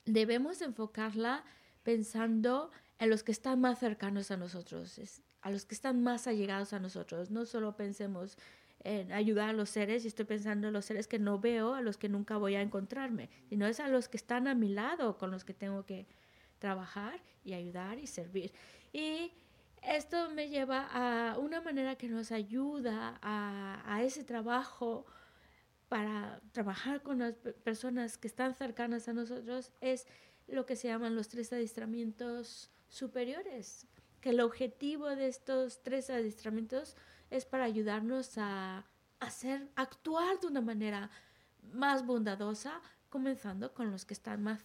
debemos 0.05 0.63
enfocarla 0.63 1.45
pensando 1.83 2.71
en 2.99 3.11
los 3.11 3.25
que 3.25 3.33
están 3.33 3.61
más 3.61 3.79
cercanos 3.79 4.31
a 4.31 4.37
nosotros, 4.37 5.01
a 5.47 5.51
los 5.51 5.65
que 5.65 5.77
están 5.77 6.03
más 6.03 6.27
allegados 6.27 6.73
a 6.73 6.81
nosotros. 6.81 7.31
No 7.31 7.47
solo 7.47 7.77
pensemos 7.77 8.37
en 8.83 9.13
ayudar 9.13 9.51
a 9.51 9.53
los 9.53 9.71
seres, 9.71 10.05
y 10.05 10.09
estoy 10.09 10.25
pensando 10.25 10.67
en 10.67 10.73
los 10.73 10.85
seres 10.85 11.07
que 11.07 11.21
no 11.21 11.39
veo, 11.39 11.75
a 11.75 11.83
los 11.83 11.97
que 11.99 12.09
nunca 12.09 12.37
voy 12.37 12.57
a 12.57 12.63
encontrarme, 12.63 13.31
sino 13.49 13.65
es 13.69 13.79
a 13.79 13.87
los 13.87 14.09
que 14.09 14.17
están 14.17 14.49
a 14.49 14.57
mi 14.57 14.69
lado, 14.69 15.17
con 15.19 15.31
los 15.31 15.45
que 15.45 15.55
tengo 15.55 15.87
que 15.87 16.09
trabajar 16.59 17.21
y 17.45 17.55
ayudar 17.55 18.01
y 18.01 18.09
servir. 18.09 18.53
Y 18.93 19.31
esto 19.83 20.31
me 20.31 20.49
lleva 20.49 20.89
a 20.91 21.39
una 21.39 21.61
manera 21.61 21.95
que 21.95 22.09
nos 22.09 22.33
ayuda 22.33 23.21
a, 23.23 24.03
ese 24.03 24.25
trabajo 24.25 25.07
para 25.89 26.41
trabajar 26.51 27.03
con 27.03 27.21
las 27.21 27.35
personas 27.63 28.19
que 28.19 28.27
están 28.27 28.53
cercanas 28.53 29.07
a 29.07 29.13
nosotros 29.13 29.71
es 29.81 30.09
lo 30.49 30.67
que 30.67 30.75
se 30.75 30.89
llaman 30.89 31.15
los 31.15 31.29
tres 31.29 31.53
adiestramientos 31.53 32.73
superiores, 32.89 33.87
que 34.27 34.31
el 34.31 34.41
objetivo 34.41 35.15
de 35.15 35.29
estos 35.29 35.85
tres 35.85 36.11
adiestramientos 36.11 36.97
es 37.31 37.45
para 37.45 37.63
ayudarnos 37.63 38.37
a 38.39 38.85
hacer, 39.21 39.69
actuar 39.77 40.41
de 40.41 40.49
una 40.49 40.61
manera 40.61 41.13
más 41.73 42.05
bondadosa, 42.05 42.83
comenzando 43.09 43.73
con 43.73 43.93
los 43.93 44.05
que 44.05 44.15
están 44.15 44.43
más 44.43 44.65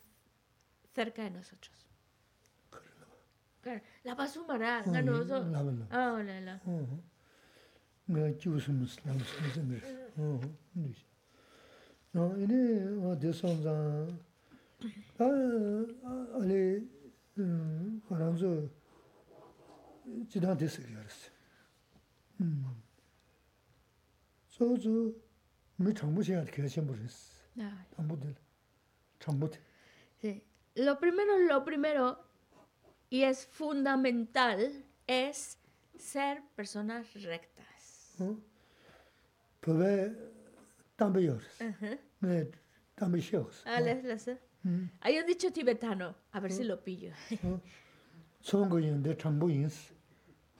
cerca 0.95 1.21
de 1.21 1.29
nosotros. 1.29 1.87
La 4.03 4.15
pasumara, 4.15 4.81
ngano 4.83 5.23
so. 5.27 5.45
Ah, 5.91 6.23
la 6.25 6.41
la. 6.41 6.59
Nga 8.07 8.33
jusu 8.43 8.71
mus 8.73 8.97
la 9.05 9.13
mus 9.13 9.31
mus 9.41 9.57
ngir. 9.57 9.83
Oh, 10.17 10.41
ndi. 10.73 10.95
No, 12.13 12.35
ine 12.35 12.97
o 13.05 13.15
de 20.11 20.27
son 20.27 20.27
za. 20.27 20.27
Ah, 20.27 20.27
ale 20.27 20.27
haranzo 20.27 20.29
jidan 20.31 20.57
de 20.57 20.67
se 20.69 20.81
yaris. 20.81 21.31
Mm. 22.39 22.65
So 24.49 24.75
zo 24.77 25.13
mi 25.77 25.93
changbu 25.93 26.23
xian 26.23 26.45
de 26.45 26.51
ke 26.51 26.67
xian 26.69 26.85
bu 26.87 26.93
res. 26.93 27.17
Ah. 27.59 27.85
Tambu 27.95 28.15
de. 28.21 28.35
Changbu 29.19 29.47
de. 29.47 29.57
Sí. 30.21 30.43
Lo 30.75 30.99
primero, 30.99 31.37
lo 31.37 31.63
primero 31.65 32.17
y 33.09 33.23
es 33.23 33.45
fundamental 33.45 34.71
es 35.05 35.57
ser 35.97 36.41
personas 36.55 37.13
rectas. 37.13 38.15
Pues 39.59 40.11
también 40.95 41.39
me 42.19 42.51
también 42.95 43.23
Ah, 43.65 43.81
les 43.81 44.03
les. 44.03 44.39
Hay 45.01 45.17
un 45.17 45.25
dicho 45.25 45.51
tibetano, 45.51 46.15
a 46.31 46.39
ver 46.39 46.51
si 46.51 46.63
lo 46.63 46.83
pillo. 46.83 47.13
Son 48.39 48.69
guillón 48.69 49.03
de 49.03 49.17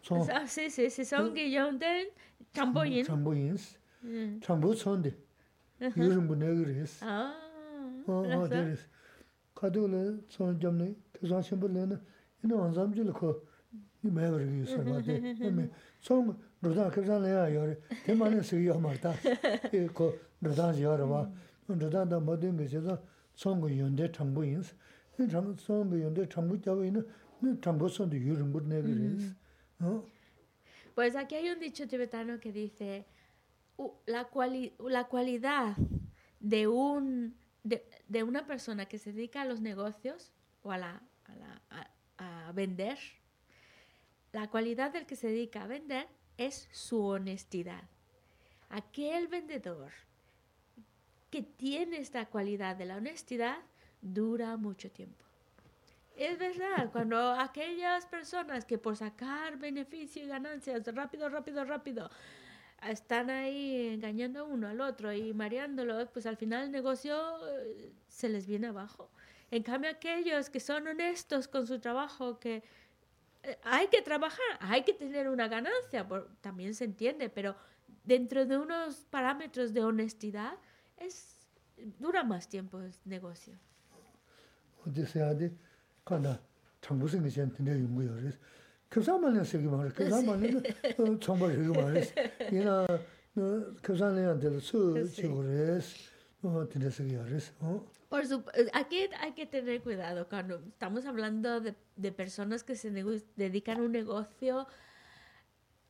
총 0.02 0.24
세세세 0.24 1.04
성게 1.04 1.54
연된 1.56 2.10
잠보인 2.54 3.04
잠보인스 3.04 3.78
잠보 4.42 4.74
선데 4.76 5.16
요즘 5.98 6.28
뭐 6.28 6.36
내가 6.36 6.54
그랬어 6.54 7.06
아 7.08 8.04
어, 8.08 8.24
그래서 8.50 8.84
가도는 9.54 10.26
전 10.28 10.60
점네 10.60 10.96
그전 11.14 11.42
심불레는 11.42 12.00
이는 12.44 12.56
원zam지를 12.56 13.14
거 13.14 13.40
이메 14.04 14.30
버리기 14.30 14.64
있어가지고 14.64 15.70
총 16.00 16.36
로다 16.62 16.90
그전에야 16.90 17.54
요래 17.54 17.78
대만에 18.04 18.42
쓰여 18.42 18.80
말다 18.80 19.14
이거 19.72 20.14
로다 20.42 20.74
지어라 20.74 21.06
봐 21.08 21.30
로다다 21.68 22.20
모든 22.20 22.58
게 22.58 22.68
제가 22.68 23.00
총고 23.36 23.78
연대 23.78 24.12
정보인스 24.12 24.76
이 25.20 25.28
정보 25.28 25.56
총고 25.56 26.02
연대 26.02 26.28
정보 26.28 26.60
자고 26.60 26.84
있는 26.84 27.08
정보 27.62 27.88
선도 27.88 28.18
요즘 28.18 28.52
뭐 28.52 28.62
내가 28.62 28.82
그랬어 28.82 29.34
Pues 30.96 31.16
aquí 31.16 31.36
hay 31.36 31.50
un 31.50 31.60
dicho 31.60 31.88
tibetano 31.88 32.40
que 32.40 32.52
dice, 32.52 33.06
"U- 33.78 33.94
la, 34.06 34.30
cuali- 34.30 34.74
la 34.80 35.06
cualidad 35.06 35.76
de, 36.40 36.68
un, 36.68 37.36
de, 37.64 37.86
de 38.08 38.24
una 38.24 38.46
persona 38.46 38.86
que 38.86 38.98
se 38.98 39.14
dedica 39.14 39.42
a 39.42 39.46
los 39.46 39.62
negocios 39.62 40.32
o 40.64 40.72
a, 40.72 40.78
la, 40.78 41.02
a 42.18 42.52
vender, 42.54 43.00
la 44.32 44.50
cualidad 44.50 44.92
del 44.92 45.06
que 45.06 45.16
se 45.16 45.28
dedica 45.28 45.64
a 45.64 45.68
vender 45.68 46.08
es 46.38 46.68
su 46.72 47.04
honestidad. 47.04 47.84
Aquel 48.70 49.28
vendedor 49.28 49.92
que 51.30 51.42
tiene 51.42 51.98
esta 51.98 52.26
cualidad 52.26 52.76
de 52.76 52.86
la 52.86 52.98
honestidad 52.98 53.58
dura 54.02 54.58
mucho 54.58 54.92
tiempo. 54.92 55.26
Es 56.22 56.38
verdad, 56.38 56.92
cuando 56.92 57.32
aquellas 57.32 58.06
personas 58.06 58.64
que 58.64 58.78
por 58.78 58.96
sacar 58.96 59.58
beneficio 59.58 60.24
y 60.24 60.28
ganancias 60.28 60.86
rápido, 60.94 61.28
rápido, 61.30 61.66
rápido, 61.66 62.12
están 62.88 63.32
ahí 63.32 63.88
engañando 63.88 64.46
uno 64.46 64.68
al 64.68 64.82
otro 64.82 65.12
y 65.12 65.34
mareándolo, 65.34 66.08
pues 66.14 66.28
al 66.28 66.38
final 66.38 66.66
el 66.66 66.72
negocio 66.72 67.18
eh, 67.50 67.92
se 68.08 68.30
les 68.30 68.46
viene 68.46 68.68
abajo. 68.68 69.10
En 69.50 69.64
cambio, 69.64 69.90
aquellos 69.90 70.52
que 70.52 70.60
son 70.60 70.86
honestos 70.86 71.48
con 71.48 71.66
su 71.66 71.80
trabajo, 71.80 72.38
que 72.38 72.62
eh, 73.42 73.58
hay 73.64 73.88
que 73.88 74.04
trabajar, 74.04 74.60
hay 74.60 74.84
que 74.84 74.94
tener 74.94 75.28
una 75.28 75.48
ganancia, 75.48 76.08
también 76.40 76.76
se 76.76 76.84
entiende, 76.84 77.30
pero 77.30 77.56
dentro 78.04 78.46
de 78.46 78.60
unos 78.60 79.08
parámetros 79.10 79.74
de 79.74 79.84
honestidad, 79.84 80.54
es, 80.98 81.36
dura 81.98 82.24
más 82.24 82.48
tiempo 82.48 82.80
el 82.80 82.94
negocio. 83.06 83.58
어디 86.01 86.23
세야데 86.23 86.39
간다 86.39 86.41
정부승이 86.81 87.31
전에 87.31 87.71
연구 87.73 88.05
요레스 88.07 88.39
교사만은 88.91 89.45
세기 89.45 89.67
말을 89.67 89.93
교사만은 89.93 90.63
정말 91.21 91.55
세기 91.55 91.69
말레스 91.69 92.15
이나 92.53 92.87
교사네한테 93.83 94.61
수 94.61 94.95
Sí. 95.07 95.23
지고레스 95.23 96.11
어 96.43 96.67
드레스기 96.69 97.15
요레스 97.15 97.53
어 97.61 97.85
Por 98.09 98.23
sup- 98.25 98.49
eh, 98.55 98.71
aquí 98.73 99.09
hay 99.21 99.33
que 99.35 99.47
tener 99.47 99.83
cuidado 99.83 100.29
cuando 100.29 100.61
estamos 100.69 101.05
hablando 101.07 101.61
de, 101.61 101.75
de 101.97 102.13
personas 102.13 102.63
que 102.63 102.77
se 102.77 102.89
nego- 102.93 103.21
dedican 103.37 103.79
a 103.79 103.83
un 103.83 103.91
negocio. 103.91 104.69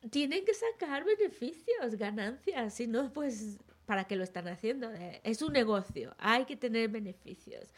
Tienen 0.09 0.43
que 0.43 0.53
sacar 0.55 1.05
beneficios, 1.05 1.95
ganancias, 1.95 2.73
si 2.73 2.87
no, 2.87 3.13
pues, 3.13 3.59
¿para 3.85 4.05
qué 4.05 4.15
lo 4.15 4.23
están 4.23 4.47
haciendo? 4.47 4.91
Eh, 4.91 5.21
Es 5.23 5.43
un 5.43 5.53
negocio, 5.53 6.15
hay 6.17 6.45
que 6.45 6.55
tener 6.57 6.89
beneficios. 6.89 7.71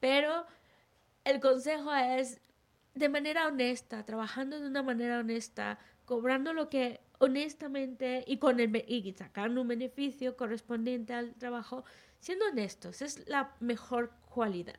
Pero 0.00 0.46
el 1.27 1.39
consejo 1.39 1.93
es 1.93 2.39
de 2.95 3.09
manera 3.09 3.47
honesta, 3.47 4.03
trabajando 4.05 4.59
de 4.59 4.67
una 4.67 4.81
manera 4.81 5.19
honesta, 5.19 5.77
cobrando 6.05 6.53
lo 6.53 6.69
que 6.69 7.01
honestamente 7.19 8.23
y, 8.25 8.37
con 8.37 8.59
el, 8.59 8.83
y 8.87 9.13
sacando 9.13 9.61
un 9.61 9.67
beneficio 9.67 10.37
correspondiente 10.37 11.13
al 11.13 11.33
trabajo, 11.35 11.83
siendo 12.19 12.45
honestos, 12.45 13.01
es 13.01 13.27
la 13.27 13.51
mejor 13.59 14.11
cualidad. 14.29 14.75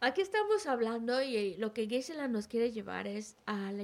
Aquí 0.00 0.20
estamos 0.20 0.66
hablando 0.66 1.22
y 1.22 1.56
lo 1.56 1.72
que 1.72 1.86
Gisela 1.86 2.28
nos 2.28 2.48
quiere 2.48 2.70
llevar 2.70 3.06
es 3.06 3.36
a, 3.46 3.72
la 3.72 3.82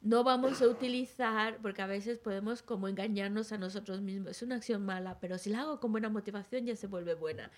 No 0.00 0.24
vamos 0.24 0.62
a 0.62 0.68
utilizar, 0.68 1.58
porque 1.62 1.82
a 1.82 1.86
veces 1.86 2.18
podemos 2.18 2.62
como 2.62 2.86
engañarnos 2.86 3.52
a 3.52 3.58
nosotros 3.58 4.00
mismos. 4.02 4.32
Es 4.32 4.42
una 4.42 4.56
acción 4.56 4.84
mala, 4.84 5.18
pero 5.20 5.36
si 5.38 5.50
la 5.50 5.62
hago 5.62 5.80
con 5.80 5.90
buena 5.90 6.08
motivación 6.08 6.64
ya 6.64 6.76
se 6.76 6.86
vuelve 6.86 7.14
buena. 7.14 7.50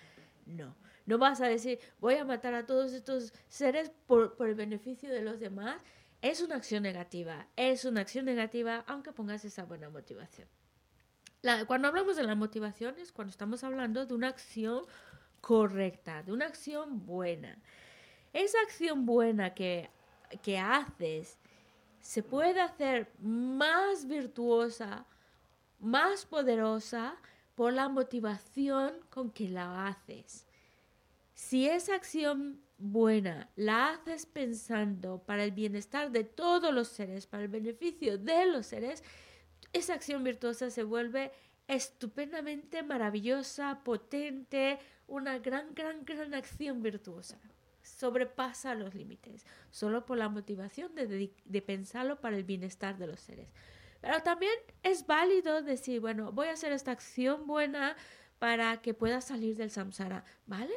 No, 0.45 0.75
no 1.05 1.17
vas 1.17 1.41
a 1.41 1.47
decir, 1.47 1.79
voy 1.99 2.15
a 2.15 2.25
matar 2.25 2.55
a 2.55 2.65
todos 2.65 2.93
estos 2.93 3.33
seres 3.47 3.91
por 4.07 4.35
el 4.39 4.55
beneficio 4.55 5.11
de 5.11 5.21
los 5.21 5.39
demás. 5.39 5.81
Es 6.21 6.41
una 6.41 6.55
acción 6.55 6.83
negativa, 6.83 7.47
es 7.55 7.85
una 7.85 8.01
acción 8.01 8.25
negativa, 8.25 8.83
aunque 8.87 9.13
pongas 9.13 9.45
esa 9.45 9.63
buena 9.63 9.89
motivación. 9.89 10.47
La- 11.41 11.65
cuando 11.65 11.87
hablamos 11.87 12.15
de 12.15 12.23
la 12.23 12.35
motivación 12.35 12.95
es 12.99 13.11
cuando 13.11 13.31
estamos 13.31 13.63
hablando 13.63 14.05
de 14.05 14.13
una 14.13 14.27
acción 14.27 14.85
correcta, 15.41 16.21
de 16.23 16.33
una 16.33 16.45
acción 16.45 17.05
buena. 17.05 17.57
Esa 18.33 18.59
acción 18.61 19.05
buena 19.05 19.53
que, 19.53 19.89
que 20.43 20.59
haces 20.59 21.37
se 22.01 22.23
puede 22.23 22.61
hacer 22.61 23.11
más 23.19 24.05
virtuosa, 24.05 25.05
más 25.79 26.25
poderosa 26.25 27.15
por 27.55 27.73
la 27.73 27.89
motivación 27.89 28.93
con 29.09 29.31
que 29.31 29.49
la 29.49 29.87
haces. 29.87 30.45
Si 31.33 31.67
esa 31.67 31.95
acción 31.95 32.61
buena 32.77 33.49
la 33.55 33.91
haces 33.91 34.25
pensando 34.25 35.23
para 35.25 35.43
el 35.43 35.51
bienestar 35.51 36.11
de 36.11 36.23
todos 36.23 36.73
los 36.73 36.89
seres, 36.89 37.27
para 37.27 37.43
el 37.43 37.49
beneficio 37.49 38.17
de 38.17 38.45
los 38.45 38.65
seres, 38.65 39.03
esa 39.73 39.93
acción 39.93 40.23
virtuosa 40.23 40.69
se 40.69 40.83
vuelve 40.83 41.31
estupendamente 41.67 42.81
maravillosa, 42.81 43.83
potente, 43.83 44.79
una 45.07 45.37
gran, 45.37 45.73
gran, 45.75 46.03
gran 46.03 46.33
acción 46.33 46.81
virtuosa. 46.81 47.39
Sobrepasa 47.83 48.73
los 48.73 48.95
límites, 48.95 49.45
solo 49.69 50.05
por 50.05 50.17
la 50.17 50.29
motivación 50.29 50.93
de, 50.95 51.61
pensarlo 51.61 52.19
para 52.19 52.37
el 52.37 52.43
bienestar 52.43 52.97
de 52.97 53.07
los 53.07 53.19
seres. 53.19 53.47
Pero 54.01 54.21
también 54.23 54.53
es 54.81 55.05
válido 55.05 55.61
decir, 55.61 55.99
bueno, 55.99 56.31
voy 56.31 56.47
a 56.47 56.53
hacer 56.53 56.71
esta 56.71 56.91
acción 56.91 57.45
buena 57.45 57.95
para 58.39 58.81
que 58.81 58.93
pueda 58.93 59.21
salir 59.21 59.55
del 59.55 59.69
samsara, 59.69 60.23
¿vale? 60.47 60.73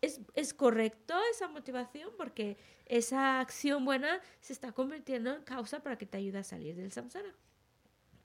Es, 0.00 0.20
es, 0.34 0.54
correcto 0.54 1.14
esa 1.32 1.48
motivación 1.48 2.10
porque 2.16 2.56
esa 2.86 3.40
acción 3.40 3.84
buena 3.84 4.20
se 4.40 4.52
está 4.52 4.72
convirtiendo 4.72 5.34
en 5.34 5.42
causa 5.42 5.82
para 5.82 5.98
que 5.98 6.06
te 6.06 6.18
ayude 6.18 6.38
a 6.38 6.44
salir 6.44 6.76
del 6.76 6.92
samsara. 6.92 7.34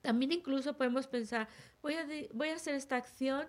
También 0.02 0.32
incluso 0.32 0.76
podemos 0.76 1.06
pensar, 1.06 1.48
voy 1.80 1.94
a, 1.94 2.06
voy 2.32 2.48
a 2.50 2.56
hacer 2.56 2.74
esta 2.74 2.96
acción 2.96 3.46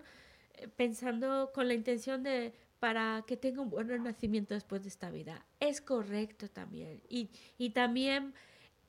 eh, 0.54 0.68
pensando 0.68 1.50
con 1.52 1.68
la 1.68 1.74
intención 1.74 2.22
de 2.22 2.54
para 2.78 3.24
que 3.26 3.36
tenga 3.36 3.62
un 3.62 3.70
buen 3.70 3.88
renacimiento 3.88 4.52
después 4.52 4.82
de 4.82 4.88
esta 4.88 5.10
vida. 5.10 5.46
Es 5.58 5.80
correcto 5.80 6.48
también. 6.48 7.02
Y, 7.08 7.30
y 7.56 7.70
también 7.70 8.34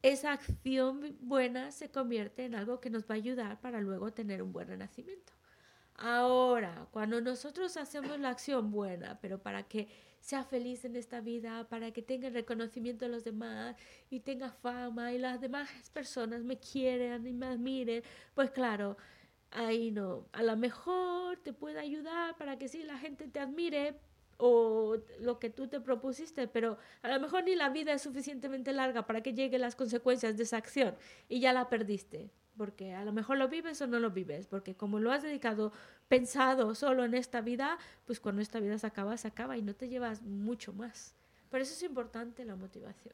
esa 0.01 0.33
acción 0.33 1.15
buena 1.21 1.71
se 1.71 1.89
convierte 1.89 2.45
en 2.45 2.55
algo 2.55 2.81
que 2.81 2.89
nos 2.89 3.03
va 3.03 3.15
a 3.15 3.17
ayudar 3.17 3.61
para 3.61 3.79
luego 3.79 4.11
tener 4.11 4.43
un 4.43 4.51
buen 4.51 4.67
renacimiento. 4.67 5.33
Ahora, 5.95 6.87
cuando 6.91 7.21
nosotros 7.21 7.77
hacemos 7.77 8.19
la 8.19 8.29
acción 8.29 8.69
buena, 8.69 9.17
pero 9.21 9.41
para 9.41 9.63
que 9.63 9.87
sea 10.25 10.43
feliz 10.43 10.83
en 10.85 10.95
esta 10.95 11.21
vida, 11.21 11.67
para 11.69 11.91
que 11.91 12.01
tenga 12.01 12.29
reconocimiento 12.31 13.05
de 13.05 13.11
los 13.11 13.23
demás 13.23 13.75
y 14.09 14.21
tenga 14.21 14.49
fama 14.49 15.13
y 15.13 15.19
las 15.19 15.39
demás 15.39 15.69
personas 15.93 16.43
me 16.43 16.57
quieran 16.57 17.27
y 17.27 17.31
me 17.31 17.45
admiren, 17.45 18.01
pues 18.33 18.49
claro, 18.49 18.97
ahí 19.51 19.91
no. 19.91 20.27
A 20.31 20.41
lo 20.41 20.57
mejor 20.57 21.37
te 21.43 21.53
puede 21.53 21.79
ayudar 21.79 22.35
para 22.37 22.57
que 22.57 22.67
sí 22.67 22.81
la 22.83 22.97
gente 22.97 23.27
te 23.27 23.39
admire 23.39 23.99
o 24.37 24.97
lo 25.19 25.37
que 25.37 25.51
tú 25.51 25.67
te 25.67 25.79
propusiste, 25.79 26.47
pero 26.47 26.79
a 27.03 27.07
lo 27.07 27.19
mejor 27.19 27.43
ni 27.43 27.53
la 27.53 27.69
vida 27.69 27.93
es 27.93 28.01
suficientemente 28.01 28.73
larga 28.73 29.05
para 29.05 29.21
que 29.21 29.33
lleguen 29.33 29.61
las 29.61 29.75
consecuencias 29.75 30.37
de 30.37 30.43
esa 30.43 30.57
acción 30.57 30.95
y 31.29 31.39
ya 31.39 31.53
la 31.53 31.69
perdiste 31.69 32.31
porque 32.57 32.93
a 32.93 33.03
lo 33.05 33.11
mejor 33.11 33.37
lo 33.37 33.47
vives 33.47 33.81
o 33.81 33.87
no 33.87 33.99
lo 33.99 34.11
vives, 34.11 34.47
porque 34.47 34.75
como 34.75 34.99
lo 34.99 35.11
has 35.11 35.23
dedicado, 35.23 35.71
pensado 36.07 36.75
solo 36.75 37.05
en 37.05 37.13
esta 37.13 37.41
vida, 37.41 37.77
pues 38.05 38.19
cuando 38.19 38.41
esta 38.41 38.59
vida 38.59 38.77
se 38.77 38.87
acaba, 38.87 39.17
se 39.17 39.27
acaba 39.27 39.57
y 39.57 39.61
no 39.61 39.73
te 39.73 39.89
llevas 39.89 40.21
mucho 40.21 40.73
más. 40.73 41.13
Por 41.49 41.61
eso 41.61 41.73
es 41.73 41.83
importante 41.83 42.43
la 42.45 42.55
motivación. 42.55 43.13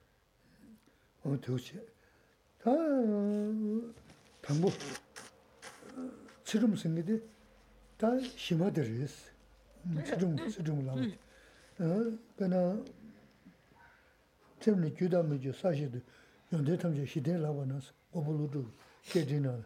xeedina, 19.03 19.63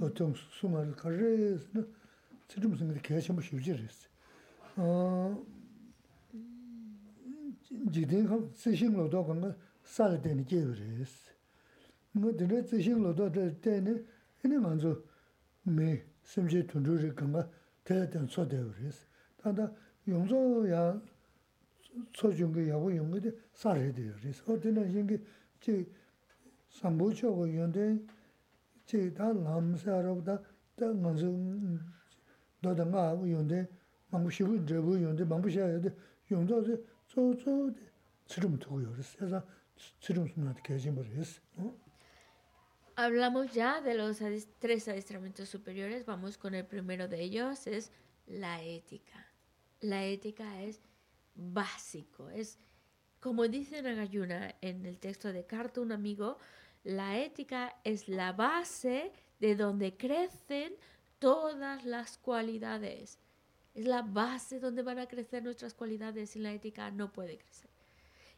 otiong 0.00 0.34
sunga 0.58 0.94
kare, 0.94 1.58
tsirum 2.48 2.76
sunga 2.76 3.00
kaya 3.00 3.20
chambu 3.20 3.42
shivji 3.42 3.72
res. 3.72 4.08
Jigdin 7.90 8.26
kham 8.26 8.50
tsishing 8.52 8.94
lodo 8.96 9.24
kanga 9.24 9.56
sali 9.82 10.20
teni 10.20 10.44
jewe 10.44 10.74
res. 10.98 11.32
Nga 12.14 12.32
dine 12.32 12.62
tsishing 12.62 13.02
lodo 13.02 13.30
teni, 13.60 14.04
ene 14.42 14.56
nganzo 14.58 15.02
me 15.64 16.02
semje 16.22 16.64
tundru 16.66 16.96
re 16.96 17.12
kanga 17.14 17.48
tela 17.84 18.06
ten 18.08 18.28
so 18.28 18.44
dewe 18.44 18.72
res. 18.80 19.06
Tanda 19.42 19.74
yongzo 20.06 20.66
ya 20.66 21.00
so 22.14 22.30
jungi 22.30 22.68
yago 22.68 22.90
yungi 22.90 23.20
de 23.20 23.34
sari 23.52 23.92
dewe 23.92 24.14
res. 24.22 24.42
O 24.46 24.56
dine 24.56 24.80
yingi 24.80 25.20
ji 25.60 25.86
sambu 26.68 27.12
chogo 27.12 27.46
yonde 27.46 27.98
lam 28.92 29.76
sa 29.76 30.00
ro 30.00 30.20
da 30.20 30.38
da 30.76 30.86
ngang 30.86 31.16
zu 31.16 31.30
do 32.62 32.74
da 32.74 32.84
nga 32.84 33.14
yong 33.26 33.48
de 33.48 33.68
mang 34.10 34.24
bu 34.24 34.30
shi 34.30 34.44
bu 34.44 34.58
de 34.64 34.80
bu 34.80 34.96
yong 34.96 35.16
de 35.16 35.24
mang 35.24 35.42
bu 35.42 35.48
xia 35.48 35.80
de 35.80 35.92
yong 36.28 36.46
de 36.46 36.82
zo 37.08 37.34
zo 37.34 37.70
de 37.70 37.82
chirum 38.26 38.58
tu 38.58 38.80
yo 38.80 38.90
de 38.96 39.02
sa 39.02 39.42
chirum 40.00 40.28
su 40.28 40.40
na 40.40 40.52
de 40.52 40.60
ke 40.60 40.78
jin 40.78 40.94
bu 40.94 41.02
es 41.20 41.40
Hablamos 42.98 43.52
ya 43.52 43.82
de 43.82 43.94
los 43.94 44.22
tres 44.58 44.88
adiestramientos 44.88 45.50
superiores, 45.50 46.06
vamos 46.06 46.38
con 46.38 46.54
el 46.54 46.64
primero 46.64 47.08
de 47.08 47.20
ellos, 47.20 47.66
es 47.66 47.92
la 48.26 48.62
ética. 48.62 49.26
La 49.82 50.06
ética 50.06 50.62
es 50.62 50.80
básico, 51.34 52.30
es 52.30 52.58
como 53.20 53.48
dice 53.48 53.82
Nagayuna 53.82 54.54
en 54.62 54.86
el 54.86 54.98
texto 54.98 55.30
de 55.30 55.44
Carta 55.44 55.82
un 55.82 55.92
amigo, 55.92 56.38
la 56.86 57.18
ética 57.18 57.74
es 57.82 58.08
la 58.08 58.32
base 58.32 59.10
de 59.40 59.56
donde 59.56 59.96
crecen 59.96 60.72
todas 61.18 61.84
las 61.84 62.16
cualidades. 62.16 63.18
Es 63.74 63.86
la 63.86 64.02
base 64.02 64.60
donde 64.60 64.82
van 64.82 65.00
a 65.00 65.08
crecer 65.08 65.42
nuestras 65.42 65.74
cualidades. 65.74 66.30
Sin 66.30 66.44
la 66.44 66.52
ética 66.52 66.92
no 66.92 67.12
puede 67.12 67.38
crecer. 67.38 67.70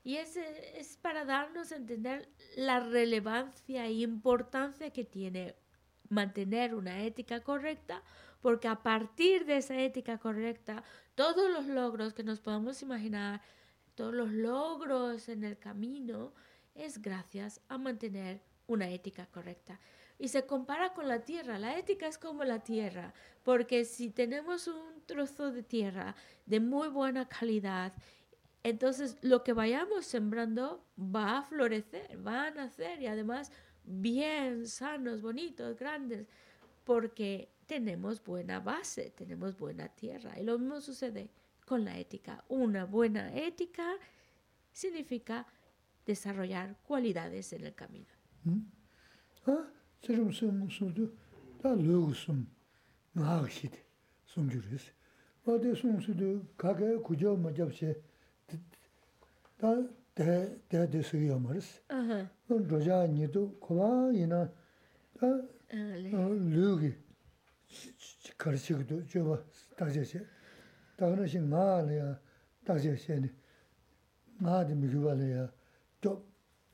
Y 0.03 0.17
es, 0.17 0.37
es 0.37 0.97
para 0.97 1.27
darnos 1.27 1.73
a 1.73 1.77
entender 1.77 2.27
la 2.57 2.81
relevancia 2.81 3.85
e 3.85 3.93
importancia 3.93 4.91
que 4.91 5.05
tiene 5.05 5.55
mantener 6.09 6.75
una 6.75 7.03
ética 7.03 7.43
correcta, 7.43 8.03
porque 8.41 8.67
a 8.67 8.83
partir 8.83 9.45
de 9.45 9.59
esa 9.59 9.79
ética 9.79 10.17
correcta, 10.17 10.83
todos 11.15 11.51
los 11.51 11.67
logros 11.67 12.15
que 12.15 12.23
nos 12.23 12.41
podamos 12.41 12.81
imaginar, 12.81 13.43
todos 13.95 14.15
los 14.15 14.31
logros 14.31 15.29
en 15.29 15.45
el 15.45 15.59
camino, 15.59 16.33
es 16.79 17.03
gracias 17.03 17.61
a 17.69 17.79
mantener 17.79 18.41
una 18.67 18.89
ética 18.89 19.27
correcta. 19.27 19.81
Y 20.19 20.29
se 20.29 20.47
compara 20.47 20.95
con 20.95 21.07
la 21.09 21.21
tierra. 21.21 21.59
La 21.59 21.79
ética 21.79 22.07
es 22.07 22.19
como 22.19 22.45
la 22.45 22.61
tierra, 22.61 23.15
porque 23.45 23.85
si 23.85 24.11
tenemos 24.11 24.67
un 24.67 25.03
trozo 25.07 25.53
de 25.53 25.63
tierra 25.63 26.15
de 26.47 26.61
muy 26.61 26.89
buena 26.89 27.29
calidad, 27.29 27.93
entonces 28.63 29.17
lo 29.23 29.45
que 29.45 29.53
vayamos 29.53 30.07
sembrando 30.07 30.85
va 30.99 31.39
a 31.39 31.43
florecer, 31.43 32.27
va 32.27 32.47
a 32.47 32.51
nacer 32.51 33.01
y 33.01 33.07
además 33.07 33.53
bien 33.85 34.67
sanos, 34.67 35.23
bonitos, 35.23 35.77
grandes, 35.79 36.27
porque 36.85 37.51
tenemos 37.67 38.23
buena 38.23 38.61
base, 38.61 39.11
tenemos 39.11 39.57
buena 39.57 39.89
tierra. 39.89 40.39
Y 40.39 40.45
lo 40.45 40.59
mismo 40.59 40.81
sucede 40.81 41.31
con 41.65 41.85
la 41.85 41.99
ética. 41.99 42.45
Una 42.49 42.85
buena 42.85 43.35
ética 43.35 43.95
significa 44.73 45.47
desarrollar 46.13 46.75
cualidades 46.87 47.53
en 47.53 47.65
el 47.67 47.75
camino. 47.75 48.07
아 49.45 49.71
지금 50.01 50.33
숨 50.33 50.69
숨도 50.71 51.13
다 51.63 51.75
루고 51.75 52.13
숨 52.15 52.47
나하시드 53.13 53.77
숨주르스 54.25 54.91
어디 55.45 55.75
숨수도 55.75 56.47
가게 56.57 56.97
구조 56.97 57.37
맞잡시 57.37 57.95
다 59.59 59.69
대대스요 60.69 61.39
말스 61.39 61.83
아하 61.89 62.29
그 62.47 62.55
로자 62.55 63.07
니도 63.07 63.59
고마이나 63.61 64.51
아 65.21 65.27
루기 66.57 66.95
가르치기도 68.39 69.07
줘봐 69.07 69.43
다제시 69.77 70.21
다그나신 70.97 71.49
마래야 71.49 72.19
다제시니 72.65 73.29
마디 74.39 74.75
미규발이야 74.75 75.58
di 76.03 76.11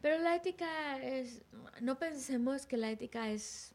Pero 0.00 0.18
la 0.18 0.36
ética 0.36 1.00
es, 1.00 1.42
no 1.80 1.98
pensemos 1.98 2.66
que 2.66 2.76
la 2.76 2.90
ética 2.90 3.30
es 3.30 3.72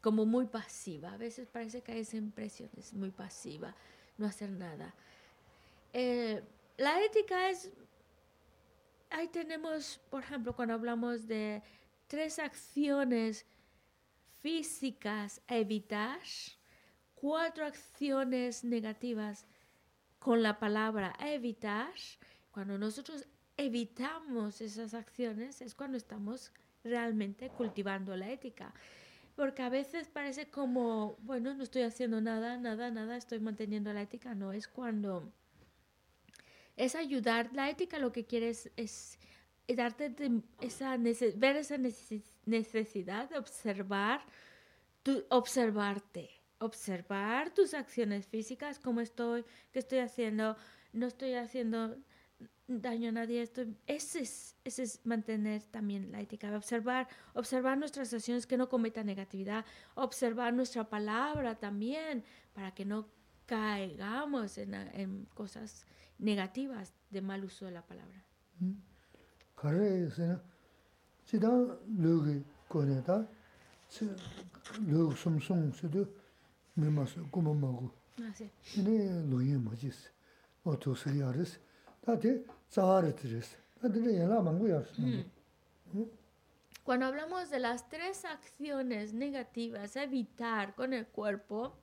como 0.00 0.26
muy 0.26 0.46
pasiva. 0.46 1.12
A 1.12 1.16
veces 1.16 1.48
parece 1.48 1.82
que 1.82 1.98
es 1.98 2.14
impresión, 2.14 2.70
es 2.76 2.92
muy 2.94 3.10
pasiva, 3.10 3.74
no 4.16 4.26
hacer 4.26 4.50
nada. 4.50 4.94
Eh, 5.92 6.42
la 6.76 7.02
ética 7.04 7.50
es, 7.50 7.70
ahí 9.10 9.28
tenemos, 9.28 10.00
por 10.10 10.22
ejemplo, 10.22 10.54
cuando 10.54 10.74
hablamos 10.74 11.26
de 11.26 11.62
tres 12.06 12.38
acciones 12.38 13.46
físicas 14.40 15.40
a 15.46 15.56
evitar, 15.56 16.20
cuatro 17.14 17.64
acciones 17.64 18.64
negativas 18.64 19.46
con 20.18 20.42
la 20.42 20.58
palabra 20.58 21.14
evitar. 21.20 21.92
Cuando 22.50 22.78
nosotros 22.78 23.26
evitamos 23.56 24.60
esas 24.60 24.94
acciones 24.94 25.60
es 25.60 25.74
cuando 25.74 25.96
estamos 25.96 26.52
realmente 26.84 27.50
cultivando 27.50 28.16
la 28.16 28.30
ética. 28.30 28.72
Porque 29.34 29.62
a 29.62 29.68
veces 29.68 30.08
parece 30.08 30.50
como, 30.50 31.16
bueno, 31.20 31.54
no 31.54 31.62
estoy 31.62 31.82
haciendo 31.82 32.20
nada, 32.20 32.56
nada, 32.56 32.90
nada, 32.90 33.16
estoy 33.16 33.38
manteniendo 33.38 33.92
la 33.92 34.02
ética. 34.02 34.34
No, 34.34 34.52
es 34.52 34.66
cuando 34.66 35.32
es 36.76 36.94
ayudar. 36.94 37.50
La 37.52 37.70
ética 37.70 37.98
lo 37.98 38.10
que 38.12 38.24
quiere 38.24 38.48
es, 38.48 39.18
darte 39.68 40.14
esa 40.60 40.96
ver 40.96 41.56
esa 41.56 41.78
necesidad 41.78 42.24
de 42.50 43.38
observar, 43.38 44.20
tu, 45.02 45.24
observarte, 45.30 46.30
observar 46.58 47.50
tus 47.50 47.74
acciones 47.74 48.26
físicas, 48.26 48.78
cómo 48.78 49.00
estoy, 49.00 49.44
qué 49.72 49.78
estoy 49.78 49.98
haciendo, 49.98 50.56
no 50.92 51.06
estoy 51.06 51.34
haciendo 51.34 51.96
daño 52.66 53.08
a 53.08 53.12
nadie. 53.12 53.42
Esto, 53.42 53.62
ese, 53.86 54.20
es, 54.20 54.56
ese 54.64 54.82
es 54.82 55.04
mantener 55.04 55.62
también 55.62 56.12
la 56.12 56.20
ética, 56.20 56.54
observar, 56.56 57.08
observar 57.34 57.78
nuestras 57.78 58.12
acciones 58.12 58.46
que 58.46 58.56
no 58.56 58.68
cometan 58.68 59.06
negatividad, 59.06 59.64
observar 59.94 60.52
nuestra 60.52 60.88
palabra 60.88 61.54
también, 61.56 62.24
para 62.52 62.74
que 62.74 62.84
no 62.84 63.08
caigamos 63.46 64.58
en, 64.58 64.74
en 64.74 65.24
cosas 65.34 65.86
negativas 66.18 66.92
de 67.10 67.22
mal 67.22 67.44
uso 67.44 67.64
de 67.64 67.72
la 67.72 67.82
palabra. 67.82 68.24
Cuando 86.82 87.04
hablamos 87.04 87.50
de 87.50 87.58
las 87.58 87.90
tres 87.90 88.24
acciones 88.24 89.12
negativas, 89.12 89.96
evitar 89.96 90.74
con 90.74 90.94
el 90.94 91.06
cuerpo, 91.06 91.76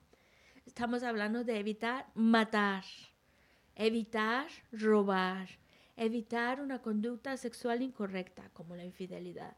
estamos 0.64 1.04
hablando 1.04 1.44
de 1.44 1.60
evitar 1.60 2.06
matar, 2.16 2.82
evitar 3.76 4.48
robar, 4.72 5.48
evitar 5.96 6.60
una 6.60 6.80
conducta 6.82 7.36
sexual 7.36 7.82
incorrecta 7.82 8.50
como 8.52 8.76
la 8.76 8.84
infidelidad. 8.84 9.56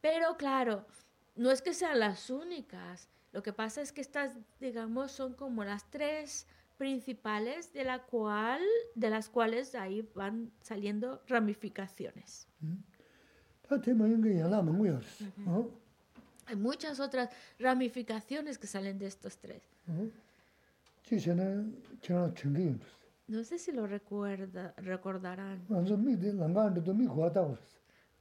Pero 0.00 0.36
claro, 0.36 0.86
no 1.36 1.50
es 1.50 1.62
que 1.62 1.74
sean 1.74 1.98
las 2.00 2.30
únicas. 2.30 3.08
Lo 3.32 3.42
que 3.42 3.52
pasa 3.52 3.80
es 3.80 3.92
que 3.92 4.00
estas, 4.00 4.36
digamos, 4.60 5.12
son 5.12 5.34
como 5.34 5.64
las 5.64 5.88
tres 5.90 6.46
principales 6.78 7.72
de, 7.72 7.84
la 7.84 8.00
cual, 8.00 8.62
de 8.94 9.10
las 9.10 9.28
cuales 9.28 9.74
ahí 9.74 10.08
van 10.14 10.50
saliendo 10.62 11.22
ramificaciones. 11.26 12.46
Hay 16.46 16.56
muchas 16.56 16.98
otras 17.00 17.28
ramificaciones 17.58 18.56
que 18.58 18.66
salen 18.66 18.98
de 18.98 19.06
estos 19.06 19.36
tres. 19.38 19.62
No 23.28 23.44
sé 23.44 23.58
si 23.58 23.72
lo 23.72 23.86
recuerda, 23.86 24.72
recordarán. 24.78 25.66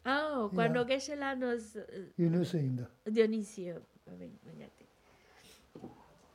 Ah, 0.03 0.49
cuando 0.53 0.85
Geshe-la 0.85 1.35
nos... 1.35 1.77
Dionisio. 3.05 3.81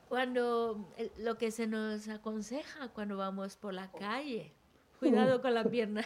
Cuando 0.09 0.89
lo 1.19 1.37
que 1.37 1.51
se 1.51 1.67
nos 1.67 2.07
aconseja 2.07 2.89
cuando 2.89 3.17
vamos 3.17 3.57
por 3.57 3.75
la 3.75 3.91
calle, 3.91 4.51
cuidado 4.99 5.41
con 5.41 5.53
la 5.53 5.63
pierna. 5.63 6.03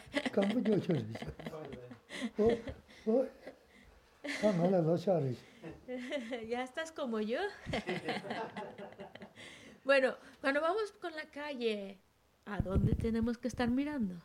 ya 6.47 6.63
estás 6.63 6.91
como 6.91 7.21
yo. 7.21 7.39
bueno, 9.85 10.15
cuando 10.41 10.59
vamos 10.59 10.91
por 11.01 11.13
la 11.13 11.23
calle, 11.31 11.97
¿a 12.47 12.61
dónde 12.61 12.95
tenemos 12.95 13.37
que 13.37 13.47
estar 13.47 13.69
mirando? 13.69 14.15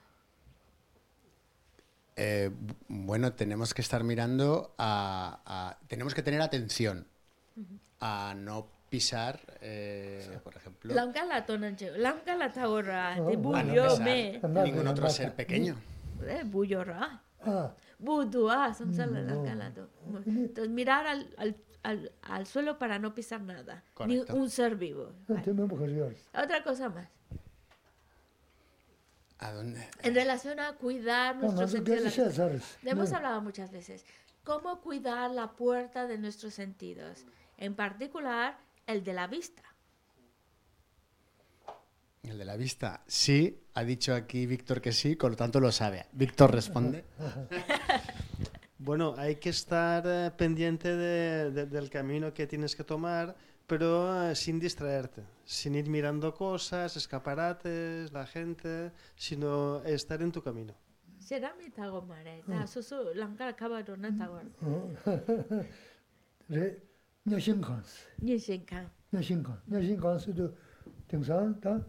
Eh, 2.16 2.50
bueno, 2.88 3.32
tenemos 3.32 3.72
que 3.74 3.82
estar 3.82 4.04
mirando 4.04 4.74
a, 4.78 5.78
tenemos 5.88 6.14
que 6.14 6.22
tener 6.22 6.40
atención 6.42 7.06
a 8.00 8.34
no 8.36 8.66
pisar, 8.90 9.40
eh, 9.62 10.38
por 10.44 10.54
ejemplo. 10.56 10.94
no 14.42 14.62
ningún 14.64 14.86
otro 14.86 15.08
ser 15.08 15.34
pequeño. 15.34 15.76
Entonces 20.26 20.68
mirar 20.68 21.06
al, 21.06 21.34
al, 21.38 21.56
al, 21.82 22.12
al, 22.22 22.46
suelo 22.46 22.78
para 22.78 22.98
no 22.98 23.14
pisar 23.14 23.40
nada, 23.40 23.82
ni 24.06 24.18
un 24.18 24.50
ser 24.50 24.76
vivo. 24.76 25.12
Otra 26.34 26.62
cosa 26.62 26.88
más. 26.90 27.08
En 30.02 30.14
relación 30.14 30.60
a 30.60 30.74
cuidar 30.74 31.36
nuestros 31.36 31.70
sentidos. 31.72 32.18
Hemos 32.84 33.12
hablado 33.12 33.40
muchas 33.40 33.70
veces. 33.70 34.04
¿Cómo 34.44 34.80
cuidar 34.80 35.30
la 35.30 35.52
puerta 35.52 36.06
de 36.06 36.18
nuestros 36.18 36.54
sentidos? 36.54 37.24
En 37.58 37.74
particular, 37.74 38.58
el 38.86 39.04
de 39.04 39.12
la 39.12 39.26
vista. 39.26 39.62
El 42.22 42.38
de 42.38 42.44
la 42.44 42.56
vista, 42.56 43.02
sí, 43.06 43.64
ha 43.74 43.82
dicho 43.82 44.14
aquí 44.14 44.46
Víctor 44.46 44.80
que 44.80 44.92
sí, 44.92 45.16
con 45.16 45.32
lo 45.32 45.36
tanto 45.36 45.58
lo 45.58 45.72
sabe. 45.72 46.06
Víctor 46.12 46.52
responde. 46.52 47.04
bueno, 48.78 49.14
hay 49.18 49.36
que 49.36 49.48
estar 49.50 50.04
eh, 50.06 50.30
pendiente 50.36 50.96
del 50.96 51.90
camino 51.90 52.32
que 52.32 52.46
tienes 52.46 52.76
que 52.76 52.84
tomar 52.84 53.34
pero 53.72 53.88
eh, 54.28 54.34
sin 54.34 54.58
distraerte, 54.60 55.22
sin 55.46 55.74
ir 55.74 55.88
mirando 55.88 56.34
cosas, 56.34 56.94
escaparates, 56.94 58.12
la 58.12 58.26
gente, 58.26 58.92
sino 59.16 59.82
estar 59.84 60.20
en 60.20 60.30
tu 60.30 60.42
camino. 60.42 60.74
Será 61.18 61.54
mi 61.54 61.70
tago 61.70 62.02
mare, 62.02 62.42
ta 62.46 62.66
so 62.66 62.82
so 62.82 63.14
langka 63.14 63.48
acaba 63.48 63.82
do 63.82 63.96
na 63.96 64.10
tago. 64.12 64.40
Re, 66.50 66.82
nya 67.24 67.38
xin 67.40 67.62
kan. 67.62 67.82
Nya 68.20 68.36
xin 68.38 68.66
kan. 68.66 68.90
Nya 69.10 69.22
xin 69.22 69.42
kan. 69.42 69.58
Nya 69.66 69.80
xin 69.80 69.98
kan 69.98 70.20
su 70.20 70.32
do 70.34 70.52
ting 71.08 71.24
san 71.24 71.58
ta 71.58 71.80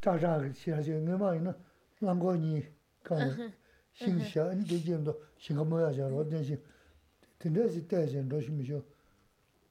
ta 0.00 0.16
ra 0.16 0.40
ge 0.42 0.50
xia 0.52 0.82
xia 0.82 0.98
nge 0.98 1.16
ma 1.16 1.36
ina 1.36 1.54
lang 2.00 2.18
go 2.18 2.34
ni 2.34 2.60
ka 3.04 3.14
xin 4.00 4.18
xia 4.18 4.52
ni 4.54 4.64
de 4.64 4.78
jian 4.82 5.04
do 5.04 5.14
xin 5.38 5.56
ga 5.58 5.64
mo 5.64 5.78
ya 5.78 5.90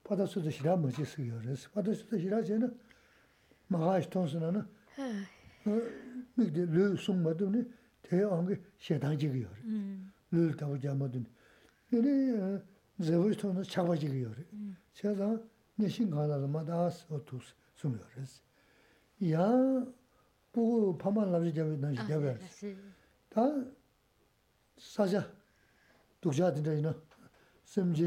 바다 0.05 0.25
수도 0.27 0.51
싫어 0.51 0.77
뭐지 0.77 1.05
쓰여 1.05 1.39
그래서 1.41 1.69
바다 1.71 1.93
수도 1.93 2.19
싫어 2.19 2.43
쟤는 2.43 2.77
마가시 3.69 4.09
통스나는 4.11 4.61
어 4.61 5.71
미데 6.35 6.65
르 6.67 6.97
숨마도니 6.97 7.65
대왕게 8.03 8.61
셰다지기요 8.79 9.49
르 10.31 10.57
타고 10.57 10.79
잡아도니 10.79 11.27
얘네 11.93 12.63
제부스 13.03 13.39
통스 13.39 13.71
잡아지기요 13.71 14.33
제가 14.95 15.39
내신 15.77 16.11
가나도 16.11 16.49
마다스 16.49 17.07
어투스 17.11 17.55
숨여 17.77 17.99
그래서 18.13 18.43
야 19.31 19.53
보고 20.53 20.97
밤만 20.97 21.31
나지 21.31 21.53
잡이 21.53 21.77
나지 21.77 21.97
잡아 21.97 22.35
다 23.29 23.43
사자 24.79 25.31
독자들이나 26.21 26.95
심지 27.65 28.05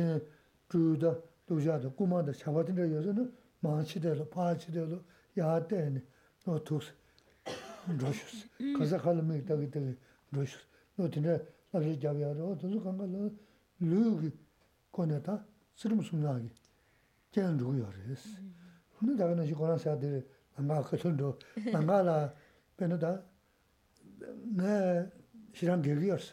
주다 0.69 1.15
dōjā 1.51 1.75
꾸마다 1.81 1.91
kūmā 1.97 2.19
dā 2.23 2.33
chāpa 2.39 2.63
tīndā 2.63 2.85
yōsā 2.87 3.11
nā 3.11 3.25
māñchī 3.63 3.99
dā 3.99 4.13
lō, 4.15 4.25
pāchī 4.31 4.71
dā 4.71 4.85
lō, 4.87 4.99
yā 5.35 5.59
dā 5.67 5.77
yā 5.83 5.89
nā, 5.95 6.01
nō 6.45 6.59
tūs, 6.63 6.87
rōshūs, 7.99 8.35
kāsā 8.77 8.99
khāla 9.03 9.21
mī 9.25 9.41
tā 9.43 9.57
kī 9.59 9.67
tā 9.73 9.81
kī 9.83 9.91
rōshūs, 10.37 10.63
nō 10.97 11.09
tīndā 11.11 11.35
lā 11.73 11.81
kī 11.83 11.97
jāb 11.99 12.21
yā 12.23 12.31
rō, 12.37 12.53
tō 12.61 12.71
sū 12.71 12.79
kāngā 12.85 13.07
lō, 13.11 13.23
lū 13.83 14.03
kī 14.21 14.31
kōnyā 14.95 15.19
tā, 15.25 15.35
sīrīm 15.75 16.03
sūng 16.07 16.23
nā 16.23 16.37
kī, 16.39 16.49
jān 17.35 17.59
rū 17.59 17.75
yō 17.81 17.89
rī 17.97 18.15
sī. 18.15 18.37
Nō 19.01 19.17
tā 19.19 19.27
kā 19.27 19.35
nā 19.35 19.47
shī 19.49 19.57
kōrā 19.59 19.75
sā 19.81 19.97
tī 19.99 20.13
rī, 20.13 20.21
nā 20.55 20.67
ngā 20.69 20.79
kā 20.87 21.01
chūn 21.01 21.19
rō, 21.19 21.33
nā 21.67 21.83
ngā 21.83 21.99
lā, 22.07 22.15
pē 22.79 22.87
nā 22.91 23.01
tā, 23.01 23.11
nā 24.55 24.77
shirāng 25.57 25.83
kī 25.83 25.97
kī 25.99 26.13
yō 26.13 26.21
rī, 26.21 26.31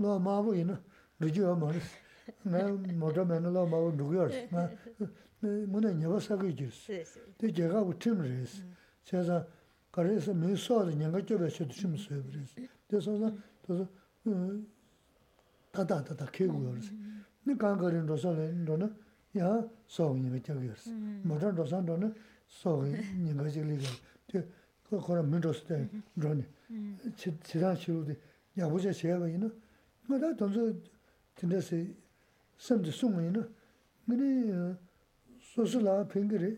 nō 0.00 0.16
mā 0.24 1.74
나 2.43 2.67
모두 2.67 3.25
맨으로 3.25 3.65
막 3.67 3.95
누구여. 3.95 4.27
나 4.51 4.69
문에 5.41 5.93
녀가 5.95 6.19
사고 6.19 6.47
있지. 6.47 6.69
근데 7.37 7.53
제가 7.53 7.81
우팀을 7.81 8.29
했어. 8.41 8.63
제가 9.03 9.47
그래서 9.91 10.33
민소를 10.33 10.97
녀가 10.97 11.23
접에서 11.25 11.67
주심어요. 11.67 12.23
그래서 12.87 13.31
그래서 13.65 13.87
다다다다 15.71 16.25
개고요. 16.31 16.75
네 17.43 17.55
강거린 17.55 18.05
로서는 18.05 18.65
너는 18.65 18.95
야 19.37 19.63
소원이 19.87 20.41
저기요. 20.41 20.73
모든 21.23 21.55
로서는 21.55 22.13
소원이 22.47 22.93
녀가 23.35 23.49
지리고. 23.49 23.83
그 24.89 24.99
그런 25.05 25.29
민조스 25.29 25.65
때 25.65 25.87
그러니 26.19 26.43
지난 27.43 27.75
치료도 27.75 28.11
야 28.57 28.67
보자 28.67 28.91
제가 28.91 29.27
이는 29.27 29.51
뭐다 30.07 30.35
던져 30.35 30.73
진짜세 31.35 31.93
samdi 32.59 32.91
sunga 32.91 33.21
ina, 33.21 33.47
ngini 34.07 34.75
sosu 35.53 35.79
laa 35.79 36.03
pingi 36.03 36.37
re, 36.37 36.51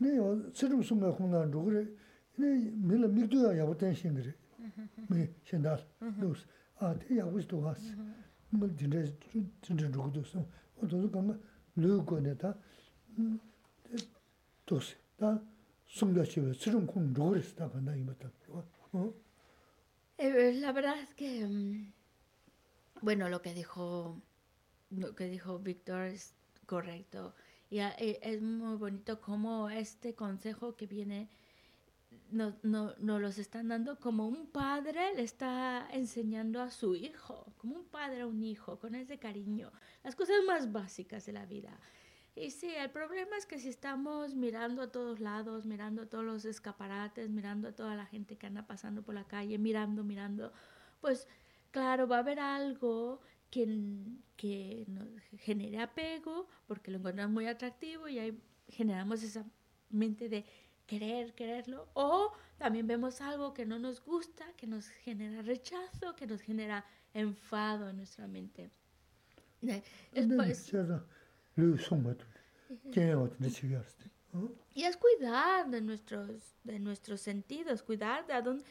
ina 0.00 0.08
yo 0.14 0.50
tsirim 0.50 0.82
sunga 0.82 1.12
khunga 1.12 1.44
nrugu 1.44 1.70
re, 1.70 1.82
ina 2.38 2.48
mila 2.88 3.06
mikduya 3.06 3.52
yabu 3.52 3.74
ten 3.76 3.94
shingi 3.94 4.22
re, 4.22 4.34
mi 5.08 5.28
shendal, 5.44 5.80
nus, 6.18 6.46
a 6.80 6.94
te 6.94 7.14
yabu 7.14 7.38
si 7.40 7.46
tuwa 7.46 7.74
si, 7.76 7.94
mil 8.50 8.72
dindre, 8.74 9.02
dindre 9.60 9.88
nrugu 9.88 10.10
tu 10.10 10.24
sunga, 10.24 10.48
o 10.80 10.86
tozu 10.86 11.10
kanga 11.10 11.38
luyo 11.76 12.02
go 12.02 12.18
ne 12.18 12.34
ta, 12.34 12.56
tosi, 14.64 14.96
ta 15.16 15.38
sunga 15.84 16.24
shiwa, 16.24 16.50
tsirim 16.54 16.86
khunga 16.86 17.10
nrugu 17.12 17.34
re 17.34 17.42
si 17.42 17.54
ta 17.54 17.68
kanda 17.68 17.94
ima 17.94 18.14
ta. 18.14 18.30
La 20.18 20.72
verdad 20.72 20.96
es 21.02 21.14
que, 21.14 21.46
bueno, 23.02 23.28
lo 23.28 23.42
que 23.42 23.52
dijo 23.54 24.20
lo 24.96 25.14
que 25.14 25.26
dijo 25.26 25.58
Víctor 25.58 26.04
es 26.04 26.34
correcto. 26.66 27.34
Y 27.70 27.80
ah, 27.80 27.94
eh, 27.98 28.18
es 28.22 28.42
muy 28.42 28.76
bonito 28.76 29.20
cómo 29.20 29.70
este 29.70 30.14
consejo 30.14 30.76
que 30.76 30.86
viene 30.86 31.28
nos 32.30 32.62
no, 32.62 32.94
no 32.98 33.18
los 33.18 33.38
están 33.38 33.68
dando 33.68 33.98
como 33.98 34.26
un 34.26 34.46
padre 34.46 35.14
le 35.14 35.22
está 35.22 35.88
enseñando 35.92 36.60
a 36.60 36.70
su 36.70 36.94
hijo, 36.94 37.46
como 37.58 37.76
un 37.76 37.84
padre 37.84 38.22
a 38.22 38.26
un 38.26 38.42
hijo, 38.42 38.78
con 38.78 38.94
ese 38.94 39.18
cariño, 39.18 39.70
las 40.02 40.14
cosas 40.14 40.36
más 40.46 40.72
básicas 40.72 41.26
de 41.26 41.32
la 41.32 41.46
vida. 41.46 41.78
Y 42.34 42.50
sí, 42.50 42.70
el 42.74 42.90
problema 42.90 43.36
es 43.36 43.44
que 43.44 43.58
si 43.58 43.68
estamos 43.68 44.34
mirando 44.34 44.82
a 44.82 44.90
todos 44.90 45.20
lados, 45.20 45.66
mirando 45.66 46.08
todos 46.08 46.24
los 46.24 46.44
escaparates, 46.46 47.28
mirando 47.28 47.68
a 47.68 47.72
toda 47.72 47.94
la 47.94 48.06
gente 48.06 48.36
que 48.36 48.46
anda 48.46 48.66
pasando 48.66 49.02
por 49.02 49.14
la 49.14 49.24
calle, 49.24 49.58
mirando, 49.58 50.02
mirando, 50.02 50.52
pues 51.02 51.28
claro, 51.70 52.08
va 52.08 52.16
a 52.16 52.20
haber 52.20 52.40
algo 52.40 53.20
que, 53.52 53.66
que 54.34 54.86
nos 54.88 55.06
genere 55.38 55.78
apego 55.78 56.48
porque 56.66 56.90
lo 56.90 56.98
encontramos 56.98 57.34
muy 57.34 57.46
atractivo 57.46 58.08
y 58.08 58.18
ahí 58.18 58.42
generamos 58.66 59.22
esa 59.22 59.44
mente 59.90 60.30
de 60.30 60.46
querer, 60.86 61.34
quererlo. 61.34 61.86
O 61.92 62.32
también 62.56 62.86
vemos 62.86 63.20
algo 63.20 63.52
que 63.52 63.66
no 63.66 63.78
nos 63.78 64.02
gusta, 64.02 64.44
que 64.56 64.66
nos 64.66 64.88
genera 64.88 65.42
rechazo, 65.42 66.16
que 66.16 66.26
nos 66.26 66.40
genera 66.40 66.86
enfado 67.12 67.90
en 67.90 67.98
nuestra 67.98 68.26
mente. 68.26 68.70
Después, 69.60 70.72
y 74.74 74.84
es 74.84 74.96
cuidar 74.96 75.68
de 75.68 75.82
nuestros, 75.82 76.56
de 76.64 76.78
nuestros 76.78 77.20
sentidos, 77.20 77.82
cuidar 77.82 78.26
de 78.26 78.32
a 78.32 78.40
dónde 78.40 78.64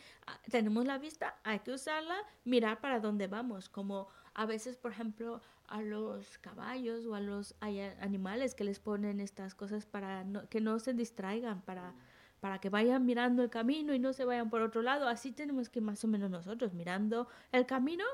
tenemos 0.49 0.85
la 0.85 0.97
vista, 0.97 1.39
hay 1.43 1.59
que 1.59 1.71
usarla, 1.71 2.15
mirar 2.45 2.81
para 2.81 2.99
dónde 2.99 3.27
vamos, 3.27 3.69
como 3.69 4.07
a 4.33 4.45
veces, 4.45 4.77
por 4.77 4.91
ejemplo, 4.91 5.41
a 5.67 5.81
los 5.81 6.37
caballos 6.39 7.05
o 7.05 7.15
a 7.15 7.21
los 7.21 7.55
animales 7.99 8.55
que 8.55 8.63
les 8.63 8.79
ponen 8.79 9.19
estas 9.19 9.55
cosas 9.55 9.85
para 9.85 10.25
que 10.49 10.61
no 10.61 10.79
se 10.79 10.93
distraigan, 10.93 11.61
para, 11.61 11.93
para 12.39 12.59
que 12.59 12.69
vayan 12.69 13.05
mirando 13.05 13.43
el 13.43 13.49
camino 13.49 13.93
y 13.93 13.99
no 13.99 14.13
se 14.13 14.25
vayan 14.25 14.49
por 14.49 14.61
otro 14.61 14.81
lado. 14.81 15.07
Así 15.07 15.31
tenemos 15.31 15.69
que 15.69 15.81
más 15.81 16.03
o 16.03 16.07
menos 16.07 16.29
nosotros, 16.29 16.73
mirando 16.73 17.27
el 17.51 17.65
camino, 17.65 18.05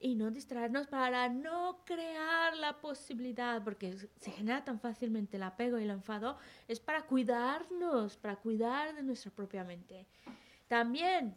y 0.00 0.14
no 0.14 0.30
distraernos 0.30 0.86
para 0.86 1.28
no 1.28 1.80
crear 1.84 2.56
la 2.56 2.78
posibilidad, 2.80 3.62
porque 3.64 3.96
se 4.16 4.30
genera 4.30 4.64
tan 4.64 4.78
fácilmente 4.78 5.36
el 5.36 5.42
apego 5.42 5.78
y 5.78 5.84
el 5.84 5.90
enfado, 5.90 6.38
es 6.68 6.78
para 6.78 7.02
cuidarnos, 7.02 8.16
para 8.16 8.36
cuidar 8.36 8.94
de 8.94 9.02
nuestra 9.02 9.32
propia 9.32 9.64
mente. 9.64 10.06
También 10.68 11.36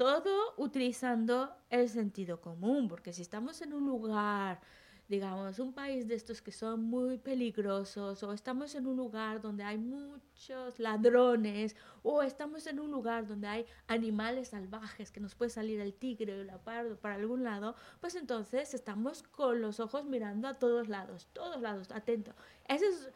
todo 0.00 0.54
utilizando 0.56 1.54
el 1.68 1.90
sentido 1.90 2.40
común, 2.40 2.88
porque 2.88 3.12
si 3.12 3.20
estamos 3.20 3.60
en 3.60 3.74
un 3.74 3.84
lugar 3.84 4.62
digamos, 5.08 5.58
un 5.58 5.72
país 5.72 6.06
de 6.06 6.14
estos 6.14 6.40
que 6.40 6.52
son 6.52 6.84
muy 6.84 7.18
peligrosos, 7.18 8.22
o 8.22 8.32
estamos 8.32 8.76
en 8.76 8.86
un 8.86 8.96
lugar 8.96 9.42
donde 9.42 9.64
hay 9.64 9.76
muchos 9.76 10.78
ladrones, 10.78 11.74
o 12.04 12.22
estamos 12.22 12.66
en 12.68 12.78
un 12.78 12.92
lugar 12.92 13.26
donde 13.26 13.48
hay 13.48 13.66
animales 13.88 14.48
salvajes, 14.48 15.10
que 15.10 15.18
nos 15.18 15.34
puede 15.34 15.50
salir 15.50 15.80
el 15.80 15.92
tigre 15.94 16.32
o 16.32 16.40
el 16.40 16.46
leopardo 16.46 16.96
para 16.96 17.16
algún 17.16 17.42
lado, 17.42 17.74
pues 18.00 18.14
entonces 18.14 18.72
estamos 18.72 19.24
con 19.24 19.60
los 19.60 19.80
ojos 19.80 20.04
mirando 20.04 20.46
a 20.46 20.54
todos 20.54 20.88
lados, 20.88 21.28
todos 21.32 21.60
lados, 21.60 21.90
atento. 21.90 22.32
Eso 22.68 22.84
es, 22.86 23.10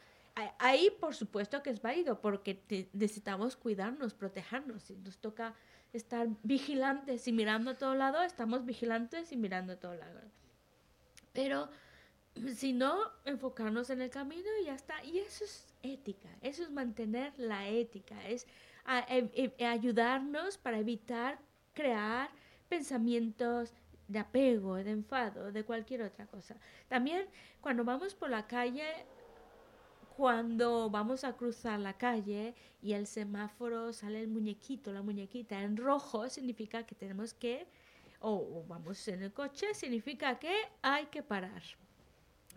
ahí 0.59 0.89
por 0.99 1.15
supuesto 1.15 1.63
que 1.63 1.69
es 1.69 1.81
válido, 1.81 2.19
porque 2.19 2.89
necesitamos 2.91 3.55
cuidarnos, 3.55 4.13
protegernos, 4.13 4.83
si 4.83 4.97
nos 4.97 5.17
toca 5.17 5.55
estar 5.97 6.27
vigilantes 6.43 7.27
y 7.27 7.31
mirando 7.31 7.71
a 7.71 7.77
todos 7.77 7.97
lados, 7.97 8.25
estamos 8.25 8.65
vigilantes 8.65 9.31
y 9.31 9.37
mirando 9.37 9.73
a 9.73 9.75
todos 9.77 9.97
lados. 9.97 10.23
Pero 11.33 11.69
sino 12.55 12.97
enfocarnos 13.25 13.89
en 13.89 14.01
el 14.01 14.09
camino 14.09 14.47
y 14.61 14.65
ya 14.65 14.75
está. 14.75 15.03
Y 15.03 15.19
eso 15.19 15.43
es 15.43 15.73
ética, 15.83 16.29
eso 16.41 16.63
es 16.63 16.71
mantener 16.71 17.33
la 17.37 17.67
ética, 17.67 18.15
es 18.27 18.47
e, 19.09 19.53
e, 19.57 19.65
ayudarnos 19.65 20.57
para 20.57 20.79
evitar 20.79 21.39
crear 21.73 22.29
pensamientos 22.69 23.73
de 24.07 24.19
apego, 24.19 24.75
de 24.75 24.91
enfado, 24.91 25.51
de 25.51 25.63
cualquier 25.63 26.03
otra 26.03 26.27
cosa. 26.27 26.55
También 26.87 27.25
cuando 27.61 27.83
vamos 27.83 28.13
por 28.13 28.29
la 28.29 28.47
calle, 28.47 28.85
cuando 30.15 30.89
vamos 30.89 31.23
a 31.23 31.33
cruzar 31.33 31.79
la 31.79 31.93
calle 31.93 32.55
y 32.81 32.93
el 32.93 33.05
semáforo 33.05 33.91
sale 33.91 34.21
el 34.21 34.27
muñequito, 34.27 34.93
la 34.93 35.01
muñequita 35.01 35.61
en 35.61 35.75
rojo, 35.75 36.29
significa 36.29 36.85
que 36.85 36.95
tenemos 36.95 37.33
que, 37.33 37.67
o 38.19 38.63
vamos 38.67 39.07
en 39.07 39.23
el 39.23 39.33
coche, 39.33 39.73
significa 39.73 40.39
que 40.39 40.53
hay 40.81 41.07
que 41.07 41.21
parar 41.21 41.61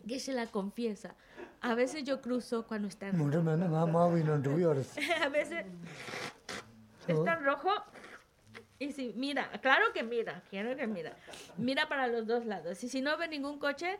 que 0.06 0.20
se 0.20 0.32
la 0.32 0.46
confiesa. 0.46 1.16
A 1.60 1.74
veces 1.74 2.04
yo 2.04 2.20
cruzo 2.20 2.66
cuando 2.66 2.88
está 2.88 3.08
en 3.08 3.12
rojo. 3.12 3.24
a 5.22 5.28
veces 5.28 5.66
está 7.06 7.34
en 7.34 7.44
rojo 7.44 7.70
y 8.78 8.92
si 8.92 9.12
mira, 9.16 9.50
claro 9.60 9.92
que 9.92 10.04
mira, 10.04 10.42
quiero 10.50 10.76
que 10.76 10.86
mira. 10.86 11.16
Mira 11.56 11.88
para 11.88 12.06
los 12.06 12.26
dos 12.26 12.46
lados. 12.46 12.82
Y 12.84 12.88
si 12.88 13.00
no 13.00 13.16
ve 13.18 13.26
ningún 13.26 13.58
coche, 13.58 13.98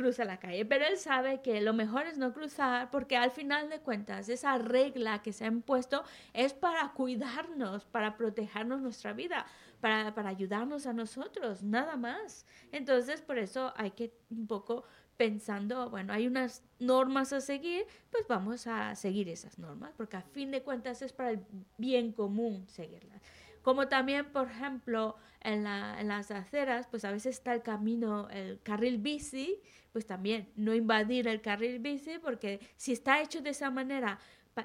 cruza 0.00 0.24
la 0.24 0.38
calle. 0.38 0.64
Pero 0.64 0.86
él 0.86 0.96
sabe 0.96 1.42
que 1.42 1.60
lo 1.60 1.74
mejor 1.74 2.06
es 2.06 2.16
no 2.16 2.32
cruzar 2.32 2.90
porque 2.90 3.16
al 3.16 3.30
final 3.30 3.68
de 3.68 3.80
cuentas 3.80 4.28
esa 4.28 4.56
regla 4.56 5.20
que 5.22 5.32
se 5.32 5.44
ha 5.44 5.48
impuesto 5.48 6.04
es 6.32 6.54
para 6.54 6.92
cuidarnos, 6.92 7.84
para 7.84 8.16
protegernos 8.16 8.80
nuestra 8.80 9.12
vida 9.12 9.46
para, 9.80 10.14
para 10.14 10.28
ayudarnos 10.28 10.86
a 10.86 10.92
nosotros, 10.92 11.62
nada 11.62 11.96
más. 11.96 12.46
Entonces, 12.70 13.22
por 13.22 13.38
eso 13.38 13.72
hay 13.76 13.92
que 13.92 14.12
un 14.30 14.46
poco 14.46 14.84
pensando, 15.16 15.90
bueno, 15.90 16.12
hay 16.12 16.26
unas 16.26 16.62
normas 16.78 17.32
a 17.32 17.40
seguir, 17.40 17.84
pues 18.10 18.24
vamos 18.28 18.66
a 18.66 18.94
seguir 18.94 19.28
esas 19.28 19.58
normas, 19.58 19.92
porque 19.96 20.16
a 20.16 20.22
fin 20.22 20.50
de 20.50 20.62
cuentas 20.62 21.02
es 21.02 21.12
para 21.12 21.30
el 21.32 21.40
bien 21.76 22.12
común 22.12 22.66
seguirlas. 22.68 23.20
Como 23.62 23.88
también, 23.88 24.26
por 24.32 24.48
ejemplo, 24.48 25.16
en, 25.42 25.64
la, 25.64 26.02
las 26.02 26.30
aceras, 26.30 26.86
pues 26.86 27.04
a 27.04 27.12
veces 27.12 27.36
está 27.36 27.54
el 27.54 27.62
camino, 27.62 28.28
el 28.30 28.60
carril 28.62 28.98
bici, 28.98 29.60
pues 29.92 30.06
también 30.06 30.48
no 30.56 30.74
invadir 30.74 31.28
el 31.28 31.40
carril 31.40 31.78
bici, 31.78 32.18
porque 32.18 32.60
si 32.76 32.92
está 32.92 33.20
hecho 33.20 33.40
de 33.40 33.50
esa 33.50 33.70
manera, 33.70 34.18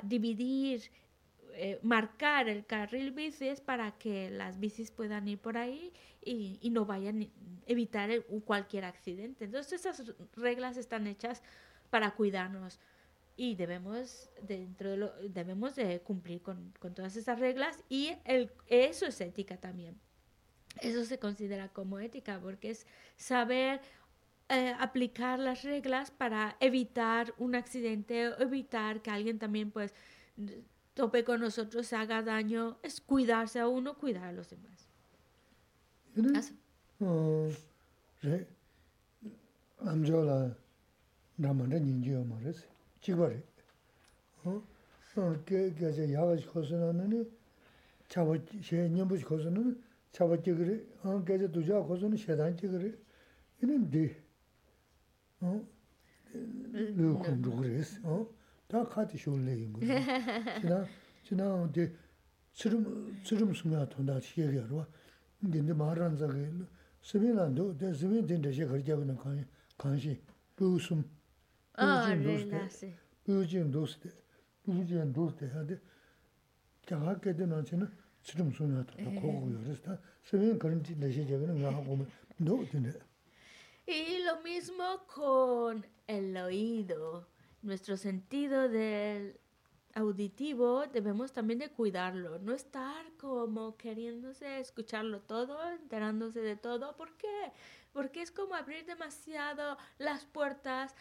dividir 0.04 0.92
eh, 1.58 1.80
marcar 1.84 2.50
el 2.50 2.66
carril 2.66 3.12
bici 3.12 3.48
es 3.48 3.62
para 3.62 3.92
que 3.98 4.30
las 4.30 4.60
bicis 4.60 4.92
puedan 4.92 5.28
ir 5.28 5.40
por 5.40 5.58
ahí 5.58 5.94
y, 6.22 6.60
y 6.62 6.70
no 6.70 6.86
vayan 6.86 7.22
a 7.22 7.28
evitar 7.66 8.10
cualquier 8.44 8.84
accidente. 8.84 9.46
Entonces 9.46 9.86
esas 9.86 10.14
reglas 10.36 10.76
están 10.76 11.08
hechas 11.08 11.42
para 11.90 12.12
cuidarnos 12.12 12.80
y 13.38 13.56
debemos 13.56 14.30
dentro 14.42 14.92
de 14.92 14.98
lo, 14.98 15.12
debemos 15.30 15.76
de 15.76 16.00
cumplir 16.00 16.42
con, 16.42 16.74
con, 16.80 16.94
todas 16.94 17.16
esas 17.16 17.40
reglas 17.40 17.84
y 17.90 18.14
el, 18.24 18.52
eso 18.68 19.06
es 19.06 19.20
ética 19.22 19.58
también. 19.58 20.00
Eso 20.82 21.06
se 21.06 21.20
considera 21.20 21.70
como 21.70 22.00
ética 22.00 22.40
porque 22.40 22.72
es 22.72 22.86
saber 23.18 23.82
eh, 24.50 24.74
aplicar 24.80 25.40
las 25.40 25.64
reglas 25.64 26.12
para 26.12 26.56
evitar 26.60 27.34
un 27.38 27.56
accidente 27.56 28.32
evitar 28.40 29.02
que 29.02 29.10
alguien 29.10 29.40
también 29.40 29.72
pues 29.72 29.94
tope 30.94 31.24
con 31.24 31.42
nosotros, 31.42 31.88
se 31.88 31.96
haga 31.96 32.24
daño, 32.24 32.78
es 32.82 33.02
cuidarse 33.02 33.60
a 33.60 33.68
uno, 33.68 33.96
cuidar 33.96 34.26
a 34.26 34.32
los 34.32 34.50
demás. 34.50 34.88
chikbari. 43.06 43.42
Gyaja 45.16 46.04
yagashi 46.04 46.48
khosu 46.48 46.76
nani 46.76 47.26
chaba, 48.10 48.38
she 48.62 48.90
nyambushi 48.90 49.24
khosu 49.24 49.50
nani 49.50 49.76
chaba 50.12 50.38
chikari, 50.38 50.84
gyaja 51.04 51.48
duja 51.48 51.82
khosu 51.86 52.02
nani 52.02 52.18
shedan 52.18 52.56
chikari. 52.58 52.94
Inin 53.62 53.90
di, 53.90 54.14
lu 56.98 57.18
kundu 57.18 57.52
kuris, 57.52 58.00
ta 58.68 58.84
kati 58.84 59.18
shunle 59.18 59.54
ingu. 59.54 59.80
China, 60.60 60.88
china 61.24 61.68
di 61.72 61.90
tsirum, 62.54 62.86
tsirum 63.24 63.54
sumya 63.54 63.86
tunda 63.88 64.20
shiyagirwa. 64.20 64.86
Dindi 65.40 65.74
maharanzagi, 65.74 66.66
simi 67.02 67.32
nandu, 67.32 67.76
simi 67.94 68.22
dinda 68.26 68.52
she 68.52 68.66
karjagu 68.66 69.06
na 69.06 69.16
kanshi, 69.78 70.20
lu 70.58 70.80
sum. 70.80 71.04
아 71.75 72.15
레나세 72.15 72.97
부진 73.25 73.71
도스데 73.71 74.11
부진 74.65 75.13
도스데 75.13 75.53
하데 75.53 75.79
자하게 76.87 77.37
되는 77.37 77.65
저는 77.65 77.91
스름 78.23 78.51
숨야 78.53 78.85
돈다 78.85 79.21
고고요. 79.21 79.63
그래서 79.63 79.99
스미 80.23 80.59
그런 80.59 80.83
짓 80.85 80.99
내시 80.99 81.27
제거는 81.27 81.63
가 81.63 81.75
하고 81.75 82.07
너 82.37 82.65
되네. 82.71 82.93
Y 83.89 84.23
lo 84.23 84.41
mismo 84.43 85.05
con 85.07 85.85
el 86.07 86.37
oído. 86.37 87.27
nuestro 87.63 87.97
sentido 87.97 88.69
del 88.69 89.39
auditivo 89.95 90.87
debemos 90.87 91.33
también 91.33 91.59
de 91.59 91.71
cuidarlo, 91.71 92.39
no 92.39 92.53
estar 92.55 93.05
como 93.19 93.77
queriéndose 93.77 94.61
escucharlo 94.61 95.21
todo, 95.21 95.71
enterándose 95.73 96.41
de 96.41 96.57
todo. 96.57 96.97
¿Por 96.97 97.17
qué? 97.17 97.53
Porque 97.93 98.23
es 98.23 98.31
como 98.31 98.55
abrir 98.55 98.85
demasiado 98.87 99.77
las 99.99 100.25
puertas 100.25 100.95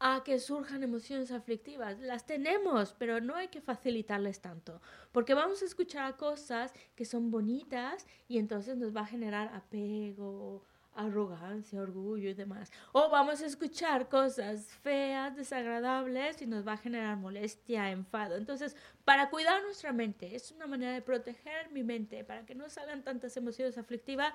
a 0.00 0.24
que 0.24 0.40
surjan 0.40 0.82
emociones 0.82 1.30
aflictivas. 1.30 2.00
Las 2.00 2.26
tenemos, 2.26 2.94
pero 2.98 3.20
no 3.20 3.36
hay 3.36 3.48
que 3.48 3.60
facilitarles 3.60 4.40
tanto, 4.40 4.80
porque 5.12 5.34
vamos 5.34 5.62
a 5.62 5.66
escuchar 5.66 6.16
cosas 6.16 6.72
que 6.96 7.04
son 7.04 7.30
bonitas 7.30 8.06
y 8.26 8.38
entonces 8.38 8.76
nos 8.78 8.96
va 8.96 9.02
a 9.02 9.06
generar 9.06 9.54
apego, 9.54 10.64
arrogancia, 10.94 11.80
orgullo 11.80 12.30
y 12.30 12.34
demás. 12.34 12.72
O 12.92 13.10
vamos 13.10 13.42
a 13.42 13.46
escuchar 13.46 14.08
cosas 14.08 14.66
feas, 14.82 15.36
desagradables 15.36 16.40
y 16.42 16.46
nos 16.46 16.66
va 16.66 16.72
a 16.72 16.78
generar 16.78 17.16
molestia, 17.16 17.90
enfado. 17.90 18.36
Entonces, 18.36 18.76
para 19.04 19.28
cuidar 19.30 19.62
nuestra 19.62 19.92
mente, 19.92 20.34
es 20.34 20.50
una 20.50 20.66
manera 20.66 20.92
de 20.92 21.02
proteger 21.02 21.70
mi 21.70 21.82
mente, 21.82 22.24
para 22.24 22.44
que 22.46 22.54
no 22.54 22.68
salgan 22.70 23.04
tantas 23.04 23.36
emociones 23.36 23.76
aflictivas, 23.78 24.32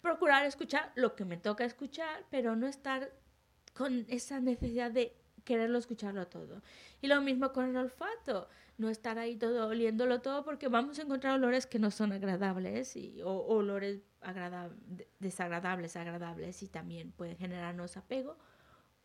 procurar 0.00 0.46
escuchar 0.46 0.92
lo 0.94 1.14
que 1.14 1.24
me 1.24 1.36
toca 1.36 1.64
escuchar, 1.64 2.24
pero 2.30 2.56
no 2.56 2.66
estar 2.66 3.10
con 3.74 4.06
esa 4.08 4.40
necesidad 4.40 4.90
de 4.90 5.16
quererlo 5.44 5.78
escucharlo 5.78 6.26
todo. 6.26 6.62
Y 7.00 7.06
lo 7.06 7.20
mismo 7.20 7.52
con 7.52 7.66
el 7.68 7.76
olfato, 7.76 8.48
no 8.78 8.88
estar 8.88 9.18
ahí 9.18 9.36
todo 9.36 9.68
oliéndolo 9.68 10.20
todo 10.20 10.44
porque 10.44 10.68
vamos 10.68 10.98
a 10.98 11.02
encontrar 11.02 11.34
olores 11.34 11.66
que 11.66 11.78
no 11.78 11.90
son 11.90 12.12
agradables 12.12 12.96
y, 12.96 13.20
o, 13.22 13.30
olores 13.30 14.00
desagradables, 15.18 15.96
agradables 15.96 16.62
y 16.62 16.68
también 16.68 17.12
pueden 17.12 17.36
generarnos 17.36 17.96
apego 17.96 18.36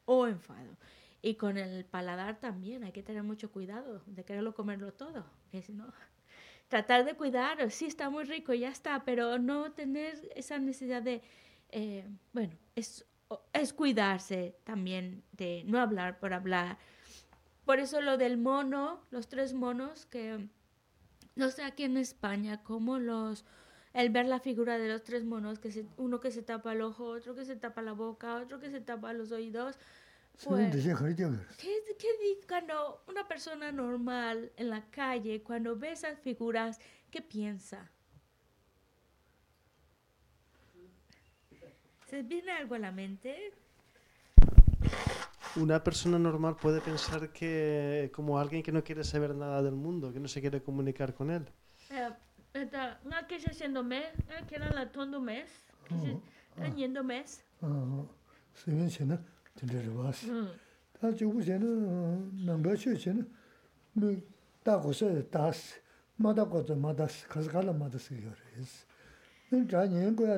o 0.05 0.27
enfado. 0.27 0.77
Y 1.21 1.35
con 1.35 1.57
el 1.57 1.85
paladar 1.85 2.39
también 2.39 2.83
hay 2.83 2.91
que 2.91 3.03
tener 3.03 3.23
mucho 3.23 3.51
cuidado 3.51 4.03
de 4.05 4.23
quererlo 4.23 4.53
comerlo 4.53 4.93
todo, 4.93 5.25
si 5.51 5.73
no, 5.73 5.91
tratar 6.67 7.03
de 7.05 7.15
cuidar, 7.15 7.71
sí 7.71 7.85
está 7.85 8.09
muy 8.09 8.25
rico, 8.25 8.53
ya 8.53 8.69
está, 8.69 9.03
pero 9.03 9.39
no 9.39 9.71
tener 9.71 10.29
esa 10.35 10.59
necesidad 10.59 11.01
de, 11.01 11.21
eh, 11.69 12.07
bueno, 12.33 12.53
es 12.75 13.05
es 13.53 13.73
cuidarse 13.73 14.55
también 14.63 15.23
de 15.31 15.63
no 15.65 15.79
hablar 15.79 16.19
por 16.19 16.33
hablar. 16.33 16.77
Por 17.65 17.79
eso 17.79 18.01
lo 18.01 18.17
del 18.17 18.37
mono, 18.37 19.01
los 19.09 19.27
tres 19.27 19.53
monos, 19.53 20.05
que 20.05 20.47
no 21.35 21.49
sé 21.49 21.63
aquí 21.63 21.83
en 21.83 21.97
España 21.97 22.63
cómo 22.63 22.99
los, 22.99 23.45
el 23.93 24.09
ver 24.09 24.27
la 24.27 24.39
figura 24.39 24.77
de 24.77 24.87
los 24.87 25.03
tres 25.03 25.25
monos, 25.25 25.59
que 25.59 25.71
se, 25.71 25.85
uno 25.97 26.19
que 26.19 26.31
se 26.31 26.43
tapa 26.43 26.73
el 26.73 26.81
ojo, 26.81 27.05
otro 27.05 27.33
que 27.33 27.45
se 27.45 27.55
tapa 27.55 27.81
la 27.81 27.93
boca, 27.93 28.35
otro 28.35 28.59
que 28.59 28.69
se 28.69 28.81
tapa 28.81 29.13
los 29.13 29.31
oídos. 29.31 29.77
Pues, 30.43 30.75
¿qué, 31.57 31.81
¿Qué 31.97 32.39
cuando 32.47 33.03
una 33.07 33.25
persona 33.27 33.71
normal 33.71 34.51
en 34.57 34.69
la 34.69 34.85
calle, 34.91 35.41
cuando 35.41 35.77
ve 35.77 35.93
esas 35.93 36.19
figuras, 36.19 36.79
qué 37.09 37.21
piensa? 37.21 37.89
¿Se 42.09 42.21
viene 42.21 42.51
algo 42.51 42.75
a 42.75 42.79
la 42.79 42.91
mente? 42.91 43.51
Una 45.55 45.83
persona 45.83 46.19
normal 46.19 46.55
puede 46.55 46.79
pensar 46.79 47.29
que 47.29 48.11
como 48.13 48.37
alguien 48.37 48.61
que 48.61 48.71
no 48.71 48.83
quiere 48.83 49.03
saber 49.03 49.33
nada 49.33 49.63
del 49.63 49.73
mundo, 49.73 50.13
que 50.13 50.19
no 50.19 50.27
se 50.27 50.39
quiere 50.39 50.61
comunicar 50.61 51.15
con 51.15 51.31
él. 51.31 51.47
No 51.89 53.27
que 53.27 53.39
se 53.39 53.49
haciendo 53.49 53.83
mes, 53.83 54.13
que 54.47 54.55
era 54.55 54.71
la 54.71 54.91
tondo 54.91 55.19
mes, 55.19 55.49
que 55.89 56.19
se 56.57 56.71
yendo 56.75 57.03
mes. 57.03 57.43
Se 58.53 58.71
ven 58.71 58.89
chena, 58.89 59.19
tendré 59.55 59.89
vas. 59.89 60.25
Ta 60.99 61.13
chena, 61.13 61.65
namba 62.33 62.75
chu 62.77 62.95
chena, 62.97 63.25
mi 63.95 64.23
ta 64.63 64.79
ko 64.79 64.93
se 64.93 65.23
tas, 65.23 65.75
ma 66.17 66.33
da 66.33 66.45
ko 66.45 66.63
ma 66.75 66.93
das, 66.93 67.25
kas 67.27 67.47
kala 67.47 67.73
ma 67.73 67.89
das 67.89 68.09
yo 68.09 68.31
res. 68.55 68.85
Ni 69.51 69.65
ja 69.67 69.85
nyen 69.87 70.15
ko 70.15 70.25
ya 70.25 70.37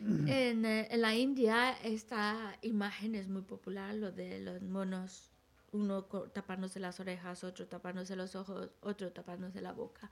En, 0.00 0.64
eh, 0.64 0.86
en, 0.90 1.00
la 1.00 1.14
India 1.16 1.72
esta 1.82 2.56
imagen 2.62 3.14
es 3.14 3.28
muy 3.28 3.42
popular, 3.42 3.94
lo 3.94 4.12
de 4.12 4.38
los 4.38 4.62
monos, 4.62 5.32
uno 5.72 6.04
tapándose 6.04 6.78
las 6.78 7.00
orejas, 7.00 7.42
otro 7.42 7.66
tapándose 7.66 8.14
los 8.14 8.36
ojos, 8.36 8.70
otro 8.80 9.12
tapándose 9.12 9.60
la 9.60 9.72
boca. 9.72 10.10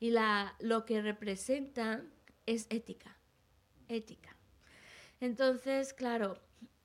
Y 0.00 0.10
la, 0.10 0.54
lo 0.58 0.84
que 0.84 1.02
representa 1.02 2.02
es 2.46 2.66
ética, 2.70 3.16
ética. 3.88 4.36
Entonces, 5.20 5.92
claro, 5.92 6.40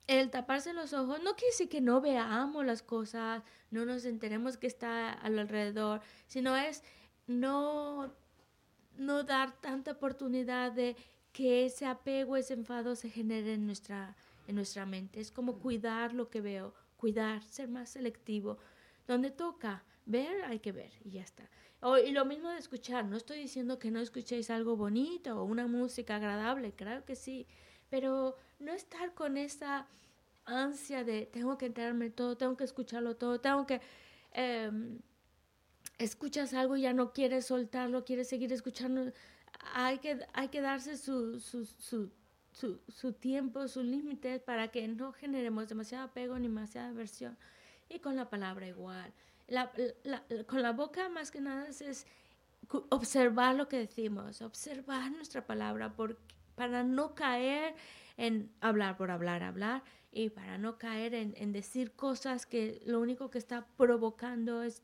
el 0.06 0.30
taparse 0.30 0.72
los 0.72 0.92
ojos 0.92 1.22
no 1.22 1.34
quiere 1.34 1.52
decir 1.52 1.68
que 1.68 1.80
no 1.80 2.00
veamos 2.00 2.64
las 2.64 2.82
cosas, 2.82 3.42
no 3.70 3.84
nos 3.84 4.04
enteremos 4.04 4.56
que 4.56 4.66
está 4.66 5.12
alrededor, 5.12 6.00
sino 6.26 6.56
es 6.56 6.82
no, 7.26 8.12
no 8.96 9.22
dar 9.24 9.60
tanta 9.60 9.92
oportunidad 9.92 10.72
de 10.72 10.96
que 11.34 11.66
ese 11.66 11.84
apego, 11.84 12.36
ese 12.36 12.54
enfado 12.54 12.94
se 12.94 13.10
genere 13.10 13.54
en 13.54 13.66
nuestra, 13.66 14.16
en 14.46 14.54
nuestra 14.54 14.86
mente. 14.86 15.20
Es 15.20 15.32
como 15.32 15.58
cuidar 15.58 16.14
lo 16.14 16.30
que 16.30 16.40
veo, 16.40 16.72
cuidar, 16.96 17.42
ser 17.42 17.68
más 17.68 17.90
selectivo. 17.90 18.56
Donde 19.08 19.32
toca 19.32 19.84
ver, 20.06 20.44
hay 20.44 20.60
que 20.60 20.70
ver 20.70 20.92
y 21.04 21.10
ya 21.10 21.22
está. 21.22 21.50
y 22.06 22.12
lo 22.12 22.24
mismo 22.24 22.48
de 22.50 22.58
escuchar. 22.58 23.04
No 23.04 23.16
estoy 23.16 23.40
diciendo 23.40 23.80
que 23.80 23.90
no 23.90 24.00
escuchéis 24.00 24.48
algo 24.48 24.76
bonito 24.76 25.40
o 25.40 25.44
una 25.44 25.66
música 25.66 26.16
agradable, 26.16 26.72
claro 26.72 27.04
que 27.04 27.16
sí, 27.16 27.48
pero 27.90 28.36
no 28.60 28.72
estar 28.72 29.12
con 29.12 29.36
esa 29.36 29.88
ansia 30.44 31.02
de 31.02 31.26
tengo 31.26 31.58
que 31.58 31.66
enterarme 31.66 32.10
todo, 32.10 32.36
tengo 32.36 32.56
que 32.56 32.64
escucharlo 32.64 33.16
todo, 33.16 33.40
tengo 33.40 33.66
que... 33.66 33.80
Em, 34.32 35.00
escuchas 35.98 36.54
algo 36.54 36.76
y 36.76 36.82
ya 36.82 36.92
no 36.92 37.12
quieres 37.12 37.46
soltarlo, 37.46 38.04
quieres 38.04 38.28
seguir 38.28 38.52
escuchando 38.52 39.12
hay 39.72 39.98
que, 39.98 40.18
hay 40.32 40.48
que 40.48 40.60
darse 40.60 40.96
su, 40.96 41.40
su, 41.40 41.64
su, 41.64 42.10
su, 42.88 43.12
tiempo, 43.12 43.66
sus 43.68 43.84
límites 43.84 44.40
para 44.40 44.68
que 44.68 44.86
no 44.88 45.12
generemos 45.12 45.68
demasiado 45.68 46.04
apego 46.04 46.38
ni 46.38 46.48
demasiada 46.48 46.88
aversión. 46.88 47.36
Y 47.88 47.98
con 47.98 48.16
la 48.16 48.30
palabra 48.30 48.66
igual. 48.66 49.12
La, 49.46 49.72
con 50.46 50.62
la 50.62 50.72
boca 50.72 51.08
más 51.08 51.30
que 51.30 51.40
nada 51.40 51.66
es, 51.68 52.06
observar 52.90 53.56
lo 53.56 53.68
que 53.68 53.78
decimos, 53.78 54.40
observar 54.40 55.10
nuestra 55.10 55.46
palabra 55.46 55.94
por, 55.94 56.18
para 56.54 56.82
no 56.82 57.14
caer 57.14 57.74
en 58.16 58.50
hablar 58.60 58.96
por 58.96 59.10
hablar, 59.10 59.42
hablar 59.42 59.82
y 60.12 60.30
para 60.30 60.56
no 60.56 60.78
caer 60.78 61.14
en, 61.14 61.34
en 61.36 61.52
decir 61.52 61.92
cosas 61.92 62.46
que 62.46 62.80
lo 62.86 63.00
único 63.00 63.30
que 63.30 63.38
está 63.38 63.66
provocando 63.76 64.62
es 64.62 64.82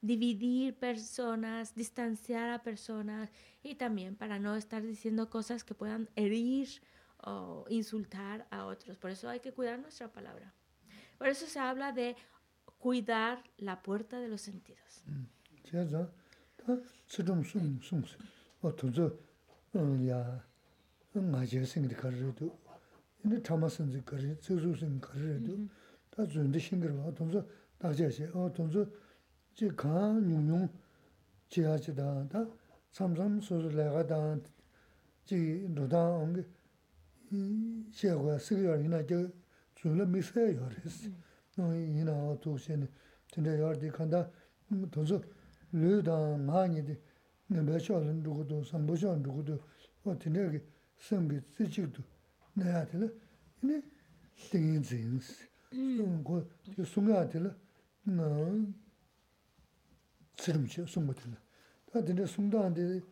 dividir 0.00 0.74
personas, 0.74 1.74
distanciar 1.74 2.50
a 2.50 2.62
personas 2.62 3.30
y 3.62 3.74
también 3.74 4.16
para 4.16 4.38
no 4.38 4.56
estar 4.56 4.82
diciendo 4.82 5.28
cosas 5.28 5.64
que 5.64 5.74
puedan 5.74 6.08
herir 6.16 6.68
o 7.24 7.64
insultar 7.68 8.46
a 8.50 8.64
otros. 8.66 8.96
Por 8.96 9.10
eso 9.10 9.28
hay 9.28 9.40
que 9.40 9.52
cuidar 9.52 9.78
nuestra 9.78 10.12
palabra. 10.12 10.54
Por 11.18 11.28
eso 11.28 11.46
se 11.46 11.58
habla 11.58 11.92
de 11.92 12.16
cuidar 12.78 13.42
la 13.56 13.82
puerta 13.82 14.20
de 14.20 14.28
los 14.28 14.40
sentidos. 14.40 15.02
chi 29.58 29.66
kaa 29.74 30.12
nyung 30.20 30.46
nyung 30.46 30.68
chi 31.50 31.62
yaa 31.62 31.76
chi 31.78 31.92
daa, 31.92 32.22
daa 32.30 32.46
sam 32.90 33.16
sam 33.16 33.40
su 33.40 33.60
su 33.60 33.68
lai 33.70 33.88
kaa 33.90 34.04
daa, 34.04 34.38
chi 35.26 35.36
ndu 35.70 35.84
daa 35.88 36.10
ongi 36.22 36.42
xia 37.96 38.14
kwaa 38.16 38.38
sik 38.38 38.58
yaa 38.58 38.76
yinaa 38.82 39.02
chi 39.08 39.16
zu 39.78 39.94
la 39.98 40.04
mi 40.06 40.22
saa 40.22 40.46
yaa 40.56 40.68
resi. 40.68 41.12
Nung 41.56 41.74
yinaa 41.74 42.22
waa 42.26 42.36
tuu 42.42 42.56
xini, 42.56 42.86
tinda 43.30 43.50
yaa 43.50 43.74
di 43.74 43.88
kaa 43.90 44.30
tunzu 44.92 45.16
lu 45.72 46.02
daa 46.02 46.36
ngaa 46.46 46.66
nyi 46.68 46.82
di 46.88 46.94
nambaa 47.48 47.78
shaa 47.80 47.98
lan 47.98 48.22
dhugu 48.22 48.44
du, 48.44 48.62
sambu 48.62 48.94
shaa 48.96 49.10
lan 49.10 49.22
dhugu 49.22 49.42
du, 49.42 49.54
waa 50.04 50.14
tinda 50.14 50.48
ki 50.50 50.60
sam 50.96 51.26
ki 51.28 51.36
tsi 51.50 51.64
chik 51.68 51.86
du, 51.94 52.02
naa 52.54 52.84
tila, 52.84 53.10
yini 53.60 53.82
tingin 54.50 54.82
zinsi. 54.84 55.42
Sungaa 56.92 57.26
tila, 57.26 57.50
tsirimchi 60.38 60.86
sungpa 60.86 61.12
tila. 61.14 61.36
Tā 61.90 62.02
tila 62.04 62.26
sungta 62.26 62.64
andi 62.64 63.02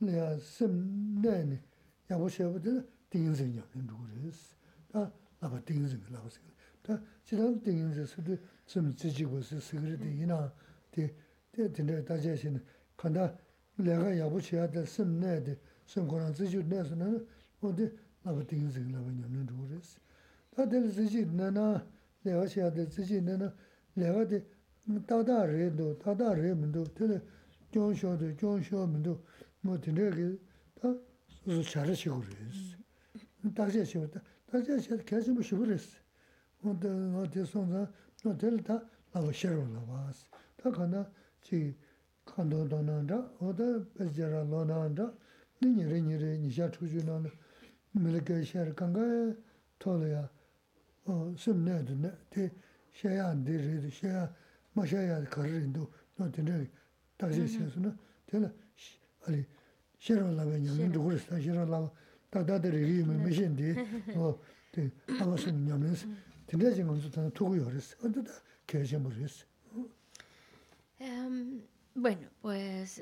laya 0.00 0.38
sim 0.38 1.20
nayani 1.20 1.60
yabu 2.08 2.28
shabu 2.28 2.60
tila 2.60 2.84
tingin 3.10 3.34
zingi 3.34 3.58
yamin 3.58 3.86
dhugu 3.88 4.06
resi. 4.22 4.54
Tā 4.92 5.10
laba 5.42 5.60
tingin 5.66 5.88
zingi 5.88 6.10
laba 6.10 6.28
zingi. 6.30 6.52
Tā 6.82 7.00
chidan 7.24 7.60
tingin 7.62 7.92
zingi 7.92 8.06
sudi 8.06 8.38
sim 8.64 8.94
tsijigo 8.94 9.42
si 9.42 9.60
sikiri 9.60 9.96
di 9.98 10.22
ina 10.22 10.52
di 10.90 11.10
tila 11.50 12.02
dajaya 12.02 12.36
shini 12.36 12.60
kanda 12.96 13.36
laya 13.76 14.14
yabu 14.14 14.40
shaya 14.40 14.68
tila 14.68 14.86
sim 14.86 15.18
nayadi 15.18 15.58
sim 15.84 16.06
koran 16.06 16.32
tsijigo 16.32 16.62
nayasi 16.68 16.94
nana 16.94 17.20
o 17.60 17.72
di 17.72 17.90
laba 18.22 18.44
tingin 18.44 18.70
zingi 18.70 18.92
laba 18.92 19.10
yamin 19.10 19.44
dhugu 19.46 19.66
resi. 19.74 19.98
Tā 20.54 20.68
tila 20.68 20.88
tsijigo 20.88 21.32
nana 21.32 21.84
laya 22.22 22.48
shaya 22.48 22.70
tila 22.70 22.86
tsijigo 22.86 23.24
nana 23.24 23.52
laya 23.94 24.24
di 24.24 24.38
tātā 24.86 25.42
rē 25.50 25.70
ndō, 25.74 25.86
tātā 25.98 26.30
rē 26.38 26.54
mndō, 26.54 26.82
tēne 26.94 27.18
gyōng 27.74 27.94
shō 27.98 28.10
ndō, 28.14 28.28
gyōng 28.38 28.62
shō 28.62 28.82
mndō, 28.86 29.14
mō 29.66 29.78
tēne 29.82 30.10
kē, 30.14 30.26
tā 30.78 30.92
sō 31.42 31.62
chārā 31.66 31.94
shīgō 31.98 32.18
rē 32.22 32.46
sī. 32.54 32.78
Tākshē 33.50 33.82
shīgō, 33.82 34.22
tākshē 34.52 34.78
shē 34.86 35.00
kēshī 35.10 35.34
mō 35.34 35.42
shīgō 35.42 35.66
rē 35.66 35.78
sī. 35.82 35.98
Mō 36.62 36.76
tē, 36.78 36.92
mō 37.16 37.26
tē 37.34 37.42
sōng 37.50 37.66
zā, 37.74 37.82
mō 38.22 38.36
tēne 38.38 38.62
tā 38.62 38.78
lāba 39.10 39.34
shē 39.34 39.50
rō 39.56 39.66
lā 39.74 39.82
wā 39.90 40.06
sī. 40.14 40.24
Tā 40.62 40.70
kāndā 40.70 41.02
chī 41.42 41.74
kāndō 42.30 42.62
dō 42.70 42.80
nā 42.86 43.02
ndā, 43.02 43.20
o 43.42 43.50
tā 43.58 43.66
pēs 43.98 44.14
jā 44.14 44.30
rā 44.30 44.46
lō 44.46 44.62
nā 44.70 44.78
ndā, 44.94 45.10
nī 45.66 45.74
nī 45.74 45.90
rē 45.90 45.98
nī 46.06 46.22
rē, 46.22 46.32
nī 46.38 46.54
shā 46.54 46.70
chū 46.70 46.86
chū 46.86 47.02
nā 47.02 47.18
nā, 47.26 47.34
mē 47.98 48.14
lē 48.14 48.22
kē 48.22 48.38
shē 48.46 48.70
rā 48.70 48.74
kāngā 48.78 49.04
tō 49.82 49.98
lā 49.98 50.14
yā, 50.14 50.24
sīm 51.42 51.66
nē 51.66 51.82
dō 51.90 52.00
nē, 52.06 52.10
tē 52.30 52.50
shē 52.94 53.18
yā 53.18 53.30
ndē 53.34 53.54
rē 53.66 53.78
dō, 53.82 53.90
shē 53.98 54.10
yā 54.14 54.26
mā 54.75 54.85
shē 54.87 55.07
yā 55.09 55.17
kā 55.27 55.43
rī 55.43 55.67
ndō, 55.67 55.83
nō 56.19 56.31
tī 56.31 56.41
rī 56.47 56.67
다시 57.17 57.47
시에서는 57.47 57.97
되나 58.25 58.51
아니 59.27 59.45
싫어 59.97 60.31
라면 60.31 60.63
냥 60.63 60.91
누구를 60.91 61.19
다 61.25 61.39
싫어 61.39 61.65
라 61.65 61.91
다다들이 62.29 62.99
이미 62.99 63.13
미신디 63.25 63.75
어 64.15 64.39
네. 64.71 64.89
아무튼 65.19 65.65
냐면 65.65 65.95
근데 66.47 66.73
지금 66.73 66.99
좀 66.99 67.31
두고 67.31 67.51
그랬어. 67.63 67.95
어디다 68.03 68.31
계셔 68.67 68.99
모르겠어. 68.99 69.45
Um, 70.99 71.63
bueno, 71.95 72.27
pues 72.41 73.01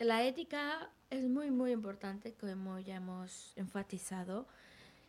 la 0.00 0.24
ética 0.24 0.90
es 1.10 1.28
muy, 1.28 1.50
muy 1.50 1.72
importante, 1.72 2.34
como 2.34 2.78
ya 2.78 2.96
hemos 2.96 3.52
enfatizado, 3.56 4.46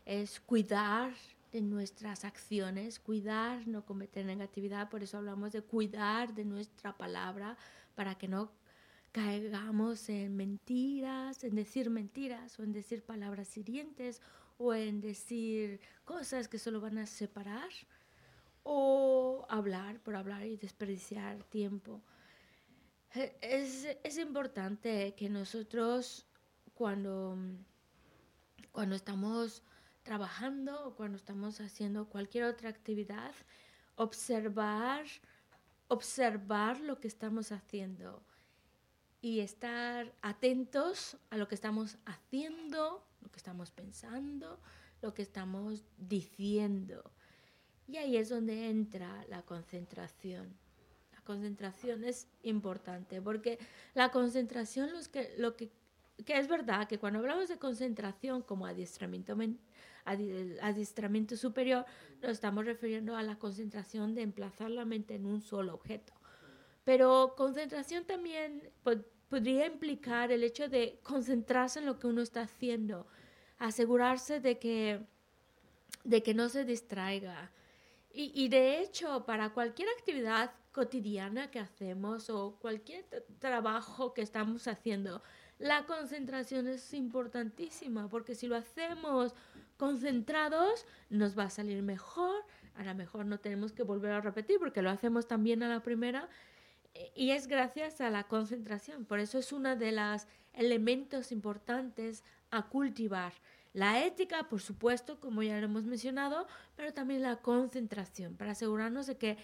es 0.06 0.40
cuidar 0.42 1.14
de 1.55 1.63
nuestras 1.63 2.25
acciones, 2.25 2.99
cuidar, 2.99 3.69
no 3.69 3.87
cometer 3.87 4.27
negatividad, 4.27 4.91
por 4.91 5.05
eso 5.05 5.19
hablamos 5.19 5.53
de 5.53 5.63
cuidar 5.63 6.35
de 6.35 6.45
nuestra 6.45 6.97
palabra, 6.97 7.57
para 7.95 8.17
que 8.17 8.27
no 8.27 8.51
caigamos 9.13 10.09
en 10.09 10.35
mentiras, 10.35 11.45
en 11.45 11.55
decir 11.55 11.91
mentiras 11.91 12.59
o 12.59 12.65
en 12.65 12.73
decir 12.73 13.05
palabras 13.05 13.57
hirientes 13.57 14.21
o 14.59 14.75
en 14.75 15.01
decir 15.01 15.81
cosas 16.05 16.49
que 16.49 16.59
solo 16.59 16.81
van 16.81 16.99
a 16.99 17.07
separar 17.07 17.71
o 18.65 19.47
hablar 19.49 20.01
por 20.01 20.17
hablar 20.17 20.45
y 20.45 20.57
desperdiciar 20.57 21.45
tiempo. 21.45 22.03
E, 23.15 23.37
es, 23.41 23.87
es 24.03 24.19
importante 24.19 25.15
que 25.17 25.29
nosotros 25.29 26.27
cuando, 26.75 27.39
cuando 28.73 28.97
estamos 28.97 29.63
trabajando 30.05 30.87
o 30.87 30.95
cuando 30.95 31.17
estamos 31.17 31.61
haciendo 31.61 32.09
cualquier 32.09 32.45
otra 32.45 32.69
actividad, 32.69 33.33
observar 33.97 35.05
observar 35.89 36.81
lo 36.81 37.01
que 37.01 37.09
estamos 37.09 37.53
haciendo 37.53 38.23
y 39.21 39.41
estar 39.41 40.13
atentos 40.23 41.17
a 41.31 41.37
lo 41.37 41.49
que 41.49 41.55
estamos 41.55 41.97
haciendo, 42.05 43.07
lo 43.21 43.31
que 43.31 43.39
estamos 43.39 43.71
pensando, 43.71 44.61
lo 45.01 45.15
que 45.15 45.23
estamos 45.23 45.85
diciendo. 45.97 47.11
Y 47.87 47.97
ahí 47.97 48.17
es 48.17 48.29
donde 48.29 48.69
entra 48.69 49.25
la 49.29 49.43
concentración. 49.43 50.55
La 51.13 51.21
concentración 51.23 52.05
es 52.05 52.29
importante 52.43 53.23
porque 53.23 53.59
la 53.95 54.11
concentración, 54.11 54.91
que, 55.11 55.35
lo 55.39 55.57
que, 55.57 55.71
que 56.25 56.39
es 56.39 56.49
verdad 56.49 56.87
que 56.87 56.99
cuando 56.99 57.21
hablamos 57.21 57.49
de 57.49 57.59
concentración 57.59 58.43
como 58.43 58.67
adiestramiento 58.67 59.37
mental, 59.37 59.65
adiestramiento 60.05 61.37
superior, 61.37 61.85
nos 62.23 62.33
estamos 62.33 62.65
refiriendo 62.65 63.17
a 63.17 63.23
la 63.23 63.37
concentración 63.37 64.15
de 64.15 64.23
emplazar 64.23 64.71
la 64.71 64.85
mente 64.85 65.15
en 65.15 65.27
un 65.27 65.41
solo 65.41 65.75
objeto. 65.75 66.13
Pero 66.85 67.35
concentración 67.37 68.05
también 68.05 68.71
podría 69.29 69.67
implicar 69.67 70.31
el 70.31 70.45
hecho 70.45 70.69
de 70.69 71.01
concentrarse 71.03 71.79
en 71.79 71.87
lo 71.87 71.99
que 71.99 72.07
uno 72.07 72.23
está 72.23 72.43
haciendo, 72.43 73.07
asegurarse 73.59 74.41
de 74.41 74.59
que, 74.59 75.01
de 76.05 76.23
que 76.23 76.35
no 76.35 76.49
se 76.49 76.65
distraiga. 76.65 77.51
Y, 78.13 78.31
y 78.35 78.49
de 78.49 78.81
hecho, 78.81 79.25
para 79.25 79.51
cualquier 79.51 79.89
actividad 79.89 80.53
cotidiana 80.73 81.51
que 81.51 81.61
hacemos 81.61 82.29
o 82.31 82.57
cualquier 82.61 83.05
trabajo 83.39 84.13
que 84.13 84.23
estamos 84.23 84.69
haciendo, 84.69 85.23
la 85.59 85.87
concentración 85.87 86.67
es 86.69 86.93
importantísima, 86.95 88.09
porque 88.09 88.35
si 88.35 88.47
lo 88.47 88.57
hacemos 88.57 89.35
concentrados, 89.77 90.87
nos 91.11 91.39
va 91.39 91.45
a 91.45 91.51
salir 91.51 91.83
mejor. 91.83 92.45
A 92.75 92.85
lo 92.85 92.95
mejor 92.95 93.27
no 93.27 93.39
tenemos 93.39 93.73
que 93.73 93.83
volver 93.83 94.13
a 94.13 94.21
repetir 94.21 94.59
porque 94.59 94.83
lo 94.83 94.91
hacemos 94.91 95.27
también 95.29 95.63
a 95.63 95.69
la 95.69 95.81
primera. 95.81 96.29
Y 97.15 97.31
es 97.31 97.47
gracias 97.47 98.01
a 98.01 98.11
la 98.11 98.25
concentración. 98.25 99.05
Por 99.05 99.19
eso 99.19 99.39
es 99.39 99.53
uno 99.53 99.77
de 99.77 99.93
los 99.93 100.27
elementos 100.53 101.33
importantes 101.33 102.23
a 102.51 102.69
cultivar. 102.69 103.33
La 103.73 104.05
ética, 104.05 104.49
por 104.49 104.61
supuesto, 104.61 105.19
como 105.19 105.43
ya 105.43 105.59
lo 105.59 105.65
hemos 105.65 105.85
mencionado, 105.85 106.47
pero 106.77 106.93
también 106.93 107.23
la 107.23 107.37
concentración, 107.37 108.37
para 108.37 108.53
asegurarnos 108.53 109.09
de 109.09 109.17
que 109.17 109.37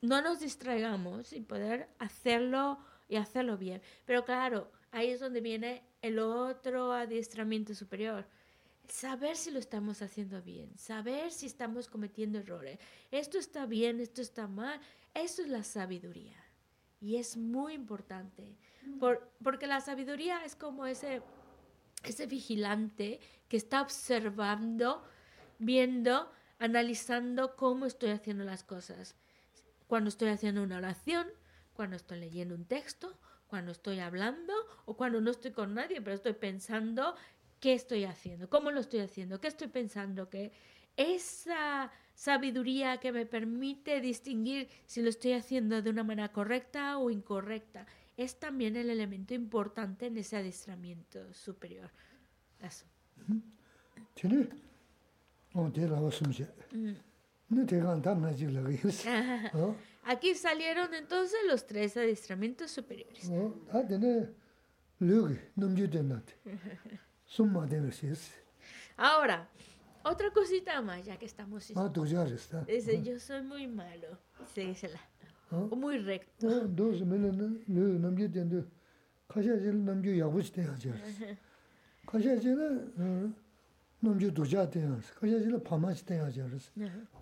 no 0.00 0.20
nos 0.20 0.40
distraigamos 0.40 1.32
y 1.32 1.40
poder 1.40 1.88
hacerlo 2.00 2.78
y 3.08 3.16
hacerlo 3.16 3.56
bien. 3.56 3.80
Pero 4.04 4.24
claro, 4.24 4.72
ahí 4.90 5.10
es 5.10 5.20
donde 5.20 5.40
viene 5.40 5.84
el 6.02 6.18
otro 6.18 6.92
adiestramiento 6.92 7.72
superior 7.76 8.26
saber 8.88 9.36
si 9.36 9.50
lo 9.50 9.58
estamos 9.58 10.02
haciendo 10.02 10.42
bien, 10.42 10.76
saber 10.76 11.30
si 11.30 11.46
estamos 11.46 11.88
cometiendo 11.88 12.38
errores. 12.38 12.78
Esto 13.10 13.38
está 13.38 13.66
bien, 13.66 14.00
esto 14.00 14.20
está 14.22 14.46
mal. 14.46 14.80
Eso 15.14 15.42
es 15.42 15.48
la 15.48 15.62
sabiduría. 15.62 16.36
Y 17.00 17.16
es 17.16 17.36
muy 17.36 17.74
importante, 17.74 18.56
porque 19.42 19.66
la 19.66 19.80
sabiduría 19.80 20.44
es 20.44 20.54
como 20.54 20.86
ese, 20.86 21.20
ese 22.04 22.26
vigilante 22.26 23.18
que 23.48 23.56
está 23.56 23.82
observando, 23.82 25.02
viendo, 25.58 26.30
analizando 26.60 27.56
cómo 27.56 27.86
estoy 27.86 28.10
haciendo 28.10 28.44
las 28.44 28.62
cosas. 28.62 29.16
Cuando 29.88 30.08
estoy 30.08 30.28
haciendo 30.28 30.62
una 30.62 30.78
oración, 30.78 31.26
cuando 31.74 31.96
estoy 31.96 32.20
leyendo 32.20 32.54
un 32.54 32.66
texto, 32.66 33.18
cuando 33.48 33.72
estoy 33.72 33.98
hablando 33.98 34.54
o 34.86 34.96
cuando 34.96 35.20
no 35.20 35.30
estoy 35.30 35.50
con 35.50 35.74
nadie, 35.74 36.00
pero 36.00 36.14
estoy 36.14 36.34
pensando 36.34 37.16
qué 37.62 37.74
estoy 37.74 38.02
haciendo, 38.04 38.50
cómo 38.50 38.72
lo 38.72 38.80
estoy 38.80 39.00
haciendo, 39.00 39.40
qué 39.40 39.46
estoy 39.46 39.68
pensando, 39.68 40.28
que 40.28 40.50
esa 40.96 41.92
sabiduría 42.12 42.98
que 42.98 43.12
me 43.12 43.24
permite 43.24 44.00
distinguir 44.00 44.68
si 44.84 45.00
lo 45.00 45.08
estoy 45.08 45.34
haciendo 45.34 45.80
de 45.80 45.88
una 45.88 46.02
manera 46.02 46.32
correcta 46.32 46.98
o 46.98 47.08
incorrecta, 47.08 47.86
es 48.16 48.40
también 48.40 48.74
el 48.74 48.90
elemento 48.90 49.32
importante 49.32 50.06
en 50.06 50.18
ese 50.18 50.36
adiestramiento 50.36 51.32
superior. 51.32 51.88
Eso. 52.60 52.84
Aquí 60.02 60.34
salieron 60.34 60.92
entonces 60.94 61.38
los 61.46 61.64
tres 61.64 61.96
adiestramientos 61.96 62.72
superiores. 62.72 63.30
summa 67.32 67.66
debe 67.66 67.90
ser. 67.92 68.18
Ahora, 68.96 69.48
otra 70.04 70.30
cosita 70.30 70.82
más, 70.82 71.04
ya 71.04 71.16
que 71.16 71.26
estamos... 71.26 71.72
Ah, 71.74 71.90
tú 71.90 72.04
ya 72.04 72.24
está. 72.24 72.60
Dice, 72.64 72.98
ah. 72.98 73.02
yo 73.02 73.18
soy 73.18 73.42
muy 73.42 73.66
malo. 73.66 74.18
Dísela. 74.54 75.00
Ah. 75.50 75.68
O 75.70 75.76
muy 75.76 75.98
recto. 75.98 76.46
Ah, 76.46 76.66
dos, 76.68 77.00
me 77.04 77.16
lo 77.18 77.32
nombré 77.98 78.28
de... 78.28 78.64
Kashajilu 79.28 79.82
namgyu 79.82 80.14
yaguchi 80.14 80.52
deya 80.52 80.76
jarsi. 80.76 81.38
Kashajilu 82.06 82.92
ah, 83.00 83.30
namgyu 84.02 84.30
doja 84.30 84.66
deya 84.66 84.88
jarsi. 84.88 85.12
Kashajilu 85.18 85.58
pamachi 85.60 86.04
deya 86.04 86.30
jarsi. 86.30 86.70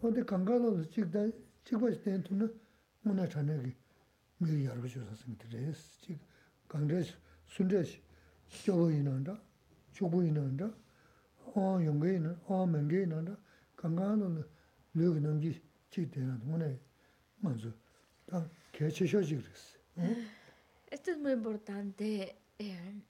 Ode 0.02 0.24
kangalolu 0.24 0.84
chikda, 0.90 1.30
chikbachi 1.64 2.02
deya 2.04 2.22
tuna 2.22 2.50
muna 3.04 3.28
chanagi 3.28 3.76
mgyu 4.40 4.58
yarguchi 4.64 4.98
sasang 4.98 5.36
dirayas. 5.38 6.00
Chik 6.02 6.18
kandrash, 6.68 7.14
sundrash, 7.46 8.00
gyobo 8.64 8.90
inanda. 8.90 9.38
Esto 20.90 21.10
es 21.10 21.18
muy 21.18 21.32
importante, 21.32 22.36
eh, 22.58 23.02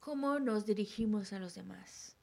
cómo 0.00 0.38
nos 0.38 0.66
dirigimos 0.66 1.32
a 1.32 1.38
los 1.38 1.54
demás. 1.54 2.16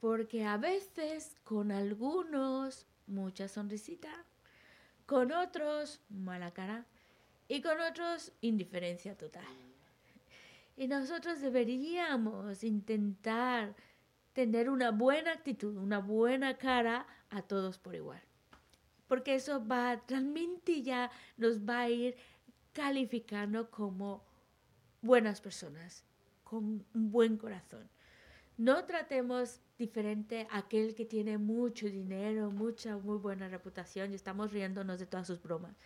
Porque 0.00 0.44
a 0.44 0.56
veces 0.56 1.36
con 1.44 1.72
algunos 1.72 2.86
mucha 3.06 3.48
sonrisita, 3.48 4.24
con 5.06 5.32
otros 5.32 6.00
mala 6.08 6.52
cara 6.52 6.86
y 7.48 7.62
con 7.62 7.80
otros 7.80 8.32
indiferencia 8.40 9.16
total. 9.16 9.44
Y 10.76 10.88
nosotros 10.88 11.40
deberíamos 11.40 12.64
intentar 12.64 13.74
tener 14.32 14.68
una 14.68 14.90
buena 14.90 15.32
actitud, 15.32 15.76
una 15.76 15.98
buena 15.98 16.58
cara 16.58 17.06
a 17.30 17.42
todos 17.42 17.78
por 17.78 17.94
igual. 17.94 18.20
Porque 19.06 19.36
eso 19.36 19.64
va, 19.64 20.02
realmente 20.08 20.82
ya 20.82 21.10
nos 21.36 21.60
va 21.60 21.80
a 21.80 21.90
ir 21.90 22.16
calificando 22.72 23.70
como 23.70 24.24
buenas 25.00 25.40
personas, 25.40 26.04
con 26.42 26.84
un 26.92 27.10
buen 27.12 27.36
corazón. 27.36 27.88
No 28.56 28.84
tratemos 28.84 29.60
diferente 29.78 30.46
a 30.50 30.58
aquel 30.58 30.94
que 30.94 31.04
tiene 31.04 31.38
mucho 31.38 31.86
dinero, 31.86 32.50
mucha, 32.50 32.96
muy 32.96 33.18
buena 33.18 33.48
reputación 33.48 34.12
y 34.12 34.14
estamos 34.14 34.52
riéndonos 34.52 34.98
de 34.98 35.06
todas 35.06 35.26
sus 35.26 35.42
bromas. 35.42 35.76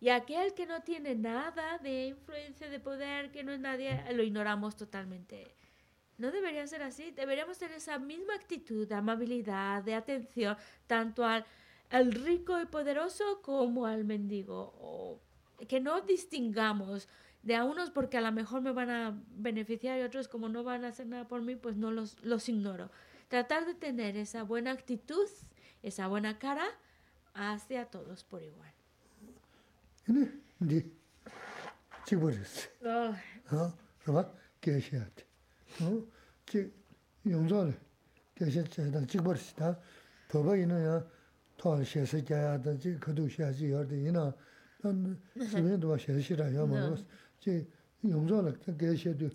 Y 0.00 0.08
aquel 0.10 0.54
que 0.54 0.66
no 0.66 0.82
tiene 0.82 1.14
nada 1.14 1.78
de 1.78 2.08
influencia, 2.08 2.68
de 2.68 2.80
poder, 2.80 3.30
que 3.30 3.42
no 3.44 3.52
es 3.52 3.60
nadie, 3.60 4.02
lo 4.12 4.22
ignoramos 4.22 4.76
totalmente. 4.76 5.54
No 6.18 6.30
debería 6.30 6.66
ser 6.66 6.82
así. 6.82 7.10
Deberíamos 7.10 7.58
tener 7.58 7.76
esa 7.76 7.98
misma 7.98 8.34
actitud 8.34 8.86
de 8.86 8.94
amabilidad, 8.94 9.82
de 9.82 9.94
atención, 9.94 10.56
tanto 10.86 11.24
al, 11.24 11.44
al 11.90 12.12
rico 12.12 12.60
y 12.60 12.66
poderoso 12.66 13.40
como 13.42 13.86
al 13.86 14.04
mendigo. 14.04 14.74
O 14.78 15.20
que 15.68 15.80
no 15.80 16.00
distingamos 16.02 17.08
de 17.42 17.56
a 17.56 17.64
unos 17.64 17.90
porque 17.90 18.16
a 18.16 18.20
lo 18.20 18.32
mejor 18.32 18.62
me 18.62 18.72
van 18.72 18.90
a 18.90 19.22
beneficiar 19.28 19.98
y 19.98 20.02
otros 20.02 20.28
como 20.28 20.48
no 20.48 20.64
van 20.64 20.84
a 20.84 20.88
hacer 20.88 21.06
nada 21.06 21.28
por 21.28 21.42
mí, 21.42 21.56
pues 21.56 21.76
no 21.76 21.90
los, 21.90 22.22
los 22.22 22.48
ignoro. 22.48 22.90
Tratar 23.28 23.66
de 23.66 23.74
tener 23.74 24.16
esa 24.16 24.42
buena 24.42 24.72
actitud, 24.72 25.28
esa 25.82 26.06
buena 26.08 26.38
cara 26.38 26.66
hacia 27.34 27.86
todos 27.86 28.24
por 28.24 28.42
igual. 28.42 28.73
네, 30.07 30.31
네. 30.59 30.85
지버렸어. 32.05 32.69
Oh, 32.83 33.15
어, 33.51 33.73
그봐 34.03 34.31
계셔야지. 34.61 35.25
어, 35.81 36.03
지 36.45 36.71
용서를 37.27 37.79
계셔야다 38.35 39.05
지버렸다. 39.05 39.79
더바이는야 40.29 41.05
더 41.57 41.83
셔서 41.83 42.23
자야다 42.23 42.77
지 42.77 42.95
그도 42.99 43.27
셔야지 43.29 43.71
여기나 43.71 44.33
난 44.81 45.19
지면도 45.51 45.89
와 45.89 45.97
셔시라 45.97 46.55
야 46.55 46.65
뭐. 46.65 46.95
지 47.39 47.67
용서를 48.03 48.57
계셔도 48.77 49.29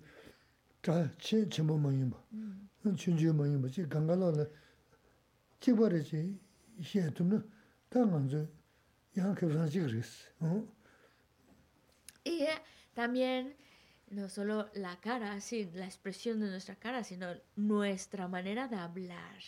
자 0.81 1.09
친친모 1.19 1.77
뭐이 1.77 2.03
뭐. 2.03 2.27
응, 2.33 2.95
춘주 2.95 3.33
뭐이 3.33 3.51
뭐. 3.57 3.69
지 3.69 3.87
강가로는 3.87 4.45
지버리지 5.59 6.37
셔도는 6.81 7.49
당한저 7.89 8.37
양 8.37 8.47
그런 8.47 8.47
지그랬어. 8.47 8.49
어? 8.49 8.58
Y 12.24 12.42
eh, 12.42 12.62
también 12.94 13.56
no 14.10 14.28
solo 14.28 14.68
la 14.74 15.00
cara, 15.00 15.40
sí, 15.40 15.70
la 15.74 15.86
expresión 15.86 16.40
de 16.40 16.50
nuestra 16.50 16.76
cara, 16.76 17.04
sino 17.04 17.28
nuestra 17.56 18.28
manera 18.28 18.68
de 18.68 18.76
hablar. 18.76 19.40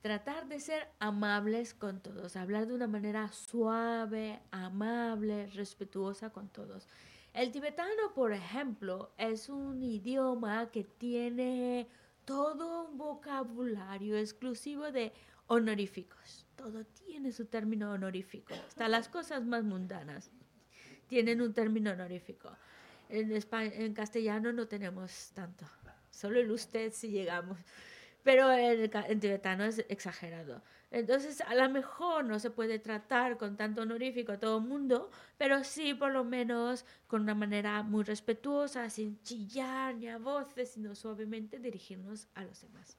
Tratar 0.00 0.48
de 0.48 0.60
ser 0.60 0.88
amables 0.98 1.74
con 1.74 2.00
todos, 2.00 2.36
hablar 2.36 2.66
de 2.66 2.74
una 2.74 2.86
manera 2.86 3.30
suave, 3.32 4.40
amable, 4.50 5.48
respetuosa 5.48 6.30
con 6.30 6.48
todos. 6.48 6.86
El 7.34 7.52
tibetano, 7.52 8.14
por 8.14 8.32
ejemplo, 8.32 9.12
es 9.18 9.48
un 9.48 9.82
idioma 9.82 10.70
que 10.70 10.84
tiene 10.84 11.88
todo 12.24 12.84
un 12.84 12.98
vocabulario 12.98 14.16
exclusivo 14.16 14.90
de 14.90 15.12
honoríficos. 15.46 16.47
Todo 16.58 16.84
tiene 16.84 17.30
su 17.32 17.46
término 17.46 17.92
honorífico, 17.92 18.52
hasta 18.66 18.88
las 18.88 19.08
cosas 19.08 19.46
más 19.46 19.62
mundanas 19.64 20.30
tienen 21.06 21.40
un 21.40 21.54
término 21.54 21.92
honorífico. 21.92 22.50
En, 23.08 23.30
espa- 23.30 23.72
en 23.72 23.94
castellano 23.94 24.52
no 24.52 24.66
tenemos 24.68 25.30
tanto, 25.32 25.64
solo 26.10 26.38
el 26.40 26.50
usted 26.50 26.92
si 26.92 27.08
llegamos. 27.10 27.58
Pero 28.24 28.52
en 28.52 29.20
tibetano 29.20 29.64
es 29.64 29.78
exagerado. 29.88 30.60
Entonces, 30.90 31.40
a 31.42 31.54
lo 31.54 31.70
mejor 31.70 32.24
no 32.24 32.38
se 32.38 32.50
puede 32.50 32.78
tratar 32.78 33.38
con 33.38 33.56
tanto 33.56 33.82
honorífico 33.82 34.32
a 34.32 34.38
todo 34.38 34.58
el 34.58 34.64
mundo, 34.64 35.10
pero 35.38 35.62
sí, 35.64 35.94
por 35.94 36.10
lo 36.12 36.24
menos, 36.24 36.84
con 37.06 37.22
una 37.22 37.34
manera 37.34 37.82
muy 37.84 38.02
respetuosa, 38.04 38.90
sin 38.90 39.22
chillar 39.22 39.94
ni 39.94 40.08
a 40.08 40.18
voces, 40.18 40.70
sino 40.72 40.94
suavemente 40.94 41.58
dirigirnos 41.58 42.26
a 42.34 42.42
los 42.44 42.60
demás. 42.60 42.98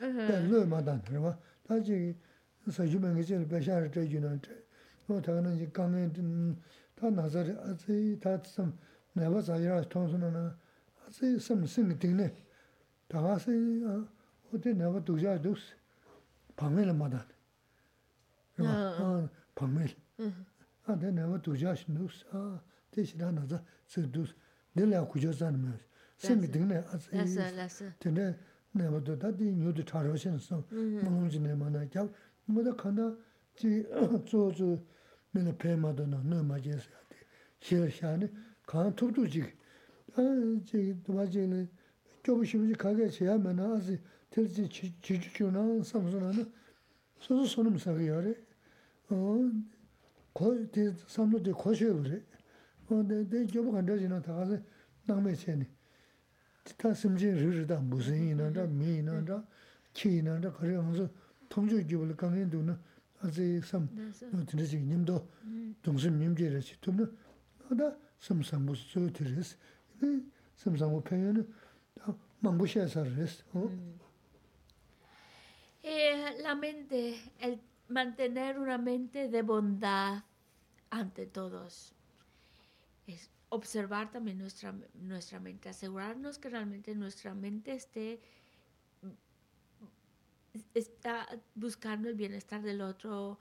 lō 0.00 0.64
mā 0.68 0.82
tāng 0.84 1.00
tā 1.04 1.12
rwa, 1.16 1.32
tā 1.64 1.80
chī 1.80 2.14
sā 2.68 2.84
shū 2.84 3.00
bēngi 3.00 3.24
chī 3.24 3.38
rī 3.40 3.46
bē 3.48 3.58
shā 3.64 3.80
rī 3.80 3.88
chē 3.94 4.02
chū 4.10 4.18
nā 4.20 4.36
chē, 4.44 4.52
nō 5.08 5.14
tā 5.24 5.32
kā 5.32 5.40
nā 5.40 5.50
chī 5.56 5.66
kāng 5.72 5.92
nē, 5.94 6.00
tā 6.96 7.06
nā 7.10 7.28
sā 7.30 7.40
rī 7.46 7.54
ā 7.56 7.72
tsī 7.80 7.94
tā 8.20 8.36
tsam 8.44 8.72
nā 9.16 9.30
bā 9.32 9.40
sā 9.40 9.56
yī 9.56 9.68
rā 9.72 9.80
tōng 9.88 10.08
sū 10.10 10.16
nā 10.20 10.28
nā, 10.34 10.42
ā 11.00 11.02
tsī 11.14 11.40
sam 11.40 11.64
sīng 11.64 11.96
tīng 11.96 12.16
nē, 12.20 12.28
tā 13.08 13.18
kā 13.24 13.34
sī 13.40 13.52
wō 14.52 14.56
tī 14.60 14.70
nā 14.76 14.86
bā 14.92 15.00
dūk 15.00 15.18
shā 15.22 15.38
dūk 15.40 15.56
sī, 15.56 15.72
pāng 16.56 16.72
mē 16.76 16.82
lā 16.90 16.94
mā 16.96 17.08
tāng, 17.14 17.28
pāng 19.56 19.72
mē 19.72 19.84
lā, 19.88 19.96
ā 20.92 20.94
tī 21.00 21.08
nā 21.14 21.24
bā 21.30 21.36
dūk 21.40 21.56
shā 21.62 21.72
shī 21.72 21.88
dūk 21.96 22.12
sī, 22.12 22.24
ā 22.36 22.38
tī 22.92 23.00
shī 23.08 23.16
rā 23.22 23.28
nā 23.32 23.42
tsā 23.48 23.58
tsī 23.88 24.04
dūk 24.12 24.28
sī, 24.28 24.36
dī 24.76 24.82
lā 24.92 25.00
khu 25.08 25.16
chā 25.24 25.32
sā 25.32 25.48
nā 25.54 25.58
mē, 25.64 25.72
sīng 26.20 26.44
tīng 26.52 26.68
nē, 26.68 26.78
ā 26.84 26.94
tsī, 27.00 27.16
tī 28.02 28.08
nē, 28.12 28.26
아, 28.75 28.89
대신에 29.01 29.01
나자 29.01 29.01
쓰두스. 29.01 29.01
내가 29.01 29.01
구조자는 29.01 29.01
뭐. 29.01 29.01
생이 29.01 29.01
되네. 29.01 29.01
Las, 29.01 29.01
아세. 29.01 29.01
las, 29.01 29.01
근데 29.01 29.01
내가 29.01 29.03
또 29.03 29.19
다디 29.19 29.43
뉴도 29.43 29.85
차로신서 29.85 30.63
뭔지네 31.03 31.55
만나 31.55 31.89
자 31.89 32.07
뭐다 32.45 32.75
간다 32.75 33.15
지 33.55 33.83
조조 34.25 34.79
내가 35.31 35.55
배마도나 35.57 36.21
너 36.23 36.43
맞이해서 36.43 36.89
돼 37.09 37.17
실샤네 37.59 38.29
간 38.65 38.95
톱도지 38.95 39.43
아지 40.15 41.01
도마지는 41.03 41.69
조부시부지 42.23 42.73
가게 42.75 43.09
제하면 43.09 43.59
아지 43.59 43.99
들지 44.29 44.69
지주주나 44.69 45.83
삼선하는 45.83 46.51
소소 47.19 47.45
손음 47.45 47.77
사기야래 47.77 48.35
어 49.09 49.51
거의 50.33 50.71
대 50.71 50.93
삼도대 51.07 51.51
거셔 51.51 51.93
그래 52.01 52.21
어내 52.89 53.47
조부 53.47 53.71
간다지나 53.71 54.21
다 54.21 54.33
가서 54.35 54.57
남매체네 55.05 55.67
다 56.77 56.93
심지 56.93 57.29
르르다 57.29 57.79
무슨 57.79 58.29
이나다 58.29 58.65
미나다 58.65 59.43
키나다 59.93 60.53
그러면서 60.53 61.09
통주 61.49 61.85
기불 61.85 62.15
강연도는 62.15 62.77
아직 63.19 63.63
삼 63.65 63.89
너들이 64.31 64.79
님도 64.79 65.27
동심 65.81 66.19
님제를 66.19 66.61
시도는 66.61 67.17
나다 67.69 67.95
섬삼 68.19 68.65
무슨 68.65 69.11
소리스 69.13 69.57
이 70.03 70.23
섬삼 70.55 71.01
편에는 71.03 71.53
망부시에서스 72.39 73.43
어 73.53 73.69
Eh, 75.83 76.35
la 76.41 76.53
mente, 76.53 77.19
el 77.39 77.59
mantener 77.87 78.59
una 78.59 78.77
mente 78.77 79.29
de 79.29 79.41
bondad 79.41 80.23
ante 80.91 81.25
todos. 81.25 81.95
Es 83.07 83.31
observar 83.56 84.10
también 84.10 84.38
nuestra, 84.38 84.74
nuestra 84.94 85.40
mente, 85.40 85.68
asegurarnos 85.68 86.38
que 86.38 86.48
realmente 86.50 86.94
nuestra 86.94 87.34
mente 87.34 87.72
esté 87.74 88.20
está 90.74 91.28
buscando 91.54 92.08
el 92.08 92.14
bienestar 92.14 92.62
del 92.62 92.80
otro, 92.80 93.38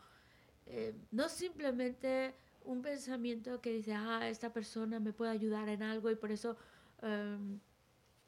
eh, 0.66 0.94
no 1.12 1.30
simplemente 1.30 2.36
un 2.64 2.82
pensamiento 2.82 3.62
que 3.62 3.72
dice, 3.72 3.94
ah, 3.94 4.28
esta 4.28 4.52
persona 4.52 5.00
me 5.00 5.14
puede 5.14 5.32
ayudar 5.32 5.70
en 5.70 5.84
algo 5.84 6.10
y 6.12 6.16
por 6.16 6.32
eso 6.32 6.58
em, 7.02 7.60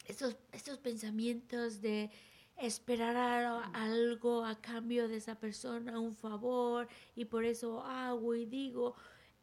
estos, 0.06 0.38
estos 0.52 0.78
pensamientos 0.78 1.82
de 1.82 2.10
esperar 2.58 3.16
a- 3.46 3.64
algo 3.74 4.46
a 4.46 4.56
cambio 4.62 5.08
de 5.08 5.18
esa 5.18 5.36
persona, 5.36 6.00
un 6.00 6.16
favor, 6.16 6.88
y 7.16 7.26
por 7.26 7.44
eso 7.46 7.84
hago 7.84 8.36
y 8.36 8.46
digo, 8.46 8.96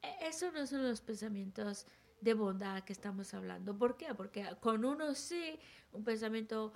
e- 0.02 0.28
Esos 0.28 0.52
no 0.52 0.66
son 0.66 0.82
los 0.82 1.00
pensamientos 1.00 1.86
de 2.24 2.34
bondad 2.34 2.82
que 2.84 2.92
estamos 2.92 3.34
hablando. 3.34 3.76
¿Por 3.76 3.96
qué? 3.96 4.14
Porque 4.14 4.44
con 4.60 4.84
uno 4.84 5.14
sí, 5.14 5.58
un 5.92 6.02
pensamiento 6.04 6.72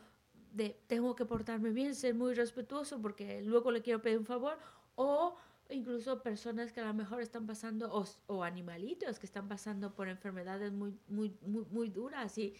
de 0.53 0.79
tengo 0.87 1.15
que 1.15 1.25
portarme 1.25 1.71
bien, 1.71 1.95
ser 1.95 2.15
muy 2.15 2.35
respetuoso 2.35 3.01
porque 3.01 3.43
luego 3.43 3.71
le 3.71 3.83
quiero 3.83 4.01
pedir 4.03 4.19
un 4.19 4.27
favor, 4.27 4.59
o 4.95 5.37
incluso 5.71 6.23
personas 6.23 6.73
que 6.73 6.81
a 6.81 6.87
lo 6.87 6.95
mejor 6.95 7.21
están 7.23 7.47
pasando, 7.47 7.93
o, 7.93 8.05
o 8.27 8.45
animalitos 8.45 9.19
que 9.19 9.27
están 9.27 9.49
pasando 9.49 9.95
por 9.95 10.09
enfermedades 10.09 10.73
muy, 10.73 10.95
muy, 11.09 11.35
muy, 11.43 11.65
muy 11.71 11.89
duras 11.91 12.37
y, 12.39 12.55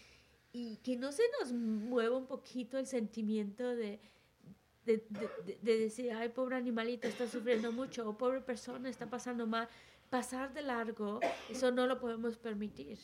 y 0.53 0.77
que 0.79 0.97
no 0.97 1.13
se 1.13 1.23
nos 1.39 1.53
mueva 1.53 2.17
un 2.17 2.27
poquito 2.27 2.79
el 2.79 2.87
sentimiento 2.87 3.65
de, 3.77 4.01
de, 4.85 5.05
de- 5.09 5.31
de- 5.47 5.59
de 5.63 5.79
decir, 5.79 6.13
ay, 6.13 6.29
pobre 6.31 6.57
animalito, 6.57 7.07
está 7.09 7.27
sufriendo 7.27 7.73
mucho, 7.73 8.09
o 8.09 8.17
pobre 8.17 8.41
persona, 8.41 8.89
está 8.89 9.07
pasando 9.07 9.47
mal. 9.47 9.69
Pasar 10.11 10.55
de 10.55 10.63
largo, 10.63 11.21
eso 11.51 11.71
no 11.71 11.87
lo 11.87 11.99
podemos 11.99 12.39
permitir. 12.39 12.99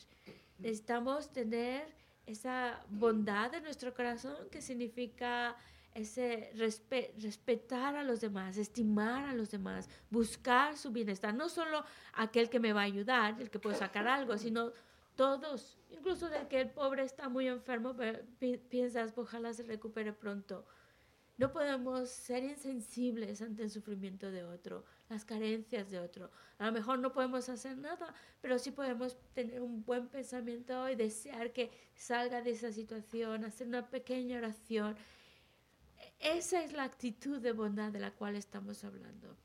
Necesitamos 0.57 1.31
tener 1.31 1.85
esa 2.25 2.83
bondad 2.89 3.53
en 3.53 3.63
nuestro 3.63 3.93
corazón 3.93 4.35
que 4.49 4.61
significa 4.61 5.55
ese 5.93 6.51
respe- 6.55 7.11
respetar 7.21 7.95
a 7.95 8.03
los 8.03 8.21
demás, 8.21 8.57
estimar 8.57 9.25
a 9.25 9.33
los 9.33 9.51
demás, 9.51 9.87
buscar 10.09 10.75
su 10.77 10.91
bienestar, 10.91 11.33
no 11.35 11.47
solo 11.47 11.85
aquel 12.13 12.49
que 12.49 12.59
me 12.59 12.73
va 12.73 12.81
a 12.81 12.85
ayudar, 12.85 13.39
el 13.39 13.49
que 13.51 13.59
puede 13.59 13.75
sacar 13.77 14.07
algo, 14.07 14.37
sino 14.37 14.71
todos, 15.15 15.77
incluso 15.91 16.27
del 16.29 16.47
que 16.47 16.59
el 16.59 16.69
pobre 16.71 17.03
está 17.03 17.29
muy 17.29 17.47
enfermo, 17.47 17.95
pi- 18.39 18.57
piensas, 18.57 19.13
ojalá 19.15 19.53
se 19.53 19.63
recupere 19.63 20.11
pronto. 20.11 20.65
No 21.37 21.51
podemos 21.51 22.09
ser 22.09 22.43
insensibles 22.43 23.41
ante 23.41 23.63
el 23.63 23.69
sufrimiento 23.69 24.31
de 24.31 24.43
otro, 24.43 24.85
las 25.09 25.25
carencias 25.25 25.89
de 25.89 25.99
otro. 25.99 26.31
A 26.57 26.65
lo 26.65 26.71
mejor 26.71 26.99
no 26.99 27.11
podemos 27.11 27.49
hacer 27.49 27.77
nada, 27.77 28.13
pero 28.41 28.57
sí 28.57 28.71
podemos 28.71 29.17
tener 29.33 29.61
un 29.61 29.83
buen 29.83 30.07
pensamiento 30.07 30.89
y 30.89 30.95
desear 30.95 31.51
que 31.51 31.71
salga 31.93 32.41
de 32.41 32.51
esa 32.51 32.71
situación, 32.71 33.43
hacer 33.43 33.67
una 33.67 33.89
pequeña 33.89 34.37
oración. 34.37 34.95
Esa 36.19 36.63
es 36.63 36.71
la 36.71 36.83
actitud 36.83 37.41
de 37.41 37.51
bondad 37.51 37.91
de 37.91 37.99
la 37.99 38.11
cual 38.11 38.35
estamos 38.35 38.85
hablando. 38.85 39.35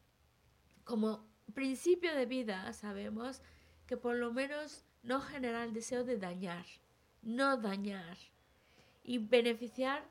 Como 0.85 1.29
principio 1.53 2.15
de 2.15 2.27
vida 2.27 2.73
sabemos 2.73 3.43
que 3.87 3.97
por 3.97 4.15
lo 4.15 4.33
menos 4.33 4.85
no 5.03 5.21
generar 5.21 5.67
el 5.67 5.75
deseo 5.75 6.05
de 6.05 6.19
dañar, 6.19 6.65
no 7.23 7.57
dañar 7.57 8.17
y 9.03 9.19
beneficiar 9.19 10.05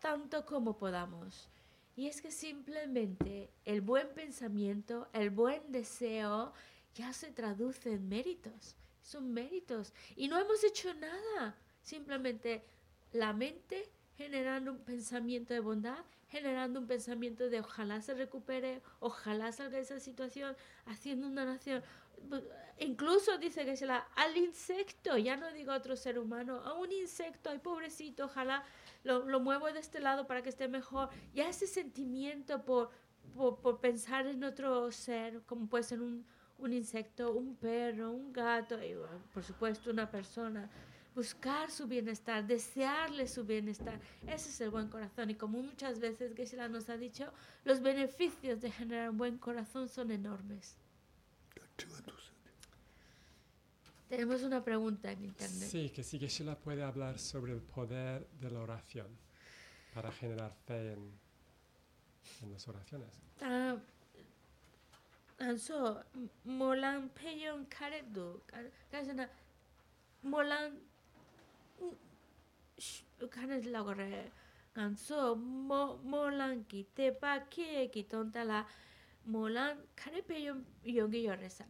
tanto 0.00 0.44
como 0.44 0.76
podamos. 0.76 1.48
Y 1.96 2.08
es 2.08 2.22
que 2.22 2.30
simplemente 2.30 3.50
el 3.64 3.80
buen 3.80 4.08
pensamiento, 4.14 5.08
el 5.12 5.30
buen 5.30 5.70
deseo, 5.70 6.52
ya 6.94 7.12
se 7.12 7.30
traduce 7.30 7.92
en 7.92 8.08
méritos. 8.08 8.74
Son 9.02 9.32
méritos. 9.32 9.92
Y 10.16 10.28
no 10.28 10.38
hemos 10.38 10.64
hecho 10.64 10.92
nada. 10.94 11.56
Simplemente 11.82 12.64
la 13.12 13.32
mente 13.32 13.90
generando 14.16 14.72
un 14.72 14.78
pensamiento 14.78 15.54
de 15.54 15.60
bondad, 15.60 16.04
generando 16.28 16.78
un 16.78 16.86
pensamiento 16.86 17.48
de 17.48 17.60
ojalá 17.60 18.02
se 18.02 18.12
recupere, 18.12 18.82
ojalá 18.98 19.50
salga 19.50 19.78
de 19.78 19.82
esa 19.82 19.98
situación, 19.98 20.54
haciendo 20.84 21.26
una 21.26 21.46
nación. 21.46 21.82
Incluso 22.78 23.38
dice 23.38 23.64
que 23.64 23.78
se 23.78 23.86
la 23.86 23.98
al 24.16 24.36
insecto, 24.36 25.16
ya 25.16 25.36
no 25.36 25.50
digo 25.52 25.72
a 25.72 25.76
otro 25.76 25.96
ser 25.96 26.18
humano, 26.18 26.60
a 26.60 26.74
un 26.74 26.92
insecto, 26.92 27.48
ay 27.48 27.60
pobrecito, 27.60 28.26
ojalá 28.26 28.62
lo, 29.04 29.26
lo 29.26 29.40
muevo 29.40 29.72
de 29.72 29.80
este 29.80 30.00
lado 30.00 30.26
para 30.26 30.42
que 30.42 30.48
esté 30.48 30.68
mejor. 30.68 31.10
Ya 31.34 31.48
ese 31.48 31.66
sentimiento 31.66 32.64
por, 32.64 32.90
por, 33.34 33.60
por 33.60 33.80
pensar 33.80 34.26
en 34.26 34.44
otro 34.44 34.90
ser, 34.92 35.42
como 35.42 35.66
puede 35.68 35.84
ser 35.84 36.00
un, 36.00 36.24
un 36.58 36.72
insecto, 36.72 37.32
un 37.32 37.56
perro, 37.56 38.12
un 38.12 38.32
gato, 38.32 38.82
y 38.82 38.94
bueno, 38.94 39.22
por 39.32 39.42
supuesto 39.42 39.90
una 39.90 40.10
persona, 40.10 40.68
buscar 41.14 41.70
su 41.70 41.86
bienestar, 41.86 42.46
desearle 42.46 43.26
su 43.26 43.44
bienestar. 43.44 43.98
Ese 44.26 44.50
es 44.50 44.60
el 44.60 44.70
buen 44.70 44.88
corazón. 44.88 45.30
Y 45.30 45.34
como 45.34 45.62
muchas 45.62 45.98
veces 45.98 46.34
Geshe-la 46.34 46.68
nos 46.68 46.88
ha 46.88 46.96
dicho, 46.96 47.32
los 47.64 47.80
beneficios 47.80 48.60
de 48.60 48.70
generar 48.70 49.10
un 49.10 49.18
buen 49.18 49.38
corazón 49.38 49.88
son 49.88 50.10
enormes. 50.10 50.76
Tenemos 54.09 54.43
una 54.43 54.63
pregunta 54.63 55.11
en 55.11 55.25
internet. 55.25 55.69
Sí, 55.69 55.89
que 55.89 56.03
sí 56.03 56.19
que 56.19 56.27
Sheila 56.27 56.55
puede 56.55 56.83
hablar 56.83 57.17
sobre 57.17 57.53
el 57.53 57.61
poder 57.61 58.27
de 58.39 58.51
la 58.51 58.59
oración 58.61 59.07
para 59.93 60.11
generar 60.11 60.53
fe 60.65 60.93
en, 60.93 61.11
en 62.41 62.51
las 62.53 62.67
oraciones. 62.67 63.09
아, 63.41 63.77
안소 65.37 66.01
몰랑 66.43 67.13
페용 67.13 67.67
카레도 67.69 68.41
가서나 68.89 69.29
몰랑 70.21 70.81
카레라고 73.29 73.85
그래 73.87 74.31
안소 74.73 75.35
모 75.35 75.97
몰랑 75.97 76.65
기테 76.69 77.19
바케 77.19 77.87
기톤달라 77.89 78.65
몰랑 79.25 79.85
카레 79.93 80.21
페용 80.21 80.65
여기 80.95 81.25
열에서 81.25 81.65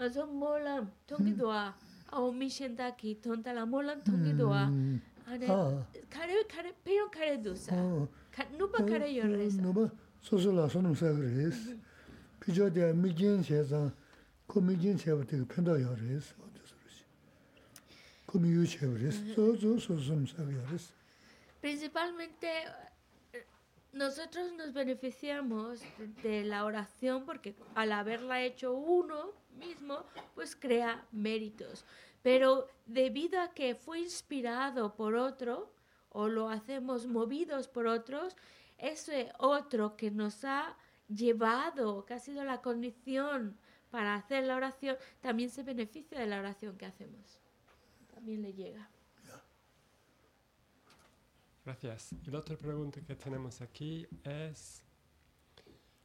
안소 0.00 0.26
몰랑 0.26 0.92
통기도아 1.06 1.76
아오 2.10 2.32
미신다 2.32 2.94
기톤달라 2.96 3.66
몰랑 3.66 4.02
통기도아 4.04 4.68
음, 4.68 5.00
아네 5.26 5.46
아, 5.50 5.86
카레 6.10 6.42
카레 6.44 6.72
페용 6.84 7.10
카레도사 7.10 7.74
어, 7.76 8.08
누바 8.58 8.84
카레 8.84 9.16
열에서 9.16 9.62
너무 9.62 9.88
소소라 10.20 10.68
소는 10.68 10.94
사그레스. 10.94 11.78
비저데 12.40 12.92
미진 12.94 13.42
세상 13.42 13.92
그 14.46 14.58
미진 14.58 14.96
세부 14.96 15.24
되게 15.26 15.44
편도 15.44 15.80
열레스. 15.80 16.34
어디서 16.34 16.74
그러지? 16.76 17.04
그 18.26 18.38
미유 18.38 18.66
세브레스. 18.66 19.34
소소 19.34 19.78
소소는 19.78 20.26
사그레스. 20.26 20.92
Principalmente 21.60 22.46
eh, 22.46 22.66
nosotros 23.93 24.53
nos 24.53 24.73
beneficiamos 24.73 25.81
de 26.23 26.43
la 26.43 26.65
oración 26.65 27.25
porque 27.25 27.55
al 27.75 27.91
haberla 27.91 28.41
hecho 28.41 28.73
uno 28.73 29.31
mismo, 29.57 30.05
pues 30.33 30.55
crea 30.55 31.05
méritos. 31.11 31.85
Pero 32.21 32.67
debido 32.85 33.41
a 33.41 33.49
que 33.49 33.75
fue 33.75 33.99
inspirado 33.99 34.95
por 34.95 35.15
otro 35.15 35.73
o 36.09 36.27
lo 36.27 36.49
hacemos 36.49 37.07
movidos 37.07 37.67
por 37.67 37.87
otros, 37.87 38.35
ese 38.77 39.31
otro 39.37 39.95
que 39.95 40.11
nos 40.11 40.43
ha 40.43 40.77
llevado, 41.07 42.05
que 42.05 42.13
ha 42.13 42.19
sido 42.19 42.43
la 42.43 42.61
condición 42.61 43.57
para 43.89 44.15
hacer 44.15 44.45
la 44.45 44.55
oración, 44.55 44.97
también 45.19 45.49
se 45.49 45.63
beneficia 45.63 46.19
de 46.19 46.27
la 46.27 46.39
oración 46.39 46.77
que 46.77 46.85
hacemos. 46.85 47.39
También 48.13 48.41
le 48.41 48.53
llega. 48.53 48.89
Gracias. 51.64 52.14
Y 52.24 52.30
la 52.30 52.38
otra 52.38 52.56
pregunta 52.56 53.00
que 53.00 53.16
tenemos 53.16 53.60
aquí 53.60 54.06
es, 54.22 54.82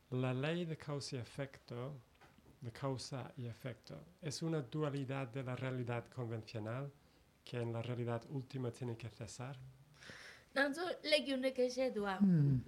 la 0.09 0.33
ley 0.33 0.65
de 0.65 0.75
causa 0.75 1.17
y 1.17 1.19
efecto, 1.19 2.01
de 2.61 2.71
causa 2.71 3.31
y 3.37 3.45
efecto, 3.45 4.03
es 4.21 4.41
una 4.41 4.61
dualidad 4.61 5.27
de 5.27 5.43
la 5.43 5.55
realidad 5.55 6.05
convencional 6.07 6.91
que 7.43 7.59
en 7.61 7.73
la 7.73 7.81
realidad 7.81 8.23
última 8.29 8.71
tiene 8.71 8.97
que 8.97 9.09
cesar. 9.09 9.57
난소 10.53 10.99
레기운데 11.03 11.53
계셔도아 11.53 12.19
음. 12.21 12.65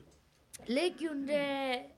레기운데 0.68 1.98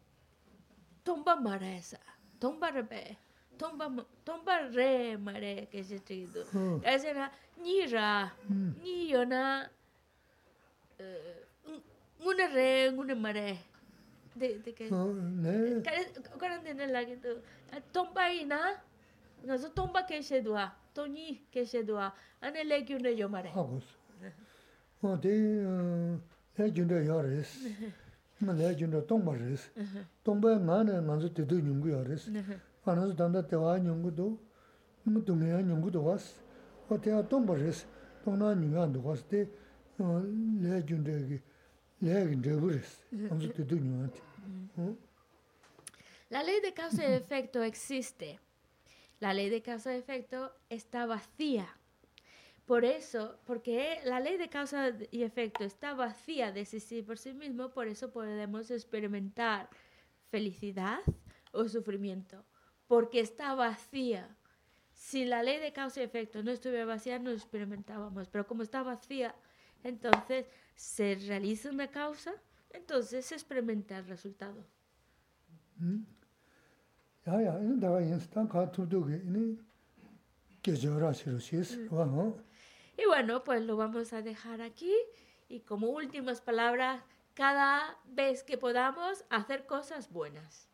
동바 1.04 1.36
말해서 1.36 1.98
동바를 2.40 2.88
배 2.88 3.18
동바 3.58 3.96
동바레 4.26 5.18
말해 5.18 5.68
계셔지도 5.70 6.42
어. 6.42 6.80
그래서 6.82 7.08
니라 7.60 8.36
음. 8.50 8.82
니요나 8.82 9.70
ngune 12.21 12.47
re 12.55 12.91
ngune 12.93 13.15
mare 13.15 13.59
de 14.37 14.59
de 14.65 14.73
ke 14.73 14.89
karan 16.39 16.63
de 16.65 16.73
ne 16.75 16.87
lagi 16.87 17.17
to 17.21 17.29
tomba 17.93 18.29
ina 18.33 18.59
ngazo 19.45 19.69
tomba 19.75 20.03
ke 20.07 20.23
she 20.23 20.41
dua. 20.43 20.71
Toni 20.95 21.41
ke 21.53 21.65
she 21.65 21.83
dua. 21.83 22.13
Ane 22.43 22.65
le 22.65 22.85
gyu 22.85 22.99
ne 22.99 23.11
yo 23.11 23.29
mare 23.29 23.49
ha 23.49 23.63
bus 23.63 23.85
o 25.03 25.17
de 25.17 25.31
eh, 25.31 26.19
le 26.57 26.71
gyu 26.71 26.85
ne 26.85 27.05
yo 27.05 27.21
res 27.21 27.51
ma 28.41 28.53
le 28.53 28.75
gyu 28.75 28.87
ne 28.87 29.01
tomba 29.07 29.33
res 29.33 29.71
tomba 30.25 30.59
ma 30.59 30.83
ne 30.83 31.01
manzo 31.01 31.29
te 31.33 31.43
du 31.45 31.61
nyung 31.61 31.85
yo 31.87 32.03
res 32.03 32.29
anazo 32.85 33.13
danda 33.15 33.43
te 33.43 33.57
wa 33.57 33.79
nyung 33.79 34.11
do 34.15 34.39
mu 35.05 35.21
du 35.21 35.35
me 35.35 35.47
nyung 35.63 35.91
do 35.91 36.01
was 36.01 36.35
o 36.89 36.99
te 36.99 37.11
tomba 37.29 37.55
res 37.55 37.87
tona 38.25 38.55
nyung 38.55 38.93
do 38.93 39.01
was 39.01 39.23
de 39.29 39.49
La 46.31 46.43
ley 46.43 46.61
de 46.61 46.73
causa 46.73 47.03
y 47.03 47.13
efecto 47.13 47.63
existe. 47.63 48.39
La 49.19 49.35
ley 49.35 49.51
de 49.51 49.63
causa 49.63 49.95
y 49.95 49.99
efecto 49.99 50.53
está 50.71 51.05
vacía. 51.05 51.69
Por 52.65 52.85
eso, 52.85 53.37
porque 53.47 54.01
la 54.05 54.21
ley 54.21 54.37
de 54.37 54.49
causa 54.49 54.93
y 55.11 55.25
efecto 55.25 55.65
está 55.65 55.93
vacía 55.93 56.53
de 56.53 56.65
sí 56.65 57.03
por 57.03 57.19
sí 57.19 57.35
mismo, 57.35 57.71
por 57.71 57.89
eso 57.89 58.13
podemos 58.13 58.71
experimentar 58.71 59.69
felicidad 60.31 61.01
o 61.53 61.69
sufrimiento, 61.69 62.45
porque 62.87 63.19
está 63.21 63.55
vacía. 63.55 64.37
Si 64.93 65.25
la 65.25 65.43
ley 65.43 65.59
de 65.59 65.73
causa 65.73 66.01
y 66.01 66.05
efecto 66.05 66.43
no 66.45 66.53
estuviera 66.53 66.85
vacía, 66.85 67.19
no 67.19 67.31
experimentábamos, 67.31 68.29
pero 68.29 68.47
como 68.47 68.63
está 68.63 68.85
vacía, 68.85 69.35
entonces, 69.85 70.47
se 70.75 71.15
realiza 71.27 71.71
una 71.71 71.89
causa, 71.89 72.33
entonces 72.71 73.27
se 73.27 73.35
experimenta 73.35 73.99
el 73.99 74.07
resultado. 74.07 74.65
Ya, 75.79 75.85
mm. 75.85 76.07
y 82.97 83.07
bueno, 83.07 83.43
pues 83.45 83.63
lo 83.63 83.77
vamos 83.77 84.13
a 84.13 84.23
dejar 84.23 84.61
aquí. 84.61 84.95
Y 85.49 85.61
como 85.61 85.89
últimas 85.89 86.41
palabras, 86.41 87.03
cada 87.35 87.97
vez 88.07 88.43
que 88.43 88.59
podamos, 88.59 89.25
hacer 89.31 89.67
cosas 89.67 90.11
buenas. 90.13 90.69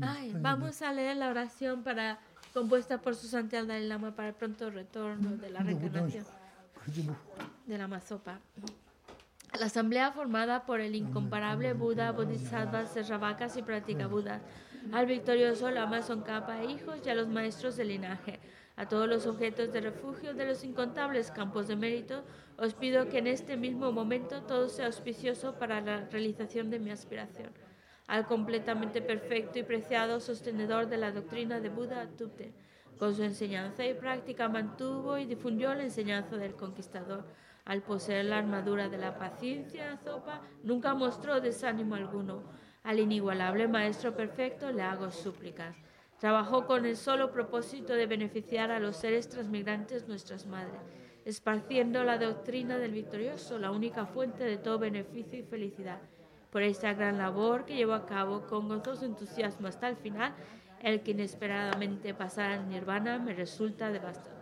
Ay, 0.00 0.34
vamos 0.40 0.80
a 0.80 0.92
leer 0.92 1.16
la 1.16 1.28
oración 1.28 1.82
para, 1.82 2.18
compuesta 2.54 3.00
por 3.00 3.14
su 3.14 3.26
Santiago 3.26 3.66
Dalai 3.66 3.86
Lama 3.86 4.14
para 4.14 4.28
el 4.28 4.34
pronto 4.34 4.70
retorno 4.70 5.36
de 5.36 5.50
la 5.50 5.60
reencarnación 5.60 6.24
de 7.66 7.78
la 7.78 7.88
Mazopa. 7.88 8.40
La 9.58 9.66
asamblea 9.66 10.12
formada 10.12 10.64
por 10.64 10.80
el 10.80 10.94
incomparable 10.94 11.72
Buda, 11.72 12.12
Bodhisattvas, 12.12 12.92
Serravakas 12.92 13.56
y 13.56 13.62
Pratika 13.62 14.06
Budas, 14.06 14.42
al 14.92 15.06
victorioso 15.06 15.70
Lama 15.70 16.00
Tsongkhapa 16.00 16.62
e 16.62 16.70
hijos 16.70 17.00
y 17.04 17.10
a 17.10 17.14
los 17.14 17.28
maestros 17.28 17.76
del 17.76 17.88
linaje, 17.88 18.38
a 18.76 18.86
todos 18.86 19.08
los 19.08 19.26
objetos 19.26 19.72
de 19.72 19.80
refugio 19.80 20.34
de 20.34 20.46
los 20.46 20.64
incontables 20.64 21.30
campos 21.30 21.68
de 21.68 21.76
mérito, 21.76 22.24
os 22.56 22.74
pido 22.74 23.08
que 23.08 23.18
en 23.18 23.26
este 23.26 23.56
mismo 23.56 23.92
momento 23.92 24.42
todo 24.42 24.68
sea 24.68 24.86
auspicioso 24.86 25.54
para 25.54 25.80
la 25.80 26.06
realización 26.06 26.70
de 26.70 26.78
mi 26.78 26.90
aspiración. 26.90 27.50
Al 28.06 28.26
completamente 28.26 29.02
perfecto 29.02 29.58
y 29.58 29.62
preciado 29.64 30.20
sostenedor 30.20 30.88
de 30.88 30.96
la 30.96 31.12
doctrina 31.12 31.60
de 31.60 31.68
Buda, 31.68 32.08
Tupten, 32.16 32.54
con 32.98 33.14
su 33.14 33.22
enseñanza 33.22 33.84
y 33.84 33.94
práctica 33.94 34.48
mantuvo 34.48 35.18
y 35.18 35.26
difundió 35.26 35.74
la 35.74 35.84
enseñanza 35.84 36.36
del 36.36 36.54
conquistador. 36.54 37.24
Al 37.64 37.82
poseer 37.82 38.24
la 38.24 38.38
armadura 38.38 38.88
de 38.88 38.98
la 38.98 39.16
paciencia, 39.16 39.96
Zopa 39.98 40.42
nunca 40.62 40.94
mostró 40.94 41.40
desánimo 41.40 41.94
alguno. 41.94 42.42
Al 42.82 42.98
inigualable 42.98 43.68
Maestro 43.68 44.14
Perfecto 44.14 44.72
le 44.72 44.82
hago 44.82 45.10
súplicas. 45.10 45.76
Trabajó 46.18 46.66
con 46.66 46.84
el 46.84 46.96
solo 46.96 47.30
propósito 47.30 47.94
de 47.94 48.06
beneficiar 48.06 48.70
a 48.70 48.78
los 48.78 48.96
seres 48.96 49.28
transmigrantes 49.28 50.08
nuestras 50.08 50.46
madres, 50.46 50.80
esparciendo 51.24 52.04
la 52.04 52.18
doctrina 52.18 52.78
del 52.78 52.92
victorioso, 52.92 53.58
la 53.58 53.70
única 53.70 54.06
fuente 54.06 54.44
de 54.44 54.58
todo 54.58 54.78
beneficio 54.78 55.38
y 55.38 55.42
felicidad. 55.42 56.00
Por 56.50 56.62
esta 56.62 56.92
gran 56.94 57.18
labor 57.18 57.64
que 57.64 57.76
llevó 57.76 57.94
a 57.94 58.06
cabo 58.06 58.46
con 58.46 58.68
gozoso 58.68 59.04
entusiasmo 59.04 59.68
hasta 59.68 59.88
el 59.88 59.96
final, 59.96 60.34
el 60.82 61.02
que 61.02 61.12
inesperadamente 61.12 62.14
pasara 62.14 62.54
al 62.54 62.68
nirvana 62.68 63.18
me 63.18 63.34
resulta 63.34 63.90
devastador. 63.90 64.40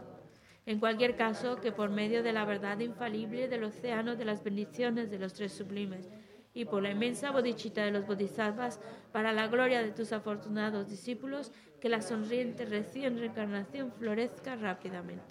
En 0.67 0.79
cualquier 0.81 1.17
caso, 1.17 1.57
que 1.57 1.73
por 1.73 1.91
medio 1.91 2.23
de 2.23 2.33
la 2.33 2.45
verdad 2.45 2.79
infalible 2.81 3.49
del 3.49 3.65
océano 3.65 4.17
de 4.17 4.25
las 4.27 4.45
bendiciones 4.45 5.11
de 5.11 5.19
los 5.19 5.33
tres 5.33 5.53
sublimes 5.53 6.11
y 6.53 6.67
por 6.67 6.83
la 6.83 6.91
inmensa 6.91 7.31
bodichita 7.31 7.85
de 7.85 7.91
los 7.91 8.07
bodhisattvas, 8.07 8.79
para 9.13 9.33
la 9.33 9.49
gloria 9.49 9.83
de 9.83 9.93
tus 9.93 10.13
afortunados 10.13 10.89
discípulos, 10.89 11.53
que 11.81 11.89
la 11.89 12.03
sonriente 12.03 12.67
recién 12.67 13.19
reencarnación 13.19 13.93
florezca 13.93 14.57
rápidamente. 14.57 15.25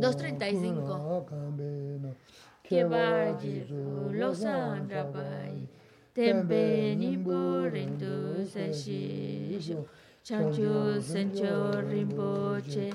...235... 0.00 1.24
Kibaji 2.70 3.66
Losandra 4.12 5.02
Bai, 5.12 5.66
Tembe 6.14 6.96
Nimbo 6.96 7.68
Rindu 7.68 8.46
Senshisho, 8.46 9.84
Chanchu 10.22 11.02
Sencho 11.02 11.82
Rinpoche, 11.82 12.94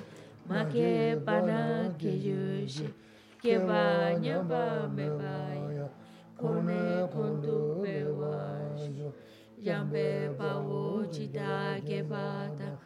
che 0.71 1.21
Pana 1.25 1.93
Kiyushi, 1.97 2.89
Kiba 3.43 4.17
Nyamba 4.17 4.89
Mebaya, 4.95 5.89
Kone 6.39 7.09
Kondu 7.11 7.83
Bewasho, 7.83 9.11
Yambe 9.61 10.37
Pawo 10.37 11.05
Chita 11.11 11.81
Kebata, 11.85 12.77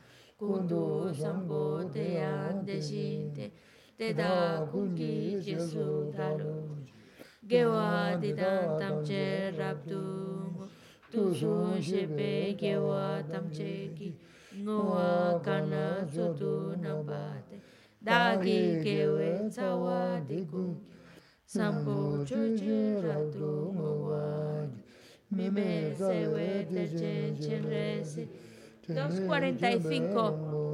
Kundu 0.41 1.15
Sambo 1.15 1.87
Te 1.87 2.17
Ande 2.17 2.81
Shinte, 2.81 3.51
Te 3.95 4.11
Da 4.11 4.65
Kungi 4.71 5.39
Gesù 5.39 6.11
Taro. 6.15 6.68
gewa 7.49 8.13
didan 8.21 8.77
tamche 8.80 9.49
rabdu 9.57 10.01
tu 11.11 11.34
sun 11.34 11.81
shepe 11.81 12.53
gewa 12.61 13.23
tamche 13.31 13.89
ki 13.97 14.13
ngoa 14.61 15.41
kana 15.43 16.05
zotu 16.13 16.77
nambate 16.77 17.57
dagi 18.05 18.61
gewe 18.85 19.49
tsawa 19.49 20.21
diku 20.30 20.77
sambo 21.45 22.21
chuji 22.30 23.01
rabdu 23.01 23.73
ngoa 23.73 24.69
mime 25.31 25.95
sewe 25.97 26.65
techen 26.69 27.34
chenresi 27.41 28.30
245 28.88 30.69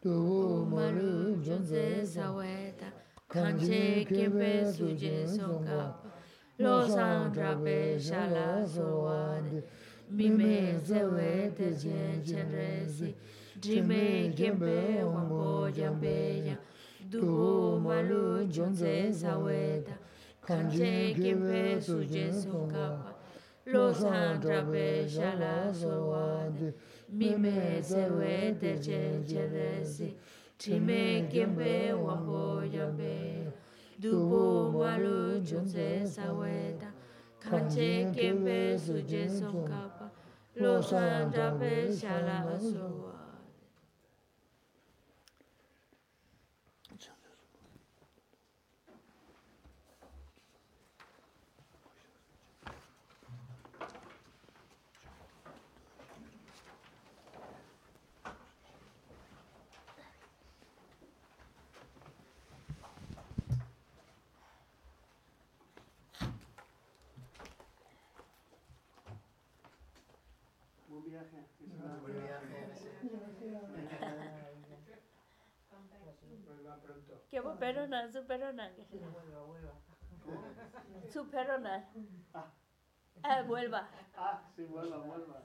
Tu 0.00 0.14
malu 0.70 1.34
jonze 1.42 2.06
sawe 2.06 2.67
kanche 3.28 4.06
kepe 4.08 4.64
suje 4.72 5.26
songa 5.28 5.94
losang 6.58 7.30
drape 7.34 8.00
shala 8.00 8.64
sowade 8.66 9.62
mime 10.10 10.80
zewe 10.82 11.52
teje 11.54 12.22
chenresi 12.24 13.14
drime 13.60 14.32
kempe 14.34 15.04
wambo 15.04 15.70
jambeya 15.70 16.56
duhu 17.10 17.78
malu 17.80 18.46
jonze 18.48 19.12
zaweda 19.12 19.98
kanche 20.46 21.14
kepe 21.14 21.80
suje 21.82 22.32
songa 22.32 23.14
losang 23.66 24.40
drape 24.40 25.06
shala 25.06 25.70
sowade 25.74 26.72
mime 27.12 27.82
zewe 27.82 28.56
teje 28.58 29.22
chenresi 29.28 30.14
Time 30.58 31.28
kiembe 31.30 31.92
wambo 31.92 32.64
yambe. 32.64 33.52
Dubo 34.00 34.72
walu 34.78 35.40
junse 35.40 36.04
saweta. 36.06 36.92
Kanche 37.38 38.10
kiembe 38.12 38.76
suje 38.78 39.28
sonkapa. 39.28 40.10
Lo 40.56 40.82
san 40.82 41.30
dape 41.30 41.94
shala 41.96 42.44
aso. 42.54 42.97
Superona, 77.58 78.08
superona. 78.12 78.70
Superona. 81.10 81.90
Eh, 83.24 83.42
vuelva. 83.48 83.88
Ah, 84.16 84.40
sí, 84.54 84.64
vuelva, 84.64 84.98
vuelva. 84.98 85.42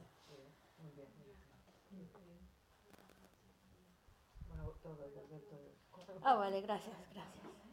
Ah, 6.22 6.36
vale, 6.36 6.62
gracias, 6.62 6.96
gracias. 7.14 7.73